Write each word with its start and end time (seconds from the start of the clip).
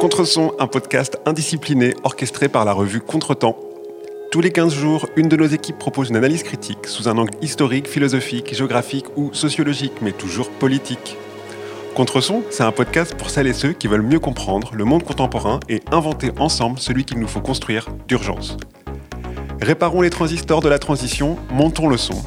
Contreson, 0.00 0.54
un 0.58 0.66
podcast 0.66 1.18
indiscipliné 1.26 1.92
orchestré 2.04 2.48
par 2.48 2.64
la 2.64 2.72
revue 2.72 3.02
Contretemps. 3.02 3.58
Tous 4.32 4.40
les 4.40 4.50
15 4.50 4.72
jours, 4.72 5.06
une 5.14 5.28
de 5.28 5.36
nos 5.36 5.44
équipes 5.44 5.76
propose 5.76 6.08
une 6.08 6.16
analyse 6.16 6.42
critique 6.42 6.86
sous 6.86 7.06
un 7.06 7.18
angle 7.18 7.34
historique, 7.42 7.86
philosophique, 7.86 8.54
géographique 8.54 9.04
ou 9.16 9.34
sociologique, 9.34 9.92
mais 10.00 10.12
toujours 10.12 10.48
politique. 10.52 11.18
Contreson, 11.94 12.42
c'est 12.48 12.62
un 12.62 12.72
podcast 12.72 13.14
pour 13.14 13.28
celles 13.28 13.46
et 13.46 13.52
ceux 13.52 13.74
qui 13.74 13.88
veulent 13.88 14.00
mieux 14.00 14.20
comprendre 14.20 14.70
le 14.74 14.86
monde 14.86 15.04
contemporain 15.04 15.60
et 15.68 15.82
inventer 15.92 16.30
ensemble 16.38 16.78
celui 16.78 17.04
qu'il 17.04 17.18
nous 17.18 17.28
faut 17.28 17.42
construire 17.42 17.86
d'urgence. 18.08 18.56
Réparons 19.60 20.00
les 20.00 20.08
transistors 20.08 20.62
de 20.62 20.70
la 20.70 20.78
transition, 20.78 21.36
montons 21.50 21.88
le 21.88 21.98
son. 21.98 22.24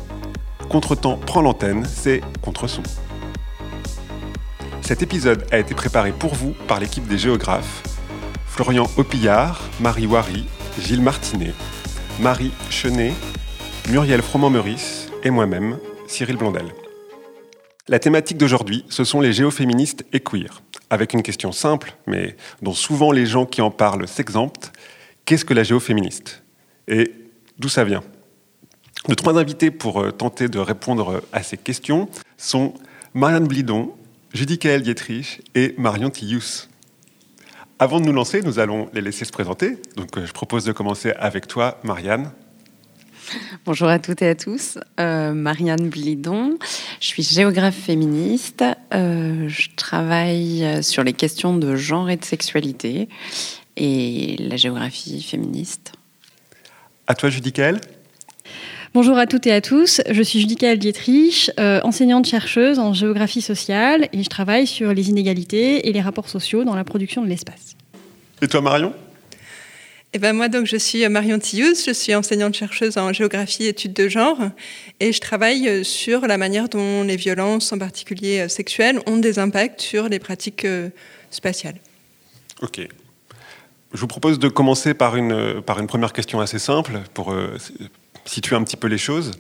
Contretemps 0.70 1.18
prend 1.18 1.42
l'antenne, 1.42 1.86
c'est 1.88 2.22
Contreson. 2.44 2.84
Cet 4.84 5.02
épisode 5.02 5.46
a 5.50 5.60
été 5.60 5.74
préparé 5.74 6.12
pour 6.12 6.36
vous 6.36 6.54
par 6.68 6.82
l'équipe 6.82 7.08
des 7.08 7.18
géographes. 7.18 7.84
Florian 8.46 8.86
Opillard, 8.98 9.62
Marie 9.80 10.06
Wary, 10.06 10.46
Gilles 10.78 11.02
Martinet, 11.02 11.54
Marie 12.20 12.52
Chenet, 12.70 13.14
Muriel 13.90 14.22
Froment-Meurice 14.22 15.08
et 15.24 15.30
moi-même, 15.30 15.78
Cyril 16.06 16.36
Blondel. 16.36 16.66
La 17.88 17.98
thématique 17.98 18.38
d'aujourd'hui, 18.38 18.84
ce 18.90 19.06
sont 19.06 19.22
les 19.22 19.32
géoféministes 19.32 20.04
et 20.12 20.20
queer, 20.20 20.62
avec 20.90 21.14
une 21.14 21.24
question 21.24 21.54
simple, 21.54 21.96
mais 22.06 22.36
dont 22.62 22.74
souvent 22.74 23.14
les 23.14 23.26
gens 23.26 23.46
qui 23.46 23.62
en 23.62 23.72
parlent 23.72 24.06
s'exemptent. 24.06 24.74
Qu'est-ce 25.24 25.46
que 25.46 25.54
la 25.54 25.64
géoféministe? 25.64 26.44
Et 26.90 27.14
d'où 27.58 27.70
ça 27.70 27.86
vient? 27.86 28.04
Nos 29.08 29.16
trois 29.16 29.38
invités 29.38 29.72
pour 29.72 30.02
euh, 30.02 30.12
tenter 30.12 30.50
de 30.50 30.60
répondre 30.60 31.22
à 31.32 31.42
ces 31.42 31.58
questions 31.58 32.10
sont 32.38 32.74
Marianne 33.14 33.48
Blidon, 33.48 33.94
Judicaël 34.34 34.82
Dietrich 34.82 35.42
et 35.54 35.76
Marion 35.78 36.10
Tillous. 36.10 36.68
Avant 37.78 38.00
de 38.00 38.06
nous 38.06 38.14
lancer, 38.14 38.42
nous 38.42 38.58
allons 38.58 38.90
les 38.92 39.02
laisser 39.02 39.26
se 39.26 39.32
présenter. 39.32 39.78
Donc, 39.96 40.18
euh, 40.18 40.26
je 40.26 40.32
propose 40.32 40.66
de 40.66 40.72
commencer 40.72 41.12
avec 41.12 41.48
toi, 41.48 41.80
Marianne. 41.84 42.32
Bonjour 43.64 43.88
à 43.90 44.00
toutes 44.00 44.24
et 44.24 44.28
à 44.28 44.34
tous. 44.34 44.80
Euh, 45.00 45.34
Marianne 45.34 45.88
Blidon, 45.88 46.58
je 47.00 47.06
suis 47.06 47.22
géographe 47.22 47.78
féministe. 47.78 48.64
Euh, 48.96 49.48
je 49.50 49.70
travaille 49.76 50.84
sur 50.84 51.04
les 51.04 51.14
questions 51.14 51.56
de 51.56 51.76
genre 51.76 52.10
et 52.10 52.18
de 52.18 52.26
sexualité 52.26 53.10
et 53.78 54.36
la 54.40 54.58
géographie 54.58 55.22
féministe. 55.22 55.94
À 57.06 57.14
toi, 57.14 57.30
Judicaël. 57.30 57.80
Bonjour 58.94 59.18
à 59.18 59.26
toutes 59.26 59.48
et 59.48 59.52
à 59.52 59.60
tous, 59.60 60.02
je 60.08 60.22
suis 60.22 60.40
Judica 60.40 60.76
Dietrich, 60.76 61.50
euh, 61.60 61.82
enseignante-chercheuse 61.84 62.78
en 62.78 62.94
géographie 62.94 63.42
sociale 63.42 64.08
et 64.14 64.22
je 64.22 64.30
travaille 64.30 64.68
sur 64.68 64.94
les 64.94 65.10
inégalités 65.10 65.90
et 65.90 65.94
les 65.94 66.00
rapports 66.00 66.30
sociaux 66.30 66.64
dans 66.64 66.76
la 66.76 66.84
production 66.84 67.24
de 67.24 67.28
l'espace. 67.28 67.76
Et 68.44 68.48
toi 68.48 68.62
Marion? 68.62 68.94
Eh 70.14 70.20
ben 70.20 70.34
moi, 70.34 70.48
donc, 70.48 70.68
je 70.68 70.78
suis 70.78 71.10
Marion 71.10 71.40
Tillous, 71.40 71.74
je 71.88 71.92
suis 71.92 72.14
enseignante-chercheuse 72.14 73.00
en 73.00 73.12
géographie 73.14 73.64
et 73.64 73.70
études 73.70 73.94
de 73.94 74.08
genre, 74.10 74.38
et 75.00 75.12
je 75.12 75.20
travaille 75.20 75.84
sur 75.84 76.28
la 76.28 76.38
manière 76.38 76.70
dont 76.70 77.02
les 77.02 77.16
violences, 77.16 77.74
en 77.74 77.80
particulier 77.80 78.48
sexuelles, 78.48 79.00
ont 79.08 79.18
des 79.18 79.40
impacts 79.40 79.82
sur 79.82 80.08
les 80.08 80.20
pratiques 80.20 80.66
euh, 80.66 80.90
spatiales. 81.32 81.80
Ok. 82.62 82.88
Je 83.92 84.00
vous 84.00 84.08
propose 84.08 84.38
de 84.38 84.50
commencer 84.50 84.94
par 84.94 85.16
une, 85.16 85.64
par 85.64 85.80
une 85.80 85.88
première 85.88 86.14
question 86.14 86.40
assez 86.42 86.60
simple 86.60 87.00
pour 87.16 87.32
euh, 87.32 87.58
situer 88.26 88.56
un 88.56 88.64
petit 88.64 88.78
peu 88.78 88.88
les 88.88 88.98
choses. 88.98 89.32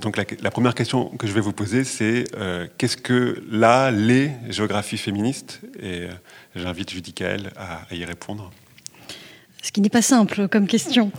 Donc 0.00 0.16
la, 0.16 0.50
première 0.50 0.74
question 0.74 1.06
que 1.18 1.26
je 1.26 1.32
vais 1.32 1.40
vous 1.40 1.52
poser, 1.52 1.84
c'est 1.84 2.24
euh, 2.36 2.66
qu'est-ce 2.78 2.96
que 2.96 3.42
là, 3.50 3.90
les 3.92 4.32
géographies 4.48 4.98
féministes? 4.98 5.60
Et 5.80 6.02
euh, 6.02 6.08
j'invite 6.56 6.90
Judicaël 6.90 7.50
à, 7.56 7.82
à, 7.88 7.94
y 7.94 8.04
répondre. 8.04 8.50
Ce 9.62 9.70
qui 9.70 9.80
n'est 9.80 9.88
pas 9.88 10.02
simple 10.02 10.48
comme 10.48 10.66
question. 10.66 11.12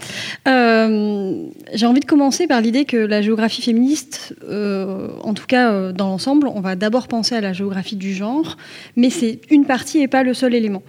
Euh, 0.47 1.47
j'ai 1.73 1.85
envie 1.85 1.99
de 2.01 2.05
commencer 2.05 2.47
par 2.47 2.59
l'idée 2.61 2.85
que 2.85 2.97
la 2.97 3.21
géographie 3.21 3.61
féministe, 3.61 4.35
en 4.49 5.33
tout 5.33 5.45
cas 5.47 5.91
dans 5.91 6.07
l'ensemble, 6.07 6.47
on 6.47 6.61
va 6.61 6.77
d'abord 6.77 7.09
penser 7.09 7.35
à 7.35 7.41
la 7.41 7.51
géographie 7.51 7.97
du 7.97 8.13
genre, 8.13 8.55
mais 8.95 9.09
c'est 9.09 9.41
une 9.49 9.65
partie 9.65 9.99
et 9.99 10.07
pas 10.07 10.23
le 10.23 10.33
seul 10.33 10.55
élément. 10.55 10.81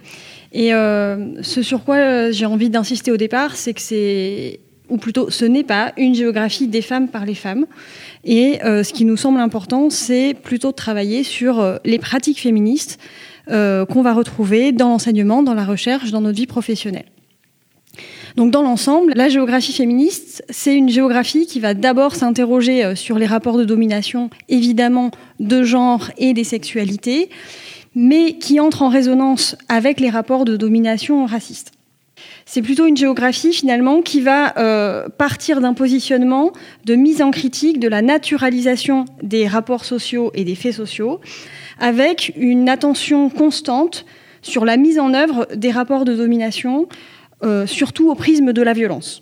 Et 0.53 0.69
ce 0.69 1.61
sur 1.61 1.83
quoi 1.83 2.31
j'ai 2.31 2.45
envie 2.45 2.69
d'insister 2.69 3.11
au 3.11 3.17
départ, 3.17 3.57
c'est 3.57 3.73
que 3.73 3.81
c'est 3.81 4.61
ou 4.89 4.97
plutôt 4.97 5.29
ce 5.29 5.45
n'est 5.45 5.63
pas 5.63 5.93
une 5.97 6.15
géographie 6.15 6.67
des 6.67 6.81
femmes 6.81 7.07
par 7.07 7.25
les 7.25 7.35
femmes. 7.35 7.65
Et 8.23 8.63
euh, 8.63 8.83
ce 8.83 8.93
qui 8.93 9.05
nous 9.05 9.17
semble 9.17 9.39
important, 9.39 9.89
c'est 9.89 10.33
plutôt 10.33 10.71
de 10.71 10.75
travailler 10.75 11.23
sur 11.23 11.59
euh, 11.59 11.77
les 11.85 11.99
pratiques 11.99 12.41
féministes 12.41 12.99
euh, 13.49 13.85
qu'on 13.85 14.01
va 14.01 14.13
retrouver 14.13 14.71
dans 14.71 14.89
l'enseignement, 14.89 15.43
dans 15.43 15.53
la 15.53 15.65
recherche, 15.65 16.11
dans 16.11 16.21
notre 16.21 16.37
vie 16.37 16.47
professionnelle. 16.47 17.05
Donc 18.35 18.51
dans 18.51 18.61
l'ensemble, 18.61 19.13
la 19.15 19.27
géographie 19.27 19.73
féministe, 19.73 20.43
c'est 20.49 20.75
une 20.75 20.89
géographie 20.89 21.47
qui 21.47 21.59
va 21.59 21.73
d'abord 21.73 22.15
s'interroger 22.15 22.95
sur 22.95 23.17
les 23.17 23.25
rapports 23.25 23.57
de 23.57 23.65
domination, 23.65 24.29
évidemment, 24.47 25.11
de 25.39 25.63
genre 25.63 26.11
et 26.17 26.33
des 26.33 26.43
sexualités, 26.43 27.29
mais 27.95 28.37
qui 28.37 28.59
entre 28.59 28.83
en 28.83 28.89
résonance 28.89 29.55
avec 29.67 29.99
les 29.99 30.09
rapports 30.09 30.45
de 30.45 30.55
domination 30.55 31.25
racistes. 31.25 31.71
C'est 32.51 32.63
plutôt 32.63 32.87
une 32.87 32.97
géographie 32.97 33.53
finalement 33.53 34.01
qui 34.01 34.21
va 34.21 34.57
euh, 34.57 35.07
partir 35.07 35.61
d'un 35.61 35.75
positionnement 35.75 36.51
de 36.83 36.95
mise 36.95 37.21
en 37.21 37.29
critique 37.29 37.79
de 37.79 37.87
la 37.87 38.01
naturalisation 38.01 39.05
des 39.21 39.47
rapports 39.47 39.85
sociaux 39.85 40.31
et 40.33 40.43
des 40.45 40.55
faits 40.55 40.73
sociaux, 40.73 41.19
avec 41.77 42.33
une 42.35 42.67
attention 42.67 43.29
constante 43.29 44.03
sur 44.41 44.65
la 44.65 44.77
mise 44.77 44.97
en 44.97 45.13
œuvre 45.13 45.47
des 45.55 45.69
rapports 45.69 46.05
de 46.05 46.15
domination, 46.15 46.89
euh, 47.43 47.67
surtout 47.67 48.09
au 48.09 48.15
prisme 48.15 48.51
de 48.51 48.63
la 48.63 48.73
violence. 48.73 49.21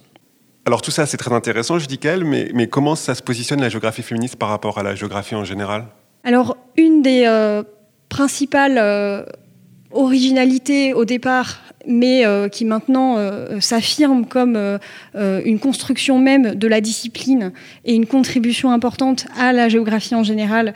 Alors 0.65 0.81
tout 0.81 0.91
ça 0.91 1.05
c'est 1.05 1.17
très 1.17 1.33
intéressant, 1.33 1.79
je 1.79 1.87
dis 1.87 1.97
qu'elle, 1.97 2.23
mais, 2.23 2.49
mais 2.53 2.67
comment 2.67 2.95
ça 2.95 3.13
se 3.13 3.21
positionne 3.21 3.59
la 3.59 3.67
géographie 3.67 4.03
féministe 4.03 4.37
par 4.37 4.47
rapport 4.47 4.77
à 4.77 4.83
la 4.83 4.95
géographie 4.95 5.35
en 5.35 5.43
général? 5.43 5.87
Alors 6.23 6.55
une 6.77 7.01
des 7.01 7.23
euh, 7.25 7.61
principales 8.07 8.77
originalités 9.91 10.93
au 10.93 11.05
départ 11.05 11.61
mais 11.87 12.25
euh, 12.25 12.49
qui 12.49 12.65
maintenant 12.65 13.17
euh, 13.17 13.59
s'affirme 13.61 14.25
comme 14.25 14.55
euh, 14.55 15.41
une 15.45 15.57
construction 15.57 16.19
même 16.19 16.53
de 16.53 16.67
la 16.67 16.81
discipline 16.81 17.53
et 17.85 17.95
une 17.95 18.05
contribution 18.05 18.71
importante 18.71 19.25
à 19.37 19.53
la 19.53 19.69
géographie 19.69 20.15
en 20.15 20.23
général. 20.23 20.73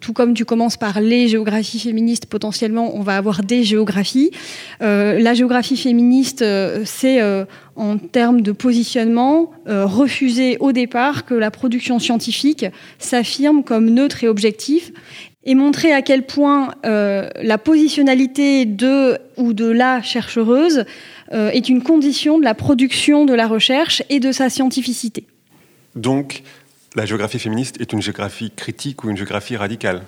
tout 0.00 0.12
comme 0.12 0.34
tu 0.34 0.44
commences 0.44 0.76
par 0.76 1.00
les 1.00 1.28
géographies 1.28 1.80
féministes, 1.80 2.26
potentiellement, 2.26 2.96
on 2.96 3.00
va 3.00 3.16
avoir 3.16 3.42
des 3.42 3.64
géographies. 3.64 4.30
la 4.80 5.34
géographie 5.34 5.76
féministe, 5.76 6.44
c'est 6.84 7.20
en 7.76 7.96
termes 7.96 8.42
de 8.42 8.52
positionnement, 8.52 9.50
refuser 9.66 10.58
au 10.60 10.72
départ 10.72 11.24
que 11.24 11.34
la 11.34 11.50
production 11.50 11.98
scientifique 11.98 12.66
s'affirme 12.98 13.64
comme 13.64 13.88
neutre 13.90 14.22
et 14.22 14.28
objectif 14.28 14.92
et 15.44 15.54
montrer 15.54 15.92
à 15.92 16.02
quel 16.02 16.26
point 16.26 16.74
euh, 16.84 17.28
la 17.42 17.58
positionnalité 17.58 18.66
de 18.66 19.18
ou 19.36 19.52
de 19.52 19.66
la 19.66 20.02
chercheuse 20.02 20.84
euh, 21.32 21.50
est 21.50 21.68
une 21.68 21.82
condition 21.82 22.38
de 22.38 22.44
la 22.44 22.54
production 22.54 23.24
de 23.24 23.32
la 23.32 23.46
recherche 23.46 24.02
et 24.10 24.20
de 24.20 24.32
sa 24.32 24.50
scientificité. 24.50 25.26
Donc, 25.96 26.42
la 26.94 27.06
géographie 27.06 27.38
féministe 27.38 27.80
est 27.80 27.92
une 27.92 28.02
géographie 28.02 28.50
critique 28.54 29.04
ou 29.04 29.10
une 29.10 29.16
géographie 29.16 29.56
radicale? 29.56 30.02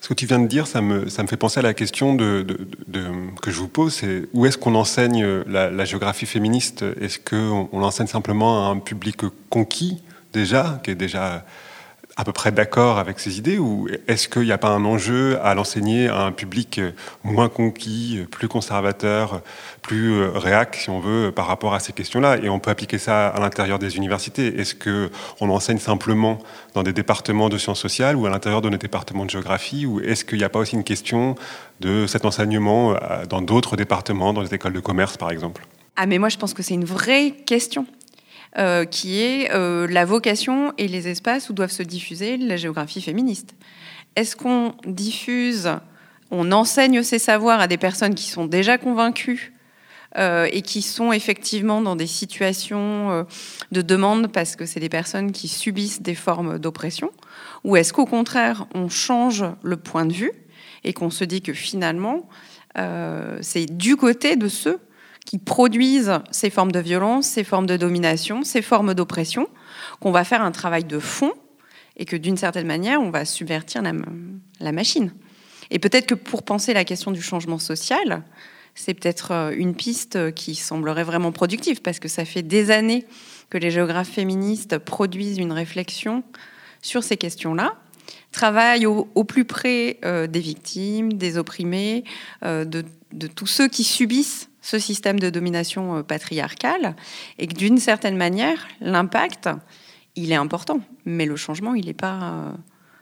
Ce 0.00 0.08
que 0.08 0.14
tu 0.14 0.24
viens 0.24 0.38
de 0.38 0.46
dire, 0.46 0.66
ça 0.66 0.80
me, 0.80 1.10
ça 1.10 1.22
me 1.22 1.28
fait 1.28 1.36
penser 1.36 1.60
à 1.60 1.62
la 1.62 1.74
question 1.74 2.14
de, 2.14 2.46
que 3.42 3.50
je 3.50 3.58
vous 3.58 3.68
pose, 3.68 3.92
c'est 3.92 4.22
où 4.32 4.46
est-ce 4.46 4.56
qu'on 4.56 4.74
enseigne 4.74 5.42
la, 5.46 5.70
la, 5.70 5.84
géographie 5.84 6.24
féministe? 6.24 6.86
Est-ce 7.02 7.18
qu'on 7.18 7.68
on 7.70 7.80
l'enseigne 7.80 8.06
simplement 8.06 8.66
à 8.66 8.70
un 8.70 8.78
public 8.78 9.18
conquis 9.50 10.00
déjà, 10.32 10.80
qui 10.82 10.92
est 10.92 10.94
déjà 10.94 11.44
à 12.16 12.24
peu 12.24 12.32
près 12.32 12.52
d'accord 12.52 12.98
avec 12.98 13.18
ces 13.18 13.38
idées 13.38 13.58
ou 13.58 13.88
est-ce 14.08 14.28
qu'il 14.28 14.42
n'y 14.42 14.52
a 14.52 14.58
pas 14.58 14.68
un 14.68 14.84
enjeu 14.84 15.38
à 15.42 15.54
l'enseigner 15.54 16.08
à 16.08 16.22
un 16.22 16.32
public 16.32 16.80
moins 17.24 17.48
conquis, 17.48 18.26
plus 18.30 18.48
conservateur, 18.48 19.42
plus 19.82 20.12
euh, 20.12 20.30
réac, 20.34 20.76
si 20.76 20.90
on 20.90 21.00
veut, 21.00 21.32
par 21.32 21.46
rapport 21.46 21.74
à 21.74 21.80
ces 21.80 21.92
questions-là? 21.92 22.38
Et 22.42 22.48
on 22.48 22.58
peut 22.58 22.70
appliquer 22.70 22.98
ça 22.98 23.28
à 23.28 23.40
l'intérieur 23.40 23.78
des 23.78 23.96
universités. 23.96 24.60
Est-ce 24.60 24.74
qu'on 24.74 25.48
enseigne 25.50 25.78
simplement 25.78 26.38
dans 26.74 26.82
des 26.82 26.92
départements 26.92 27.48
de 27.48 27.58
sciences 27.58 27.80
sociales 27.80 28.16
ou 28.16 28.26
à 28.26 28.30
l'intérieur 28.30 28.60
de 28.60 28.68
nos 28.68 28.76
départements 28.76 29.24
de 29.24 29.30
géographie? 29.30 29.86
Ou 29.86 30.00
est-ce 30.00 30.24
qu'il 30.24 30.38
n'y 30.38 30.44
a 30.44 30.48
pas 30.48 30.58
aussi 30.58 30.74
une 30.74 30.84
question 30.84 31.34
de 31.80 32.06
cet 32.06 32.24
enseignement 32.24 32.92
euh, 32.92 33.26
dans 33.26 33.42
d'autres 33.42 33.76
départements, 33.76 34.32
dans 34.32 34.42
les 34.42 34.54
écoles 34.54 34.74
de 34.74 34.80
commerce, 34.80 35.16
par 35.16 35.30
exemple? 35.30 35.66
Ah 35.96 36.06
mais 36.06 36.18
moi 36.18 36.30
je 36.30 36.38
pense 36.38 36.54
que 36.54 36.62
c'est 36.62 36.74
une 36.74 36.84
vraie 36.84 37.32
question. 37.44 37.84
Euh, 38.58 38.84
qui 38.84 39.22
est 39.22 39.52
euh, 39.52 39.86
la 39.86 40.04
vocation 40.04 40.72
et 40.76 40.88
les 40.88 41.06
espaces 41.06 41.50
où 41.50 41.52
doivent 41.52 41.70
se 41.70 41.84
diffuser 41.84 42.36
la 42.36 42.56
géographie 42.56 43.00
féministe. 43.00 43.54
Est-ce 44.16 44.34
qu'on 44.34 44.74
diffuse, 44.84 45.70
on 46.32 46.50
enseigne 46.50 47.04
ces 47.04 47.20
savoirs 47.20 47.60
à 47.60 47.68
des 47.68 47.76
personnes 47.76 48.16
qui 48.16 48.28
sont 48.28 48.46
déjà 48.46 48.76
convaincues 48.76 49.52
euh, 50.18 50.48
et 50.50 50.62
qui 50.62 50.82
sont 50.82 51.12
effectivement 51.12 51.80
dans 51.80 51.94
des 51.94 52.08
situations 52.08 53.24
de 53.70 53.82
demande 53.82 54.32
parce 54.32 54.56
que 54.56 54.66
c'est 54.66 54.80
des 54.80 54.88
personnes 54.88 55.30
qui 55.30 55.46
subissent 55.46 56.02
des 56.02 56.16
formes 56.16 56.58
d'oppression? 56.58 57.12
Ou 57.62 57.76
est-ce 57.76 57.92
qu'au 57.92 58.06
contraire, 58.06 58.66
on 58.74 58.88
change 58.88 59.44
le 59.62 59.76
point 59.76 60.06
de 60.06 60.12
vue 60.12 60.32
et 60.82 60.92
qu'on 60.92 61.10
se 61.10 61.22
dit 61.22 61.40
que 61.40 61.52
finalement, 61.52 62.28
c'est 62.74 63.66
du 63.66 63.96
côté 63.96 64.34
de 64.34 64.48
ceux 64.48 64.80
qui 65.26 65.38
produisent 65.38 66.12
ces 66.30 66.50
formes 66.50 66.72
de 66.72 66.80
violence, 66.80 67.26
ces 67.26 67.44
formes 67.44 67.66
de 67.66 67.76
domination, 67.76 68.42
ces 68.42 68.62
formes 68.62 68.94
d'oppression, 68.94 69.48
qu'on 70.00 70.12
va 70.12 70.24
faire 70.24 70.42
un 70.42 70.50
travail 70.50 70.84
de 70.84 70.98
fond 70.98 71.32
et 71.96 72.04
que 72.04 72.16
d'une 72.16 72.36
certaine 72.36 72.66
manière, 72.66 73.00
on 73.00 73.10
va 73.10 73.24
subvertir 73.24 73.82
la, 73.82 74.72
machine. 74.72 75.12
Et 75.70 75.78
peut-être 75.78 76.06
que 76.06 76.14
pour 76.14 76.42
penser 76.42 76.72
la 76.72 76.84
question 76.84 77.10
du 77.10 77.22
changement 77.22 77.58
social, 77.58 78.22
c'est 78.74 78.94
peut-être 78.94 79.32
euh, 79.32 79.54
une 79.54 79.74
piste 79.74 80.32
qui 80.34 80.54
semblerait 80.54 81.04
vraiment 81.04 81.32
productive, 81.32 81.82
parce 81.82 81.98
que 81.98 82.08
ça 82.08 82.24
fait 82.24 82.42
des 82.42 82.70
années 82.70 83.04
que 83.50 83.58
les 83.58 83.70
géographes 83.70 84.08
féministes 84.08 84.78
produisent 84.78 85.38
une 85.38 85.52
réflexion 85.52 86.22
sur 86.82 87.02
ces 87.02 87.16
questions-là, 87.16 87.76
travaillent 88.32 88.86
au, 88.86 89.24
plus 89.24 89.44
près 89.44 89.98
euh, 90.04 90.26
des 90.26 90.40
victimes, 90.40 91.14
des 91.14 91.36
opprimés, 91.36 92.04
euh, 92.44 92.64
de, 92.64 92.84
tous 93.26 93.46
ceux 93.46 93.68
qui 93.68 93.84
subissent 93.84 94.49
ce 94.62 94.78
système 94.78 95.18
de 95.18 95.30
domination 95.30 96.02
patriarcale, 96.02 96.96
et 97.38 97.46
que 97.46 97.54
d'une 97.54 97.78
certaine 97.78 98.16
manière, 98.16 98.68
l'impact, 98.80 99.48
il 100.16 100.32
est 100.32 100.36
important, 100.36 100.80
mais 101.04 101.26
le 101.26 101.36
changement, 101.36 101.74
il 101.74 101.86
n'est 101.86 101.94
pas 101.94 102.20
euh, 102.22 102.52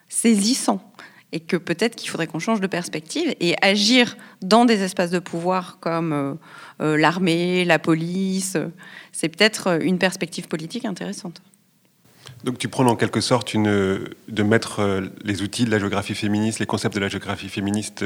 saisissant. 0.08 0.80
Et 1.32 1.40
que 1.40 1.58
peut-être 1.58 1.94
qu'il 1.94 2.08
faudrait 2.08 2.26
qu'on 2.26 2.38
change 2.38 2.60
de 2.60 2.66
perspective 2.66 3.34
et 3.38 3.54
agir 3.60 4.16
dans 4.40 4.64
des 4.64 4.82
espaces 4.82 5.10
de 5.10 5.18
pouvoir 5.18 5.78
comme 5.78 6.12
euh, 6.12 6.34
euh, 6.80 6.96
l'armée, 6.96 7.66
la 7.66 7.78
police. 7.78 8.56
C'est 9.12 9.28
peut-être 9.28 9.82
une 9.82 9.98
perspective 9.98 10.48
politique 10.48 10.86
intéressante. 10.86 11.42
Donc 12.44 12.56
tu 12.56 12.68
prends 12.68 12.86
en 12.86 12.96
quelque 12.96 13.20
sorte 13.20 13.52
une, 13.52 13.64
de 14.28 14.42
mettre 14.42 15.02
les 15.24 15.42
outils 15.42 15.64
de 15.64 15.70
la 15.70 15.78
géographie 15.78 16.14
féministe, 16.14 16.60
les 16.60 16.66
concepts 16.66 16.94
de 16.94 17.00
la 17.00 17.08
géographie 17.08 17.48
féministe 17.48 18.04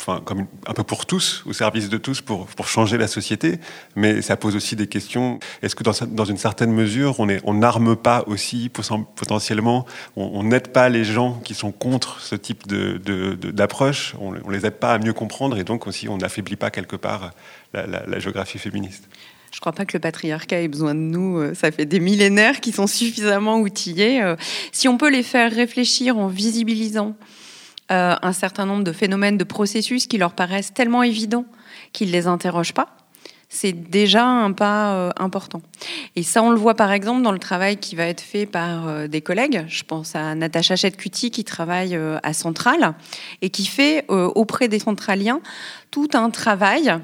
enfin, 0.00 0.20
comme 0.24 0.46
un 0.66 0.72
peu 0.72 0.82
pour 0.82 1.06
tous, 1.06 1.42
au 1.46 1.52
service 1.52 1.88
de 1.88 1.98
tous, 1.98 2.20
pour, 2.20 2.46
pour 2.46 2.68
changer 2.68 2.98
la 2.98 3.08
société. 3.08 3.58
Mais 3.96 4.22
ça 4.22 4.36
pose 4.36 4.56
aussi 4.56 4.76
des 4.76 4.86
questions. 4.86 5.38
Est-ce 5.62 5.74
que 5.74 5.82
dans, 5.82 5.92
dans 6.06 6.24
une 6.24 6.36
certaine 6.36 6.72
mesure, 6.72 7.20
on 7.20 7.54
n'arme 7.54 7.88
on 7.88 7.96
pas 7.96 8.24
aussi 8.26 8.70
potentiellement, 8.70 9.86
on 10.16 10.42
n'aide 10.44 10.68
pas 10.68 10.88
les 10.88 11.04
gens 11.04 11.40
qui 11.44 11.54
sont 11.54 11.72
contre 11.72 12.20
ce 12.20 12.34
type 12.34 12.66
d'approche, 12.66 14.14
de, 14.14 14.18
de, 14.18 14.24
on, 14.24 14.34
on 14.46 14.50
les 14.50 14.66
aide 14.66 14.76
pas 14.76 14.92
à 14.94 14.98
mieux 14.98 15.12
comprendre 15.12 15.58
et 15.58 15.64
donc 15.64 15.86
aussi 15.86 16.08
on 16.08 16.18
n'affaiblit 16.18 16.56
pas 16.56 16.70
quelque 16.70 16.96
part 16.96 17.32
la, 17.72 17.86
la, 17.86 18.06
la 18.06 18.18
géographie 18.18 18.58
féministe 18.58 19.08
je 19.50 19.56
ne 19.56 19.60
crois 19.60 19.72
pas 19.72 19.86
que 19.86 19.94
le 19.94 20.00
patriarcat 20.00 20.60
ait 20.60 20.68
besoin 20.68 20.94
de 20.94 21.00
nous. 21.00 21.38
Euh, 21.38 21.54
ça 21.54 21.72
fait 21.72 21.86
des 21.86 22.00
millénaires 22.00 22.60
qui 22.60 22.70
sont 22.70 22.86
suffisamment 22.86 23.58
outillés. 23.58 24.22
Euh, 24.22 24.36
si 24.72 24.88
on 24.88 24.98
peut 24.98 25.10
les 25.10 25.22
faire 25.22 25.50
réfléchir 25.50 26.18
en 26.18 26.28
visibilisant 26.28 27.16
euh, 27.90 28.14
un 28.20 28.32
certain 28.32 28.66
nombre 28.66 28.84
de 28.84 28.92
phénomènes, 28.92 29.38
de 29.38 29.44
processus 29.44 30.06
qui 30.06 30.18
leur 30.18 30.32
paraissent 30.32 30.74
tellement 30.74 31.02
évidents 31.02 31.46
qu'ils 31.92 32.08
ne 32.08 32.12
les 32.12 32.26
interrogent 32.26 32.74
pas, 32.74 32.96
c'est 33.48 33.72
déjà 33.72 34.26
un 34.26 34.52
pas 34.52 34.92
euh, 34.92 35.10
important. 35.16 35.62
Et 36.14 36.22
ça, 36.22 36.42
on 36.42 36.50
le 36.50 36.58
voit 36.58 36.74
par 36.74 36.92
exemple 36.92 37.22
dans 37.22 37.32
le 37.32 37.38
travail 37.38 37.78
qui 37.78 37.96
va 37.96 38.04
être 38.04 38.20
fait 38.20 38.44
par 38.44 38.88
euh, 38.88 39.06
des 39.06 39.22
collègues. 39.22 39.64
Je 39.68 39.84
pense 39.84 40.14
à 40.14 40.34
Natacha 40.34 40.76
Chetcuti 40.76 41.30
qui 41.30 41.44
travaille 41.44 41.98
à 42.22 42.32
Centrale 42.34 42.94
et 43.40 43.48
qui 43.48 43.64
fait 43.64 44.04
auprès 44.08 44.68
des 44.68 44.80
centraliens 44.80 45.40
tout 45.90 46.08
un 46.12 46.28
travail 46.28 46.94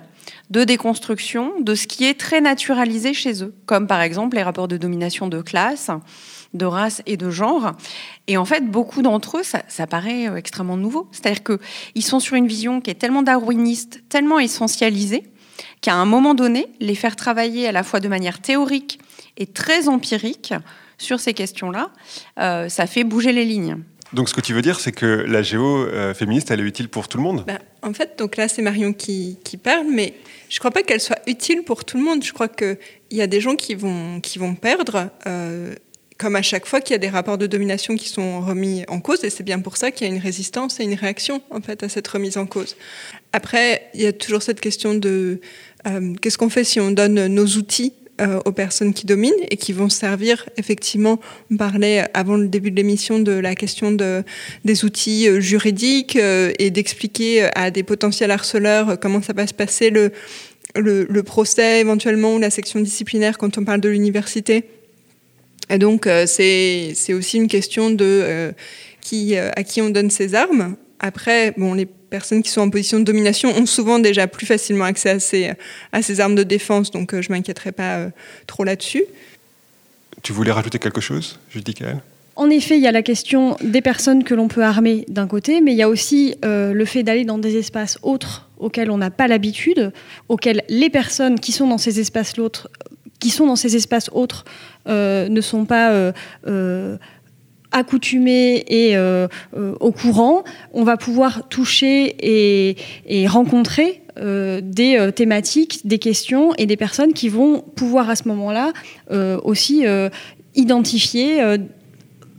de 0.50 0.64
déconstruction 0.64 1.60
de 1.60 1.74
ce 1.74 1.86
qui 1.86 2.04
est 2.04 2.18
très 2.18 2.40
naturalisé 2.40 3.14
chez 3.14 3.42
eux, 3.42 3.54
comme 3.66 3.86
par 3.86 4.02
exemple 4.02 4.36
les 4.36 4.42
rapports 4.42 4.68
de 4.68 4.76
domination 4.76 5.28
de 5.28 5.40
classe, 5.40 5.90
de 6.54 6.64
race 6.64 7.02
et 7.06 7.16
de 7.16 7.30
genre. 7.30 7.72
Et 8.26 8.36
en 8.36 8.44
fait, 8.44 8.62
beaucoup 8.62 9.02
d'entre 9.02 9.38
eux, 9.38 9.42
ça, 9.42 9.86
paraît 9.86 10.28
euh, 10.28 10.36
extrêmement 10.36 10.76
nouveau. 10.76 11.08
C'est-à-dire 11.12 11.42
qu'ils 11.42 12.04
sont 12.04 12.20
sur 12.20 12.36
une 12.36 12.46
vision 12.46 12.80
qui 12.80 12.90
est 12.90 12.94
tellement 12.94 13.22
darwiniste, 13.22 14.02
tellement 14.08 14.38
essentialisée, 14.38 15.24
qu'à 15.80 15.94
un 15.94 16.04
moment 16.04 16.34
donné, 16.34 16.68
les 16.80 16.94
faire 16.94 17.16
travailler 17.16 17.68
à 17.68 17.72
la 17.72 17.82
fois 17.82 18.00
de 18.00 18.08
manière 18.08 18.40
théorique 18.40 18.98
et 19.36 19.46
très 19.46 19.88
empirique 19.88 20.54
sur 20.96 21.20
ces 21.20 21.34
questions-là, 21.34 21.90
euh, 22.38 22.68
ça 22.68 22.86
fait 22.86 23.04
bouger 23.04 23.32
les 23.32 23.44
lignes. 23.44 23.78
Donc 24.12 24.28
ce 24.28 24.34
que 24.34 24.40
tu 24.40 24.54
veux 24.54 24.62
dire, 24.62 24.78
c'est 24.78 24.92
que 24.92 25.06
la 25.06 25.42
géo 25.42 25.82
euh, 25.82 26.14
féministe, 26.14 26.52
elle 26.52 26.60
est 26.60 26.64
utile 26.64 26.88
pour 26.88 27.08
tout 27.08 27.18
le 27.18 27.24
monde? 27.24 27.44
Bah, 27.48 27.58
En 27.82 27.92
fait, 27.92 28.16
donc 28.16 28.36
là, 28.36 28.46
c'est 28.46 28.62
Marion 28.62 28.92
qui, 28.92 29.36
parle, 29.60 29.88
mais 29.90 30.14
je 30.48 30.56
ne 30.56 30.58
crois 30.60 30.70
pas 30.70 30.82
qu'elle 30.82 31.00
soit 31.00 31.18
utile 31.26 31.64
pour 31.64 31.84
tout 31.84 31.96
le 31.96 32.04
monde. 32.04 32.22
Je 32.22 32.32
crois 32.32 32.46
qu'il 32.46 32.78
y 33.10 33.20
a 33.20 33.26
des 33.26 33.40
gens 33.40 33.56
qui 33.56 33.74
vont, 33.74 34.20
qui 34.20 34.38
vont 34.38 34.54
perdre 34.54 35.10
comme 36.18 36.36
à 36.36 36.42
chaque 36.42 36.66
fois 36.66 36.80
qu'il 36.80 36.94
y 36.94 36.96
a 36.96 36.98
des 36.98 37.08
rapports 37.08 37.38
de 37.38 37.46
domination 37.46 37.96
qui 37.96 38.08
sont 38.08 38.40
remis 38.40 38.84
en 38.88 39.00
cause, 39.00 39.24
et 39.24 39.30
c'est 39.30 39.42
bien 39.42 39.58
pour 39.58 39.76
ça 39.76 39.90
qu'il 39.90 40.06
y 40.06 40.10
a 40.10 40.14
une 40.14 40.20
résistance 40.20 40.78
et 40.80 40.84
une 40.84 40.94
réaction 40.94 41.42
en 41.50 41.60
fait 41.60 41.82
à 41.82 41.88
cette 41.88 42.06
remise 42.06 42.36
en 42.36 42.46
cause. 42.46 42.76
Après, 43.32 43.88
il 43.94 44.02
y 44.02 44.06
a 44.06 44.12
toujours 44.12 44.42
cette 44.42 44.60
question 44.60 44.94
de 44.94 45.40
euh, 45.86 46.14
qu'est-ce 46.20 46.38
qu'on 46.38 46.50
fait 46.50 46.64
si 46.64 46.78
on 46.78 46.92
donne 46.92 47.26
nos 47.26 47.46
outils 47.46 47.94
euh, 48.20 48.38
aux 48.44 48.52
personnes 48.52 48.94
qui 48.94 49.06
dominent 49.06 49.32
et 49.50 49.56
qui 49.56 49.72
vont 49.72 49.88
servir 49.88 50.48
effectivement. 50.56 51.18
On 51.50 51.56
parlait 51.56 52.04
avant 52.14 52.36
le 52.36 52.46
début 52.46 52.70
de 52.70 52.76
l'émission 52.76 53.18
de 53.18 53.32
la 53.32 53.56
question 53.56 53.90
de, 53.90 54.22
des 54.64 54.84
outils 54.84 55.28
euh, 55.28 55.40
juridiques 55.40 56.16
et 56.16 56.70
d'expliquer 56.70 57.48
à 57.56 57.72
des 57.72 57.82
potentiels 57.82 58.30
harceleurs 58.30 59.00
comment 59.00 59.20
ça 59.20 59.32
va 59.32 59.48
se 59.48 59.54
passer 59.54 59.90
le, 59.90 60.12
le, 60.76 61.06
le 61.10 61.22
procès 61.24 61.80
éventuellement 61.80 62.36
ou 62.36 62.38
la 62.38 62.50
section 62.50 62.78
disciplinaire 62.78 63.36
quand 63.36 63.58
on 63.58 63.64
parle 63.64 63.80
de 63.80 63.88
l'université 63.88 64.64
et 65.70 65.78
donc, 65.78 66.06
euh, 66.06 66.26
c'est 66.26 67.12
aussi 67.12 67.36
une 67.36 67.48
question 67.48 67.90
de 67.90 68.04
euh, 68.04 68.52
qui, 69.00 69.36
euh, 69.36 69.50
à 69.56 69.62
qui 69.62 69.80
on 69.80 69.90
donne 69.90 70.10
ses 70.10 70.34
armes. 70.34 70.76
Après, 71.00 71.52
bon, 71.56 71.74
les 71.74 71.86
personnes 71.86 72.42
qui 72.42 72.50
sont 72.50 72.60
en 72.60 72.70
position 72.70 72.98
de 72.98 73.04
domination 73.04 73.50
ont 73.56 73.66
souvent 73.66 73.98
déjà 73.98 74.26
plus 74.26 74.46
facilement 74.46 74.84
accès 74.84 75.10
à 75.10 75.20
ces, 75.20 75.52
à 75.92 76.02
ces 76.02 76.20
armes 76.20 76.34
de 76.34 76.44
défense, 76.44 76.90
donc 76.90 77.12
je 77.12 77.28
ne 77.28 77.34
m'inquiéterai 77.34 77.72
pas 77.72 78.06
trop 78.46 78.64
là-dessus. 78.64 79.04
Tu 80.22 80.32
voulais 80.32 80.52
rajouter 80.52 80.78
quelque 80.78 81.00
chose, 81.00 81.38
Judy 81.50 81.74
en 82.36 82.50
effet, 82.50 82.76
il 82.76 82.82
y 82.82 82.88
a 82.88 82.90
la 82.90 83.04
question 83.04 83.56
des 83.62 83.80
personnes 83.80 84.24
que 84.24 84.34
l'on 84.34 84.48
peut 84.48 84.64
armer 84.64 85.04
d'un 85.06 85.28
côté, 85.28 85.60
mais 85.60 85.70
il 85.70 85.76
y 85.76 85.82
a 85.82 85.88
aussi 85.88 86.34
le 86.42 86.84
fait 86.84 87.04
d'aller 87.04 87.24
dans 87.24 87.38
des 87.38 87.56
espaces 87.56 87.96
autres 88.02 88.50
auxquels 88.58 88.90
on 88.90 88.98
n'a 88.98 89.12
pas 89.12 89.28
l'habitude, 89.28 89.92
auxquels 90.28 90.64
les 90.68 90.90
personnes 90.90 91.38
qui 91.38 91.52
sont 91.52 91.68
dans 91.68 91.78
ces 91.78 92.00
espaces 92.00 92.36
l'autre 92.36 92.68
qui 93.24 93.30
sont 93.30 93.46
dans 93.46 93.56
ces 93.56 93.74
espaces 93.74 94.10
autres 94.12 94.44
ne 94.86 95.40
sont 95.40 95.64
pas 95.64 95.92
euh, 95.92 96.12
euh, 96.46 96.96
accoutumés 97.72 98.64
et 98.68 98.96
au 99.56 99.90
courant, 99.90 100.44
on 100.72 100.84
va 100.84 100.96
pouvoir 100.96 101.48
toucher 101.48 102.14
et, 102.20 103.26
rencontrer 103.26 104.02
des 104.16 105.10
thématiques, 105.12 105.84
des 105.84 105.98
questions 105.98 106.52
et 106.56 106.66
des 106.66 106.76
personnes 106.76 107.12
qui 107.14 107.28
vont 107.28 107.62
pouvoir 107.74 108.10
à 108.10 108.14
ce 108.14 108.28
moment-là 108.28 108.72
aussi 109.42 109.84
identifier 110.54 111.42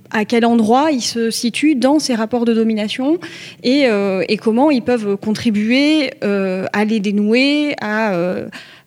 à 0.10 0.24
quel 0.24 0.46
endroit 0.46 0.92
ils 0.94 1.02
se 1.02 1.30
situent 1.32 1.76
dans 1.76 2.00
ces 2.00 2.16
rapports 2.16 2.46
de 2.46 2.54
domination 2.54 3.20
et, 3.62 3.90
et 4.30 4.38
comment 4.38 4.72
ils 4.72 4.84
peuvent 4.84 5.18
contribuer 5.18 6.12
à 6.22 6.86
les 6.86 7.02
dénouer, 7.02 7.76
à 7.82 8.14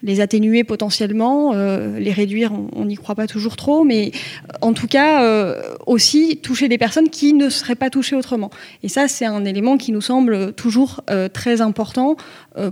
les 0.02 0.20
atténuer 0.20 0.64
potentiellement, 0.64 1.52
euh, 1.54 1.98
les 1.98 2.12
réduire, 2.12 2.52
on 2.74 2.84
n'y 2.84 2.96
croit 2.96 3.14
pas 3.14 3.26
toujours 3.26 3.56
trop, 3.56 3.84
mais 3.84 4.12
euh, 4.14 4.52
en 4.60 4.72
tout 4.72 4.86
cas 4.86 5.24
euh, 5.24 5.74
aussi 5.86 6.38
toucher 6.38 6.68
des 6.68 6.78
personnes 6.78 7.10
qui 7.10 7.32
ne 7.32 7.48
seraient 7.48 7.74
pas 7.74 7.90
touchées 7.90 8.16
autrement. 8.16 8.50
Et 8.82 8.88
ça, 8.88 9.08
c'est 9.08 9.26
un 9.26 9.44
élément 9.44 9.76
qui 9.76 9.92
nous 9.92 10.00
semble 10.00 10.52
toujours 10.52 11.02
très 11.32 11.60
important 11.60 12.16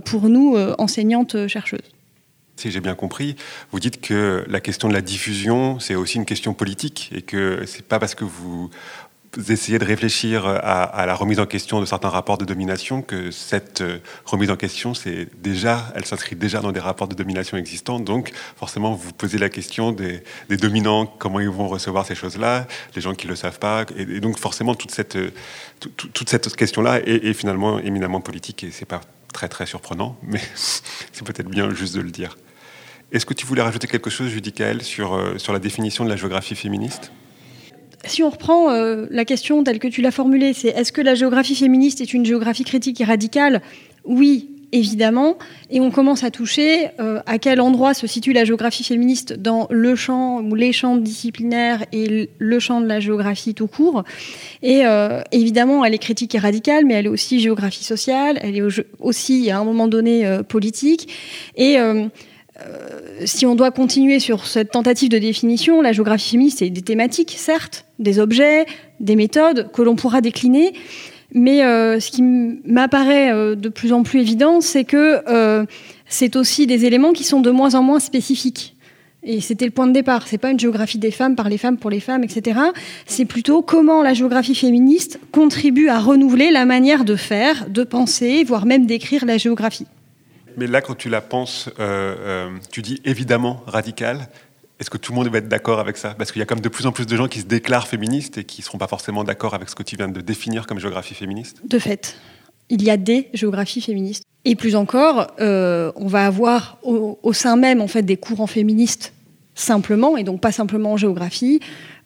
pour 0.05 0.29
nous, 0.29 0.55
enseignantes 0.77 1.47
chercheuses. 1.47 1.79
Si 2.55 2.71
j'ai 2.71 2.79
bien 2.79 2.95
compris, 2.95 3.35
vous 3.71 3.79
dites 3.79 4.01
que 4.01 4.43
la 4.47 4.59
question 4.59 4.87
de 4.87 4.93
la 4.93 5.01
diffusion, 5.01 5.79
c'est 5.79 5.95
aussi 5.95 6.17
une 6.17 6.25
question 6.25 6.53
politique 6.53 7.11
et 7.13 7.21
que 7.21 7.63
c'est 7.67 7.85
pas 7.85 7.99
parce 7.99 8.15
que 8.15 8.23
vous 8.23 8.31
vous 8.31 8.69
essayez 9.49 9.79
de 9.79 9.85
réfléchir 9.85 10.45
à, 10.45 11.05
la 11.05 11.15
remise 11.15 11.39
en 11.39 11.45
question 11.45 11.79
de 11.79 11.85
certains 11.85 12.09
rapports 12.09 12.37
de 12.37 12.45
domination, 12.45 13.01
que 13.01 13.31
cette 13.31 13.81
euh, 13.81 13.99
remise 14.25 14.49
en 14.49 14.55
question, 14.55 14.93
c'est 14.93 15.27
déjà, 15.41 15.91
elle 15.95 16.05
s'inscrit 16.05 16.35
déjà 16.35 16.59
dans 16.59 16.71
des 16.71 16.79
rapports 16.79 17.07
de 17.07 17.15
domination 17.15 17.57
existants. 17.57 17.99
Donc, 17.99 18.31
forcément, 18.55 18.93
vous 18.93 19.13
posez 19.13 19.37
la 19.37 19.49
question 19.49 19.91
des, 19.91 20.23
dominants, 20.49 21.05
comment 21.05 21.39
ils 21.39 21.49
vont 21.49 21.67
recevoir 21.67 22.05
ces 22.05 22.15
choses-là, 22.15 22.67
les 22.95 23.01
gens 23.01 23.13
qui 23.13 23.27
ne 23.27 23.31
le 23.31 23.35
savent 23.35 23.59
pas. 23.59 23.85
Et, 23.95 24.19
donc, 24.19 24.39
forcément, 24.39 24.75
toute 24.75 24.91
cette, 24.91 25.15
euh, 25.15 25.31
toute 25.79 26.29
cette 26.29 26.55
question-là 26.55 26.99
est, 27.05 27.33
finalement 27.33 27.79
éminemment 27.79 28.21
politique 28.21 28.63
et 28.63 28.71
c'est 28.71 28.85
pas 28.85 29.01
très, 29.33 29.47
très 29.47 29.65
surprenant, 29.65 30.17
mais 30.23 30.41
c'est 30.55 31.25
peut-être 31.25 31.49
bien 31.49 31.69
juste 31.73 31.95
de 31.95 32.01
le 32.01 32.09
dire. 32.09 32.37
Est-ce 33.11 33.25
que 33.25 33.33
tu 33.33 33.45
voulais 33.45 33.61
rajouter 33.61 33.87
quelque 33.87 34.09
chose, 34.09 34.29
Judy 34.29 34.51
Kael, 34.51 34.81
sur, 34.81 35.13
euh, 35.13 35.37
sur 35.37 35.53
la 35.53 35.59
définition 35.59 36.03
de 36.03 36.09
la 36.09 36.17
géographie 36.17 36.55
féministe? 36.55 37.11
Si 38.05 38.23
on 38.23 38.29
reprend 38.29 38.69
euh, 38.69 39.05
la 39.09 39.25
question 39.25 39.63
telle 39.63 39.79
que 39.79 39.87
tu 39.87 40.01
l'as 40.01 40.11
formulée, 40.11 40.53
c'est 40.53 40.69
est-ce 40.69 40.91
que 40.91 41.01
la 41.01 41.15
géographie 41.15 41.55
féministe 41.55 42.01
est 42.01 42.13
une 42.13 42.25
géographie 42.25 42.63
critique 42.63 43.01
et 43.01 43.03
radicale? 43.03 43.61
Oui, 44.05 44.49
évidemment, 44.71 45.37
et 45.69 45.79
on 45.79 45.91
commence 45.91 46.23
à 46.23 46.31
toucher 46.31 46.89
euh, 46.99 47.21
à 47.25 47.39
quel 47.39 47.61
endroit 47.61 47.93
se 47.93 48.05
situe 48.05 48.33
la 48.33 48.43
géographie 48.43 48.83
féministe 48.83 49.33
dans 49.33 49.67
le 49.69 49.95
champ 49.95 50.41
ou 50.41 50.55
les 50.55 50.73
champs 50.73 50.97
disciplinaires 50.97 51.85
et 51.91 52.29
le 52.37 52.59
champ 52.59 52.81
de 52.81 52.85
la 52.85 52.99
géographie 52.99 53.53
tout 53.53 53.67
court. 53.67 54.03
Et 54.61 54.85
euh, 54.85 55.21
évidemment, 55.31 55.83
elle 55.83 55.93
est 55.93 55.99
critique 55.99 56.35
et 56.35 56.39
radicale, 56.39 56.85
mais 56.85 56.95
elle 56.95 57.05
est 57.05 57.09
aussi 57.09 57.39
géographie 57.39 57.83
sociale, 57.83 58.39
elle 58.41 58.57
est 58.57 58.63
aussi, 58.99 59.49
à 59.49 59.59
un 59.59 59.63
moment 59.63 59.87
donné, 59.87 60.39
politique. 60.47 61.09
Et 61.55 61.77
si 63.25 63.45
on 63.45 63.55
doit 63.55 63.71
continuer 63.71 64.19
sur 64.19 64.45
cette 64.45 64.71
tentative 64.71 65.09
de 65.09 65.17
définition, 65.17 65.81
la 65.81 65.91
géographie 65.91 66.31
féministe, 66.31 66.59
c'est 66.59 66.69
des 66.69 66.81
thématiques, 66.81 67.35
certes, 67.37 67.85
des 67.99 68.19
objets, 68.19 68.65
des 68.99 69.15
méthodes 69.15 69.71
que 69.71 69.81
l'on 69.81 69.95
pourra 69.95 70.21
décliner. 70.21 70.73
Mais 71.33 71.63
euh, 71.63 71.99
ce 71.99 72.09
qui 72.09 72.21
m'apparaît 72.21 73.31
euh, 73.31 73.55
de 73.55 73.69
plus 73.69 73.91
en 73.91 74.03
plus 74.03 74.21
évident, 74.21 74.61
c'est 74.61 74.85
que 74.85 75.21
euh, 75.27 75.65
c'est 76.07 76.35
aussi 76.35 76.67
des 76.67 76.85
éléments 76.85 77.11
qui 77.11 77.23
sont 77.23 77.41
de 77.41 77.51
moins 77.51 77.75
en 77.75 77.83
moins 77.83 77.99
spécifiques. 77.99 78.75
Et 79.23 79.41
c'était 79.41 79.65
le 79.65 79.71
point 79.71 79.87
de 79.87 79.91
départ. 79.91 80.25
C'est 80.27 80.37
pas 80.37 80.51
une 80.51 80.59
géographie 80.59 80.99
des 80.99 81.11
femmes 81.11 81.35
par 81.35 81.49
les 81.49 81.57
femmes 81.57 81.77
pour 81.77 81.89
les 81.89 81.99
femmes, 81.99 82.23
etc. 82.23 82.59
C'est 83.07 83.25
plutôt 83.25 83.61
comment 83.61 84.01
la 84.01 84.13
géographie 84.13 84.55
féministe 84.55 85.19
contribue 85.31 85.89
à 85.89 85.99
renouveler 85.99 86.49
la 86.49 86.65
manière 86.65 87.03
de 87.03 87.15
faire, 87.15 87.67
de 87.69 87.83
penser, 87.83 88.45
voire 88.45 88.65
même 88.65 88.85
d'écrire 88.85 89.25
la 89.25 89.37
géographie. 89.37 89.87
Mais 90.57 90.67
là, 90.67 90.81
quand 90.81 90.95
tu 90.95 91.09
la 91.09 91.21
penses, 91.21 91.69
tu 92.71 92.81
dis 92.81 92.99
évidemment 93.05 93.63
radicale. 93.67 94.27
Est-ce 94.79 94.89
que 94.89 94.97
tout 94.97 95.11
le 95.11 95.15
monde 95.17 95.27
va 95.29 95.39
être 95.39 95.47
d'accord 95.47 95.79
avec 95.79 95.97
ça? 95.97 96.13
Parce 96.15 96.31
qu'il 96.31 96.39
y 96.39 96.43
a 96.43 96.45
comme 96.45 96.59
de 96.59 96.69
plus 96.69 96.85
en 96.85 96.91
plus 96.91 97.07
de 97.07 97.15
gens 97.15 97.27
qui 97.27 97.39
se 97.39 97.45
déclarent 97.45 97.87
féministes 97.87 98.37
et 98.37 98.43
qui 98.43 98.61
ne 98.61 98.65
seront 98.65 98.77
pas 98.77 98.87
forcément 98.87 99.23
d'accord 99.23 99.55
avec 99.55 99.69
ce 99.69 99.75
que 99.75 99.83
tu 99.83 99.95
viens 99.95 100.07
de 100.07 100.21
définir 100.21 100.67
comme 100.67 100.79
géographie 100.79 101.15
féministe. 101.15 101.61
De 101.63 101.79
fait, 101.79 102.15
il 102.69 102.83
y 102.83 102.89
a 102.91 102.97
des 102.97 103.29
géographies 103.33 103.81
féministes. 103.81 104.23
Et 104.45 104.55
plus 104.55 104.75
encore, 104.75 105.27
euh, 105.39 105.91
on 105.95 106.07
va 106.07 106.25
avoir 106.25 106.79
au, 106.83 107.33
sein 107.33 107.55
même 107.55 107.81
en 107.81 107.87
fait 107.87 108.03
des 108.03 108.17
courants 108.17 108.47
féministes 108.47 109.13
simplement, 109.55 110.15
et 110.17 110.23
donc 110.23 110.39
pas 110.39 110.51
simplement 110.51 110.93
en 110.93 110.97
géographie, 110.97 111.59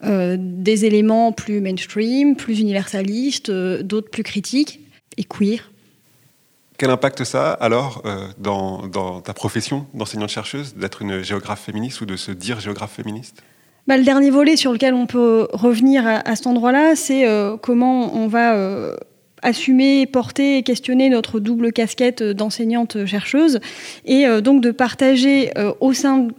euh, 0.03 0.37
des 0.39 0.85
éléments 0.85 1.33
plus 1.33 1.59
mainstream, 1.59 2.37
plus 2.37 2.59
universalistes, 2.61 3.49
euh, 3.49 3.83
d'autres 3.83 4.09
plus 4.09 4.23
critiques 4.23 4.79
et 5.17 5.25
queer. 5.25 5.70
Quel 6.81 6.89
impact 6.89 7.25
ça 7.25 7.51
alors 7.51 8.01
euh, 8.05 8.25
dans, 8.39 9.21
ta 9.21 9.35
profession 9.35 9.85
d'enseignante-chercheuse 9.93 10.73
d'être 10.73 11.03
une 11.03 11.21
géographe 11.21 11.61
féministe 11.61 12.01
ou 12.01 12.07
de 12.07 12.15
se 12.15 12.31
dire 12.31 12.59
géographe 12.59 12.93
féministe? 12.93 13.43
Bah, 13.85 13.97
Le 13.97 14.03
dernier 14.03 14.31
volet 14.31 14.55
sur 14.55 14.73
lequel 14.73 14.95
on 14.95 15.05
peut 15.05 15.47
revenir 15.53 16.07
à, 16.07 16.35
cet 16.35 16.47
endroit-là, 16.47 16.95
c'est 16.95 17.27
euh, 17.27 17.55
comment 17.55 18.15
on 18.15 18.25
va 18.25 18.55
euh, 18.55 18.95
assumer, 19.43 20.07
porter 20.07 20.57
et 20.57 20.63
questionner 20.63 21.09
notre 21.09 21.39
double 21.39 21.71
casquette 21.71 22.23
d'enseignante-chercheuse 22.23 23.59
et 24.05 24.25
donc 24.41 24.63
de 24.63 24.71
partager 24.71 25.51
au 25.81 25.93
sein 25.93 26.29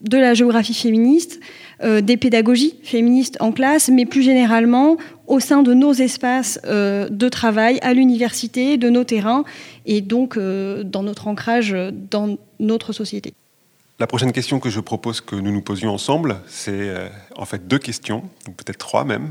de 0.00 0.18
la 0.18 0.34
géographie 0.34 0.74
féministe 0.74 1.38
des 1.82 2.16
pédagogies 2.16 2.76
féministes 2.82 3.36
en 3.40 3.52
classe, 3.52 3.88
mais 3.88 4.06
plus 4.06 4.22
généralement 4.22 4.96
au 5.26 5.40
sein 5.40 5.62
de 5.62 5.74
nos 5.74 5.92
espaces 5.92 6.60
de 6.62 7.28
travail, 7.28 7.78
à 7.82 7.94
l'université, 7.94 8.76
de 8.76 8.90
nos 8.90 9.04
terrains, 9.04 9.44
et 9.86 10.00
donc 10.00 10.36
euh, 10.36 10.82
dans 10.84 11.02
notre 11.02 11.28
ancrage 11.28 11.76
dans 12.10 12.36
notre 12.60 12.92
société. 12.92 13.34
La 13.98 14.06
prochaine 14.06 14.32
question 14.32 14.58
que 14.58 14.70
je 14.70 14.80
propose 14.80 15.20
que 15.20 15.36
nous 15.36 15.52
nous 15.52 15.62
posions 15.62 15.92
ensemble, 15.92 16.36
c'est 16.46 16.72
euh, 16.72 17.08
en 17.36 17.44
fait 17.44 17.68
deux 17.68 17.78
questions, 17.78 18.22
peut-être 18.56 18.78
trois 18.78 19.04
même. 19.04 19.30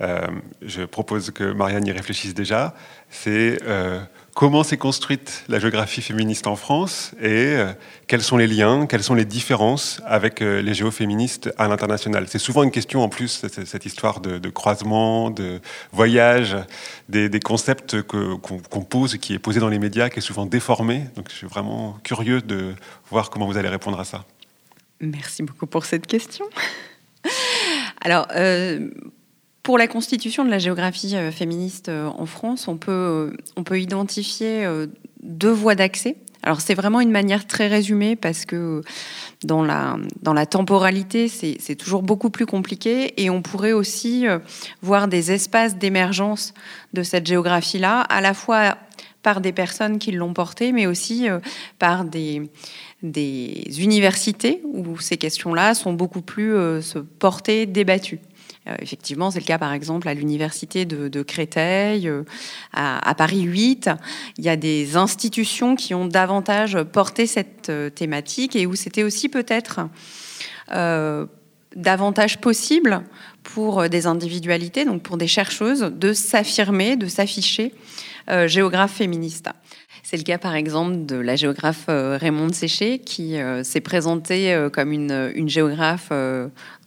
Euh, 0.00 0.26
je 0.60 0.82
propose 0.82 1.30
que 1.30 1.52
Marianne 1.52 1.86
y 1.86 1.92
réfléchisse 1.92 2.34
déjà. 2.34 2.74
C'est 3.10 3.58
comment 4.34 4.64
s'est 4.64 4.76
construite 4.76 5.44
la 5.48 5.60
géographie 5.60 6.02
féministe 6.02 6.46
en 6.46 6.56
France 6.56 7.12
et 7.20 7.28
euh, 7.28 7.72
quels 8.08 8.22
sont 8.22 8.36
les 8.36 8.48
liens, 8.48 8.86
quelles 8.86 9.02
sont 9.02 9.14
les 9.14 9.24
différences 9.24 10.02
avec 10.04 10.42
euh, 10.42 10.60
les 10.60 10.74
géoféministes 10.74 11.52
à 11.56 11.68
l'international? 11.68 12.26
C'est 12.28 12.40
souvent 12.40 12.64
une 12.64 12.72
question 12.72 13.02
en 13.02 13.08
plus, 13.08 13.46
cette 13.48 13.86
histoire 13.86 14.20
de, 14.20 14.50
croisement, 14.50 15.30
de 15.30 15.60
voyage, 15.92 16.56
des, 17.08 17.30
concepts 17.40 18.02
qu'on 18.02 18.82
pose, 18.82 19.16
qui 19.18 19.34
est 19.34 19.38
posé 19.38 19.60
dans 19.60 19.68
les 19.68 19.78
médias, 19.78 20.10
qui 20.10 20.18
est 20.18 20.22
souvent 20.22 20.46
déformé. 20.46 21.04
Donc 21.14 21.28
je 21.30 21.34
suis 21.34 21.46
vraiment 21.46 21.98
curieux 22.02 22.42
de 22.42 22.74
voir 23.10 23.30
comment 23.30 23.46
vous 23.46 23.56
allez 23.56 23.68
répondre 23.68 24.00
à 24.00 24.04
ça. 24.04 24.24
Merci 25.00 25.42
beaucoup 25.42 25.66
pour 25.66 25.84
cette 25.84 26.06
question. 26.06 26.46
Alors, 28.00 28.26
euh, 28.34 28.90
pour 29.64 29.78
la 29.78 29.88
constitution 29.88 30.44
de 30.44 30.50
la 30.50 30.58
géographie 30.58 31.16
euh, 31.16 31.32
féministe 31.32 31.88
euh, 31.88 32.06
en 32.06 32.26
France, 32.26 32.68
on 32.68 32.76
peut, 32.76 32.92
euh, 32.92 33.36
on 33.56 33.64
peut 33.64 33.80
identifier 33.80 34.68
deux 35.22 35.50
voies 35.50 35.74
d'accès. 35.74 36.16
Alors 36.42 36.60
c'est 36.60 36.74
vraiment 36.74 37.00
une 37.00 37.10
manière 37.10 37.46
très 37.46 37.66
résumée 37.66 38.14
parce 38.14 38.44
que 38.44 38.82
dans 39.42 39.64
la, 39.64 39.96
dans 40.20 40.34
la 40.34 40.44
temporalité, 40.44 41.28
c'est 41.28 41.74
toujours 41.74 42.02
beaucoup 42.02 42.28
plus 42.28 42.44
compliqué 42.44 43.14
et 43.22 43.30
on 43.30 43.40
pourrait 43.40 43.72
aussi 43.72 44.26
voir 44.82 45.08
des 45.08 45.32
espaces 45.32 45.78
d'émergence 45.78 46.52
de 46.92 47.02
cette 47.02 47.26
géographie-là, 47.26 48.00
à 48.00 48.20
la 48.20 48.34
fois 48.34 48.76
par 49.22 49.40
des 49.40 49.52
personnes 49.52 49.98
qui 49.98 50.12
l'ont 50.12 50.34
portée, 50.34 50.72
mais 50.72 50.86
aussi 50.86 51.28
par 51.78 52.04
des, 52.04 52.50
des 53.02 53.64
universités 53.78 54.60
où 54.64 54.98
ces 54.98 55.16
questions-là 55.16 55.72
sont 55.72 55.94
beaucoup 55.94 56.20
plus 56.20 56.54
portées, 57.18 57.64
débattues. 57.64 58.20
Euh, 58.66 58.74
effectivement, 58.80 59.30
c'est 59.30 59.40
le 59.40 59.44
cas 59.44 59.58
par 59.58 59.72
exemple 59.72 60.08
à 60.08 60.14
l'université 60.14 60.84
de, 60.84 61.22
Créteil, 61.22 62.08
euh, 62.08 62.22
à, 62.72 63.14
Paris 63.14 63.42
8. 63.42 63.90
Il 64.38 64.44
y 64.44 64.48
a 64.48 64.56
des 64.56 64.96
institutions 64.96 65.76
qui 65.76 65.94
ont 65.94 66.06
davantage 66.06 66.82
porté 66.82 67.26
cette 67.26 67.68
euh, 67.68 67.90
thématique 67.90 68.56
et 68.56 68.66
où 68.66 68.74
c'était 68.74 69.02
aussi 69.02 69.28
peut-être 69.28 69.80
davantage 71.76 72.40
possible 72.40 73.02
pour 73.42 73.88
des 73.90 74.06
individualités, 74.06 74.86
donc 74.86 75.02
pour 75.02 75.18
des 75.18 75.26
chercheuses, 75.26 75.92
de 75.94 76.14
s'affirmer, 76.14 76.96
de 76.96 77.06
s'afficher 77.06 77.74
géographe 78.46 78.94
féministe. 78.94 79.50
C'est 80.06 80.18
le 80.18 80.22
cas 80.22 80.36
par 80.36 80.54
exemple 80.54 81.06
de 81.06 81.16
la 81.16 81.34
géographe 81.34 81.86
euh, 81.88 82.18
Raymond 82.20 82.52
Séché 82.52 82.98
qui 82.98 83.40
euh, 83.40 83.64
s'est 83.64 83.80
présentée 83.80 84.52
euh, 84.52 84.68
comme 84.68 84.92
une, 84.92 85.32
une 85.34 85.48
géographe 85.48 86.10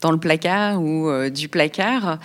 dans 0.00 0.12
le 0.12 0.18
placard 0.18 0.80
ou 0.80 1.10
du 1.28 1.48
placard 1.48 2.20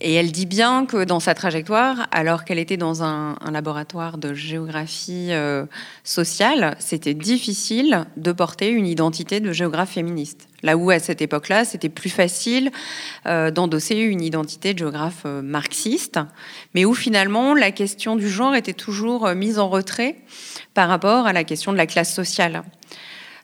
et 0.00 0.14
elle 0.14 0.30
dit 0.30 0.46
bien 0.46 0.84
que 0.84 1.04
dans 1.04 1.20
sa 1.20 1.34
trajectoire, 1.34 2.06
alors 2.10 2.44
qu'elle 2.44 2.58
était 2.58 2.76
dans 2.76 3.02
un, 3.02 3.36
laboratoire 3.50 4.18
de 4.18 4.34
géographie 4.34 5.28
euh, 5.30 5.64
sociale, 6.04 6.76
c'était 6.78 7.14
difficile 7.14 8.04
de 8.16 8.32
porter 8.32 8.68
une 8.68 8.86
identité 8.86 9.40
de 9.40 9.52
géographe 9.52 9.92
féministe. 9.92 10.48
Là 10.62 10.76
où 10.76 10.90
à 10.90 10.98
cette 10.98 11.22
époque-là, 11.22 11.64
c'était 11.64 11.88
plus 11.88 12.10
facile 12.10 12.70
euh, 13.26 13.50
d'endosser 13.50 13.96
une 13.96 14.20
identité 14.20 14.74
de 14.74 14.78
géographe 14.78 15.22
euh, 15.24 15.40
marxiste, 15.40 16.18
mais 16.74 16.84
où 16.84 16.92
finalement 16.92 17.54
la 17.54 17.70
question 17.70 18.16
du 18.16 18.28
genre 18.28 18.54
était 18.54 18.74
toujours 18.74 19.30
mise 19.30 19.58
en 19.58 19.68
retrait 19.68 20.16
par 20.74 20.88
rapport 20.88 21.26
à 21.26 21.32
la 21.32 21.44
question 21.44 21.72
de 21.72 21.78
la 21.78 21.86
classe 21.86 22.14
sociale. 22.14 22.64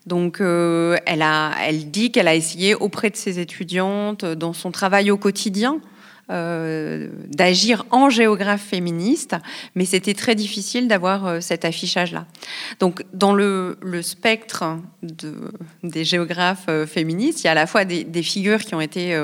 Donc, 0.04 0.40
elle, 0.40 1.22
a, 1.22 1.52
elle 1.62 1.92
dit 1.92 2.10
qu'elle 2.10 2.26
a 2.26 2.34
essayé 2.34 2.74
auprès 2.74 3.08
de 3.08 3.16
ses 3.16 3.38
étudiantes, 3.38 4.24
dans 4.24 4.52
son 4.52 4.72
travail 4.72 5.12
au 5.12 5.16
quotidien, 5.16 5.80
euh, 6.30 7.08
d'agir 7.26 7.84
en 7.90 8.08
géographe 8.08 8.62
féministe, 8.62 9.34
mais 9.74 9.84
c'était 9.84 10.14
très 10.14 10.36
difficile 10.36 10.86
d'avoir 10.86 11.26
euh, 11.26 11.40
cet 11.40 11.64
affichage-là. 11.64 12.26
Donc, 12.78 13.04
dans 13.12 13.34
le, 13.34 13.76
spectre 14.02 14.78
de, 15.02 15.34
des 15.82 16.04
géographes 16.04 16.66
euh, 16.68 16.86
féministes, 16.86 17.42
il 17.42 17.46
y 17.46 17.48
a 17.48 17.50
à 17.50 17.54
la 17.54 17.66
fois 17.66 17.84
des, 17.84 18.22
figures 18.22 18.60
qui 18.60 18.76
ont 18.76 18.80
été 18.80 19.20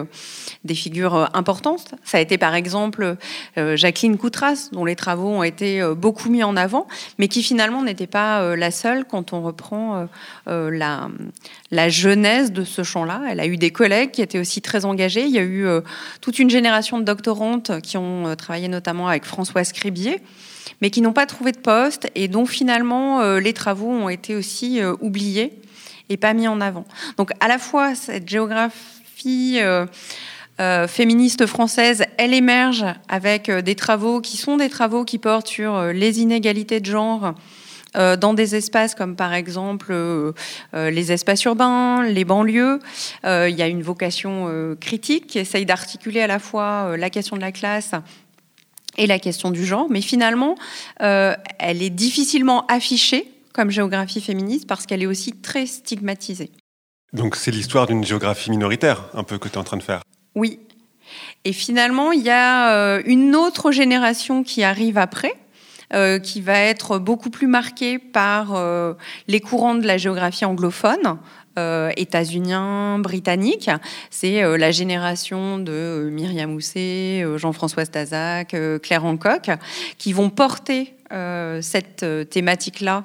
des 0.64 0.74
figures 0.74 1.30
importantes. 1.34 1.94
Ça 2.02 2.18
a 2.18 2.20
été 2.20 2.36
par 2.36 2.56
exemple 2.56 3.16
Jacqueline 3.56 4.18
Coutras, 4.18 4.70
dont 4.72 4.84
les 4.84 4.96
travaux 4.96 5.28
ont 5.28 5.44
été 5.44 5.80
beaucoup 5.96 6.28
mis 6.28 6.42
en 6.42 6.56
avant, 6.56 6.88
mais 7.18 7.28
qui 7.28 7.44
finalement 7.44 7.84
n'était 7.84 8.08
pas 8.08 8.56
la 8.56 8.72
seule 8.72 9.04
quand 9.04 9.32
on 9.32 9.40
reprend 9.40 10.08
la 10.46 11.88
genèse 11.88 12.50
de 12.52 12.64
ce 12.64 12.82
champ-là. 12.82 13.22
Elle 13.30 13.38
a 13.38 13.46
eu 13.46 13.56
des 13.56 13.70
collègues 13.70 14.10
qui 14.10 14.22
étaient 14.22 14.40
aussi 14.40 14.60
très 14.60 14.84
engagés. 14.84 15.24
Il 15.24 15.32
y 15.32 15.38
a 15.38 15.44
eu 15.44 15.66
toute 16.20 16.40
une 16.40 16.50
génération 16.50 16.87
de 16.96 17.02
doctorantes 17.04 17.80
qui 17.82 17.98
ont 17.98 18.28
euh, 18.28 18.34
travaillé 18.34 18.68
notamment 18.68 19.08
avec 19.08 19.24
Françoise 19.26 19.72
Cribier, 19.72 20.22
mais 20.80 20.88
qui 20.90 21.02
n'ont 21.02 21.12
pas 21.12 21.26
trouvé 21.26 21.52
de 21.52 21.58
poste 21.58 22.08
et 22.14 22.28
dont 22.28 22.46
finalement 22.46 23.20
euh, 23.20 23.40
les 23.40 23.52
travaux 23.52 23.90
ont 23.90 24.08
été 24.08 24.34
aussi 24.34 24.80
euh, 24.80 24.94
oubliés 25.00 25.60
et 26.08 26.16
pas 26.16 26.32
mis 26.32 26.48
en 26.48 26.62
avant. 26.62 26.86
Donc 27.18 27.32
à 27.40 27.48
la 27.48 27.58
fois 27.58 27.94
cette 27.94 28.26
géographie 28.26 29.60
féministe 30.88 31.44
française, 31.44 32.04
elle 32.16 32.32
émerge 32.32 32.86
avec 33.08 33.50
des 33.50 33.74
travaux 33.74 34.22
qui 34.22 34.38
sont 34.38 34.56
des 34.56 34.70
travaux 34.70 35.04
qui 35.04 35.18
portent 35.18 35.48
sur 35.48 35.82
les 35.92 36.20
inégalités 36.20 36.80
de 36.80 36.86
genre 36.86 37.34
euh, 37.98 38.16
dans 38.16 38.34
des 38.34 38.54
espaces 38.54 38.94
comme 38.94 39.16
par 39.16 39.34
exemple 39.34 39.88
euh, 39.90 40.32
euh, 40.74 40.90
les 40.90 41.10
espaces 41.10 41.42
urbains, 41.44 42.04
les 42.04 42.24
banlieues. 42.24 42.78
il 43.24 43.54
y 43.54 43.62
a 43.62 43.66
une 43.66 43.82
vocation 43.82 44.76
critique 44.80 45.26
qui 45.26 45.38
essaye 45.38 45.66
d'articuler 45.66 46.20
à 46.20 46.26
la 46.26 46.38
fois 46.38 46.96
la 46.96 47.10
question 47.10 47.36
de 47.36 47.40
la 47.40 47.52
classe 47.52 47.92
et 48.96 49.06
la 49.06 49.18
question 49.18 49.50
du 49.50 49.64
genre, 49.64 49.86
mais 49.90 50.00
finalement, 50.00 50.56
elle 50.98 51.82
est 51.82 51.90
difficilement 51.90 52.66
affichée 52.66 53.30
comme 53.52 53.70
géographie 53.70 54.20
féministe 54.20 54.66
parce 54.66 54.86
qu'elle 54.86 55.02
est 55.02 55.06
aussi 55.06 55.32
très 55.32 55.66
stigmatisée. 55.66 56.50
Donc 57.12 57.36
c'est 57.36 57.50
l'histoire 57.50 57.86
d'une 57.86 58.04
géographie 58.04 58.50
minoritaire, 58.50 59.04
un 59.14 59.24
peu 59.24 59.38
que 59.38 59.48
tu 59.48 59.54
es 59.54 59.58
en 59.58 59.64
train 59.64 59.76
de 59.76 59.82
faire. 59.82 60.02
Oui. 60.34 60.60
Et 61.44 61.52
finalement, 61.52 62.12
il 62.12 62.22
y 62.22 62.30
a 62.30 63.00
une 63.04 63.34
autre 63.34 63.72
génération 63.72 64.42
qui 64.42 64.62
arrive 64.62 64.98
après, 64.98 65.34
euh, 65.94 66.18
qui 66.18 66.42
va 66.42 66.60
être 66.60 66.98
beaucoup 66.98 67.30
plus 67.30 67.46
marquée 67.46 67.98
par 67.98 68.54
euh, 68.54 68.92
les 69.26 69.40
courants 69.40 69.74
de 69.74 69.86
la 69.86 69.96
géographie 69.96 70.44
anglophone, 70.44 71.16
euh, 71.58 71.90
états-uniens, 71.96 72.98
britanniques. 72.98 73.70
C'est 74.10 74.42
la 74.58 74.70
génération 74.70 75.58
de 75.58 76.10
Myriam 76.12 76.52
Housset, 76.52 77.24
Jean-François 77.36 77.86
Stazac, 77.86 78.54
Claire 78.82 79.04
Hancock, 79.06 79.50
qui 79.96 80.12
vont 80.12 80.28
porter 80.28 80.94
cette 81.62 82.04
thématique-là 82.28 83.04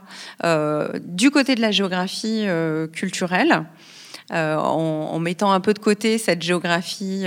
du 0.99 1.31
côté 1.31 1.55
de 1.55 1.61
la 1.61 1.71
géographie 1.71 2.45
culturelle. 2.91 3.63
En, 4.31 5.19
mettant 5.19 5.51
un 5.51 5.59
peu 5.59 5.73
de 5.73 5.79
côté 5.79 6.17
cette 6.17 6.41
géographie 6.41 7.25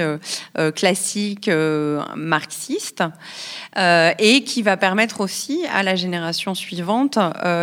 classique 0.75 1.51
marxiste 2.17 3.05
et 3.77 4.45
qui 4.45 4.63
va 4.63 4.77
permettre 4.77 5.21
aussi 5.21 5.65
à 5.73 5.83
la 5.83 5.95
génération 5.95 6.55
suivante 6.55 7.19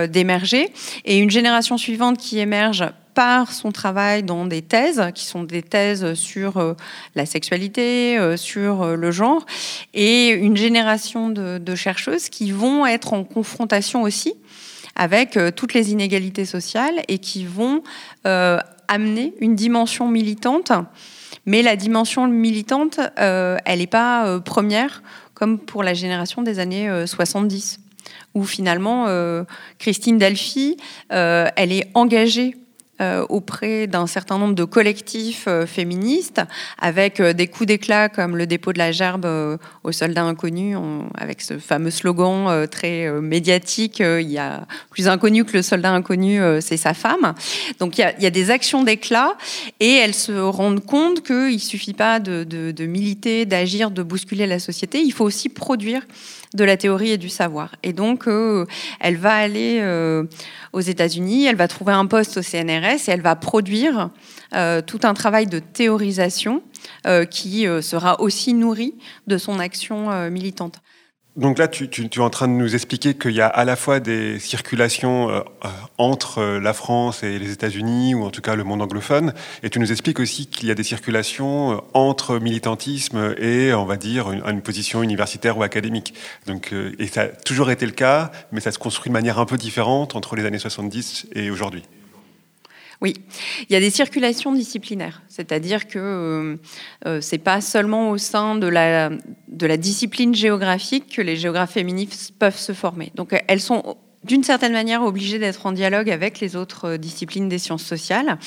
d'émerger. 0.09 0.71
Et 1.05 1.17
une 1.17 1.31
génération 1.31 1.77
suivante 1.77 2.17
qui 2.17 2.39
émerge 2.39 2.85
par 3.13 3.51
son 3.51 3.71
travail 3.71 4.23
dans 4.23 4.45
des 4.45 4.61
thèses, 4.61 5.01
qui 5.13 5.25
sont 5.25 5.43
des 5.43 5.61
thèses 5.61 6.13
sur 6.13 6.57
euh, 6.57 6.73
la 7.15 7.25
sexualité, 7.25 8.17
euh, 8.17 8.37
sur 8.37 8.81
euh, 8.81 8.95
le 8.95 9.11
genre, 9.11 9.45
et 9.93 10.29
une 10.29 10.57
génération 10.57 11.29
de, 11.29 11.75
chercheuses 11.75 12.29
qui 12.29 12.51
vont 12.51 12.85
être 12.85 13.13
en 13.13 13.23
confrontation 13.23 14.03
aussi 14.03 14.35
avec 14.95 15.39
toutes 15.55 15.73
les 15.73 15.91
inégalités 15.91 16.45
sociales 16.45 17.01
et 17.07 17.17
qui 17.17 17.45
vont 17.45 17.81
amener 18.87 19.33
une 19.39 19.55
dimension 19.55 20.07
militante. 20.07 20.71
Mais 21.45 21.61
la 21.61 21.75
dimension 21.75 22.27
militante, 22.27 22.99
elle 23.17 23.79
n'est 23.79 23.87
pas 23.87 24.39
première 24.39 25.03
comme 25.33 25.59
pour 25.59 25.83
la 25.83 25.93
génération 25.93 26.41
des 26.41 26.59
années 26.59 26.89
70 27.05 27.79
où 28.33 28.45
finalement 28.45 29.07
Christine 29.77 30.17
Delphi, 30.17 30.77
elle 31.09 31.71
est 31.71 31.89
engagée 31.95 32.55
euh, 32.55 32.62
auprès 33.29 33.87
d'un 33.87 34.07
certain 34.07 34.37
nombre 34.37 34.55
de 34.55 34.63
collectifs 34.63 35.45
euh, 35.47 35.65
féministes, 35.65 36.41
avec 36.79 37.19
euh, 37.19 37.33
des 37.33 37.47
coups 37.47 37.67
d'éclat 37.67 38.07
comme 38.07 38.37
le 38.37 38.45
dépôt 38.45 38.71
de 38.71 38.77
la 38.77 38.91
gerbe 38.91 39.25
aux 39.83 39.91
soldats 39.91 40.23
inconnus, 40.23 40.77
avec 41.15 41.41
ce 41.41 41.57
fameux 41.57 41.91
slogan 41.91 42.67
très 42.67 43.09
médiatique, 43.21 43.99
il 43.99 44.29
y 44.29 44.37
a 44.37 44.65
plus 44.89 45.07
inconnu 45.07 45.43
que 45.45 45.53
le 45.53 45.61
soldat 45.61 45.91
inconnu, 45.91 46.39
c'est 46.61 46.77
sa 46.77 46.93
femme. 46.93 47.33
Donc 47.79 47.97
il 47.97 48.01
y 48.19 48.25
a, 48.25 48.29
des 48.29 48.51
actions 48.51 48.83
d'éclat 48.83 49.35
et 49.79 49.93
elles 49.95 50.13
se 50.13 50.31
rendent 50.31 50.85
compte 50.85 51.23
qu'il 51.23 51.53
ne 51.53 51.57
suffit 51.57 51.93
pas 51.93 52.19
de 52.19 52.85
militer, 52.85 53.45
d'agir, 53.45 53.91
de 53.91 54.03
bousculer 54.03 54.47
la 54.47 54.59
société, 54.59 55.01
il 55.01 55.11
faut 55.11 55.25
aussi 55.25 55.49
produire 55.49 56.03
de 56.53 56.63
la 56.63 56.77
théorie 56.77 57.11
et 57.11 57.17
du 57.17 57.29
savoir. 57.29 57.75
Et 57.83 57.93
donc, 57.93 58.27
euh, 58.27 58.65
elle 58.99 59.17
va 59.17 59.33
aller 59.33 59.79
euh, 59.81 60.23
aux 60.71 60.81
États-Unis, 60.81 61.45
elle 61.45 61.55
va 61.55 61.67
trouver 61.67 61.93
un 61.93 62.05
poste 62.05 62.37
au 62.37 62.41
CNRS 62.41 63.07
et 63.07 63.11
elle 63.11 63.21
va 63.21 63.35
produire 63.35 64.09
euh, 64.55 64.81
tout 64.81 64.99
un 65.03 65.13
travail 65.13 65.47
de 65.47 65.59
théorisation 65.59 66.63
qui 67.29 67.65
sera 67.81 68.19
aussi 68.19 68.53
nourri 68.53 68.95
de 69.27 69.37
son 69.37 69.59
action 69.59 70.29
militante. 70.29 70.81
Donc 71.35 71.57
là, 71.57 71.67
tu, 71.67 71.85
es 71.85 72.19
en 72.19 72.29
train 72.29 72.47
de 72.47 72.53
nous 72.53 72.75
expliquer 72.75 73.15
qu'il 73.15 73.31
y 73.31 73.41
a 73.41 73.47
à 73.47 73.65
la 73.65 73.75
fois 73.75 73.99
des 73.99 74.37
circulations 74.37 75.31
euh, 75.31 75.39
euh, 75.65 75.69
entre 75.97 76.37
euh, 76.37 76.59
la 76.59 76.73
France 76.73 77.23
et 77.23 77.39
les 77.39 77.51
États-Unis, 77.51 78.13
ou 78.13 78.23
en 78.23 78.29
tout 78.29 78.41
cas 78.41 78.53
le 78.53 78.63
monde 78.63 78.83
anglophone, 78.83 79.33
et 79.63 79.71
tu 79.71 79.79
nous 79.79 79.91
expliques 79.91 80.19
aussi 80.19 80.45
qu'il 80.45 80.67
y 80.67 80.71
a 80.71 80.75
des 80.75 80.83
circulations 80.83 81.83
entre 81.95 82.37
militantisme 82.37 83.33
et, 83.39 83.73
on 83.73 83.85
va 83.85 83.97
dire, 83.97 84.31
une, 84.31 84.43
une 84.45 84.61
position 84.61 85.01
universitaire 85.01 85.57
ou 85.57 85.63
académique. 85.63 86.13
Donc, 86.45 86.71
et 86.99 87.07
ça 87.07 87.21
a 87.21 87.27
toujours 87.29 87.71
été 87.71 87.87
le 87.87 87.93
cas, 87.93 88.31
mais 88.51 88.59
ça 88.59 88.71
se 88.71 88.77
construit 88.77 89.09
de 89.09 89.13
manière 89.13 89.39
un 89.39 89.45
peu 89.45 89.57
différente 89.57 90.15
entre 90.15 90.35
les 90.35 90.45
années 90.45 90.59
70 90.59 91.27
et 91.33 91.49
aujourd'hui. 91.49 91.83
Oui, 93.03 93.15
il 93.69 93.73
y 93.73 93.75
a 93.75 93.81
des 93.81 93.89
circulations 93.89 94.53
disciplinaires, 94.53 95.23
c'est-à-dire 95.27 95.89
que 95.89 95.99
euh, 95.99 96.55
euh, 97.05 97.19
c'est 97.19 97.37
pas 97.37 97.59
seulement 97.59 98.11
au 98.11 98.17
sein 98.17 98.55
de 98.55 98.65
la, 98.65 99.09
de 99.49 99.67
la 99.67 99.75
discipline 99.75 100.33
géographique 100.33 101.13
que 101.13 101.21
les 101.21 101.35
géographes 101.35 101.73
féministes 101.73 102.33
peuvent 102.39 102.57
se 102.57 102.71
former. 102.71 103.11
Donc 103.15 103.35
elles 103.49 103.59
sont 103.59 103.97
d'une 104.23 104.45
certaine 104.45 104.71
manière 104.71 105.03
obligées 105.03 105.37
d'être 105.37 105.65
en 105.65 105.73
dialogue 105.73 106.09
avec 106.09 106.39
les 106.39 106.55
autres 106.55 106.91
euh, 106.91 106.97
disciplines 106.97 107.49
des 107.49 107.59
sciences 107.59 107.83
sociales. 107.83 108.39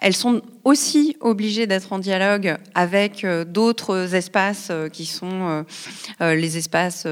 Elles 0.00 0.14
sont 0.14 0.42
aussi 0.64 1.16
obligées 1.20 1.66
d'être 1.66 1.94
en 1.94 1.98
dialogue 1.98 2.58
avec 2.74 3.26
d'autres 3.48 4.14
espaces 4.14 4.70
qui 4.92 5.06
sont 5.06 5.64
les 6.20 6.56
espaces 6.56 7.04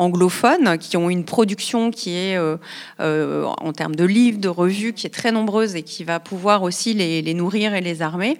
anglophones 0.00 0.78
qui 0.78 0.96
ont 0.96 1.10
une 1.10 1.24
production 1.24 1.90
qui 1.90 2.16
est, 2.16 2.36
euh, 2.36 2.56
euh, 3.00 3.44
en 3.44 3.72
termes 3.72 3.94
de 3.94 4.04
livres, 4.04 4.38
de 4.38 4.48
revues, 4.48 4.94
qui 4.94 5.06
est 5.06 5.10
très 5.10 5.30
nombreuse 5.30 5.76
et 5.76 5.82
qui 5.82 6.04
va 6.04 6.18
pouvoir 6.20 6.62
aussi 6.62 6.94
les, 6.94 7.34
nourrir 7.34 7.74
et 7.74 7.80
les 7.80 8.02
armer. 8.02 8.38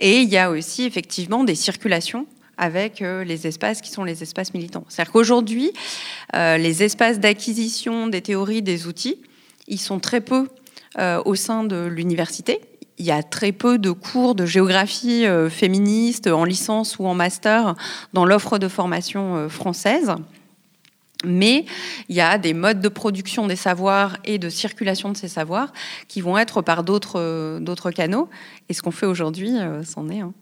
Et 0.00 0.20
il 0.20 0.28
y 0.28 0.38
a 0.38 0.50
aussi 0.50 0.84
effectivement 0.84 1.44
des 1.44 1.54
circulations 1.54 2.26
avec 2.56 3.02
euh, 3.02 3.24
les 3.24 3.46
espaces 3.46 3.82
qui 3.82 3.90
sont 3.90 4.04
les 4.04 4.22
espaces 4.22 4.54
militants. 4.54 4.84
C'est-à-dire 4.88 5.12
qu'aujourd'hui, 5.12 5.72
les 6.34 6.82
espaces 6.82 7.20
d'acquisition 7.20 8.08
des 8.08 8.22
théories, 8.22 8.62
des 8.62 8.86
outils, 8.86 9.18
ils 9.68 9.80
sont 9.80 10.00
très 10.00 10.20
peu 10.20 10.48
au 11.24 11.34
sein 11.34 11.64
de 11.64 11.86
l'université 11.86 12.60
il 12.98 13.04
y 13.04 13.10
a 13.10 13.22
très 13.22 13.52
peu 13.52 13.76
de 13.76 13.90
cours 13.90 14.34
de 14.34 14.46
géographie 14.46 15.26
féministe 15.50 16.28
en 16.28 16.44
licence 16.44 16.98
ou 16.98 17.06
en 17.06 17.12
master 17.12 17.74
dans 18.14 18.24
l'offre 18.24 18.56
de 18.58 18.68
formation 18.68 19.50
française. 19.50 20.16
Mais 21.24 21.64
il 22.08 22.16
y 22.16 22.20
a 22.20 22.38
des 22.38 22.54
modes 22.54 22.80
de 22.80 22.88
production 22.88 23.46
des 23.46 23.56
savoirs 23.56 24.18
et 24.24 24.38
de 24.38 24.48
circulation 24.48 25.10
de 25.10 25.16
ces 25.16 25.28
savoirs 25.28 25.72
qui 26.08 26.20
vont 26.20 26.36
être 26.36 26.62
par 26.62 26.84
d'autres 26.84 27.18
euh, 27.18 27.90
canaux. 27.94 28.28
Et 28.68 28.74
ce 28.74 28.82
qu'on 28.82 28.90
fait 28.90 29.06
aujourd'hui, 29.06 29.58
euh, 29.58 29.82
c'en 29.82 30.08
est 30.10 30.20
un. 30.20 30.34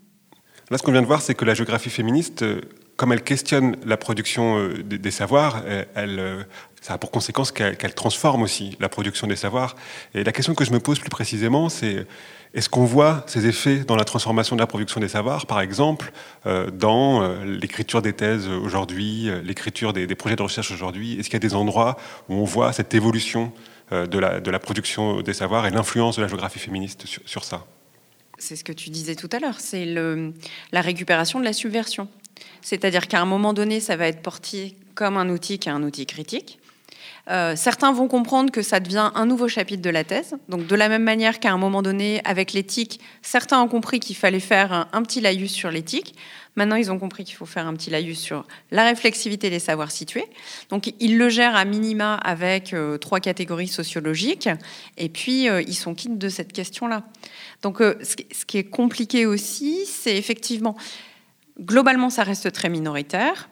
Là, 0.71 0.79
ce 0.79 0.83
qu'on 0.83 0.93
vient 0.93 1.03
de 1.03 1.07
voir, 1.07 1.21
c'est 1.21 1.35
que 1.35 1.45
la 1.45 1.55
géographie 1.55 1.91
féministe, 1.91 2.43
euh, 2.43 2.61
comme 2.97 3.13
elle 3.13 3.23
questionne 3.23 3.77
la 3.85 3.97
production 3.97 4.69
des, 4.85 5.11
savoirs, 5.11 5.63
elle, 5.95 6.47
ça 6.81 6.95
a 6.95 6.99
pour 6.99 7.11
conséquence 7.11 7.51
qu'elle 7.51 7.95
transforme 7.95 8.43
aussi 8.43 8.77
la 8.79 8.89
production 8.89 9.27
des 9.27 9.37
savoirs. 9.37 9.75
Et 10.15 10.23
la 10.23 10.33
question 10.33 10.55
que 10.55 10.65
je 10.65 10.73
me 10.73 10.81
pose 10.81 10.99
plus 10.99 11.11
précisément, 11.11 11.69
c'est 11.69 12.07
est-ce 12.55 12.69
qu'on 12.69 12.85
voit 12.85 13.25
ces 13.27 13.47
effets 13.47 13.79
dans 13.79 13.97
la 13.97 14.05
transformation 14.05 14.55
de 14.55 14.61
la 14.61 14.69
production 14.69 15.01
des 15.01 15.09
savoirs, 15.09 15.47
par 15.47 15.61
exemple, 15.61 16.13
euh, 16.47 16.71
dans 16.71 17.21
euh, 17.21 17.45
l'écriture 17.45 18.01
des 18.01 18.13
thèses 18.13 18.47
aujourd'hui, 18.49 19.29
euh, 19.29 19.43
l'écriture 19.43 19.93
des, 19.93 20.07
projets 20.15 20.37
de 20.37 20.43
recherche 20.43 20.71
aujourd'hui? 20.71 21.19
Est-ce 21.19 21.29
qu'il 21.29 21.35
y 21.35 21.45
a 21.45 21.49
des 21.49 21.57
endroits 21.57 21.97
où 22.29 22.35
on 22.35 22.45
voit 22.45 22.73
cette 22.73 22.95
évolution 22.95 23.53
de, 23.91 24.19
la, 24.19 24.59
production 24.59 25.21
des 25.21 25.35
savoirs 25.35 25.67
et 25.67 25.71
l'influence 25.71 26.17
de 26.17 26.23
la 26.23 26.29
géographie 26.29 26.59
féministe 26.59 27.05
sur, 27.27 27.45
ça? 27.45 27.67
C'est 28.39 28.57
ce 28.57 28.65
que 28.65 28.73
tu 28.73 28.91
disais 28.91 29.15
tout 29.15 29.29
à 29.31 29.39
l'heure, 29.41 29.61
c'est 29.61 29.85
la 29.85 30.81
récupération 30.81 31.39
de 31.39 31.45
la 31.45 31.53
subversion. 31.53 32.09
C'est-à-dire 32.62 33.09
qu'à 33.09 33.20
un 33.20 33.27
moment 33.27 33.53
donné, 33.53 33.81
ça 33.81 33.97
va 33.97 34.09
être 34.09 34.23
porté 34.23 34.77
comme 34.94 35.16
un 35.16 35.29
outil 35.29 35.59
qui 35.59 35.68
est 35.68 35.73
un 35.73 35.83
outil 35.83 36.07
critique. 36.07 36.59
Euh, 37.31 37.57
certains 37.57 37.90
vont 37.92 38.07
comprendre 38.07 38.51
que 38.51 38.61
ça 38.61 38.81
devient 38.81 39.11
un 39.14 39.25
nouveau 39.25 39.49
chapitre 39.49 39.81
de 39.81 39.90
la 39.90 40.05
thèse. 40.05 40.35
Donc, 40.49 40.66
de 40.66 40.75
la 40.75 40.88
même 40.88 41.05
manière 41.05 41.40
qu'à 41.40 41.53
un 41.53 41.57
moment 41.57 41.81
donné, 41.81 42.20
avec 42.25 42.53
l'éthique, 42.53 43.01
certains 43.23 43.61
ont 43.62 43.68
compris 43.68 43.99
qu'il 43.99 44.16
fallait 44.16 44.40
faire 44.40 44.88
un, 44.92 45.03
petit 45.03 45.20
laïus 45.20 45.51
sur 45.51 45.70
l'éthique. 45.70 46.14
Maintenant, 46.57 46.77
ils 46.77 46.92
ont 46.92 46.99
compris 46.99 47.25
qu'il 47.25 47.35
faut 47.35 47.47
faire 47.47 47.66
un 47.66 47.73
petit 47.75 47.90
laïus 47.90 48.18
sur 48.18 48.47
la 48.70 48.85
réflexivité 48.85 49.49
des 49.49 49.59
savoirs 49.59 49.90
situés. 49.90 50.27
Donc, 50.68 50.92
ils 51.01 51.16
le 51.16 51.29
gèrent 51.31 51.57
à 51.57 51.64
minima 51.64 52.14
avec 52.16 52.75
euh, 52.75 52.99
trois 52.99 53.20
catégories 53.20 53.68
sociologiques. 53.68 54.51
Et 54.99 55.09
puis, 55.09 55.49
euh, 55.49 55.62
ils 55.62 55.75
sont 55.75 55.94
quittes 55.94 56.18
de 56.18 56.29
cette 56.29 56.53
question-là. 56.53 57.05
Donc, 57.62 57.79
ce 57.79 58.44
qui 58.44 58.59
est 58.59 58.64
compliqué 58.64 59.25
aussi, 59.25 59.87
c'est 59.87 60.16
effectivement, 60.16 60.77
globalement, 61.61 62.11
ça 62.11 62.23
reste 62.23 62.53
très 62.53 62.69
minoritaire. 62.69 63.49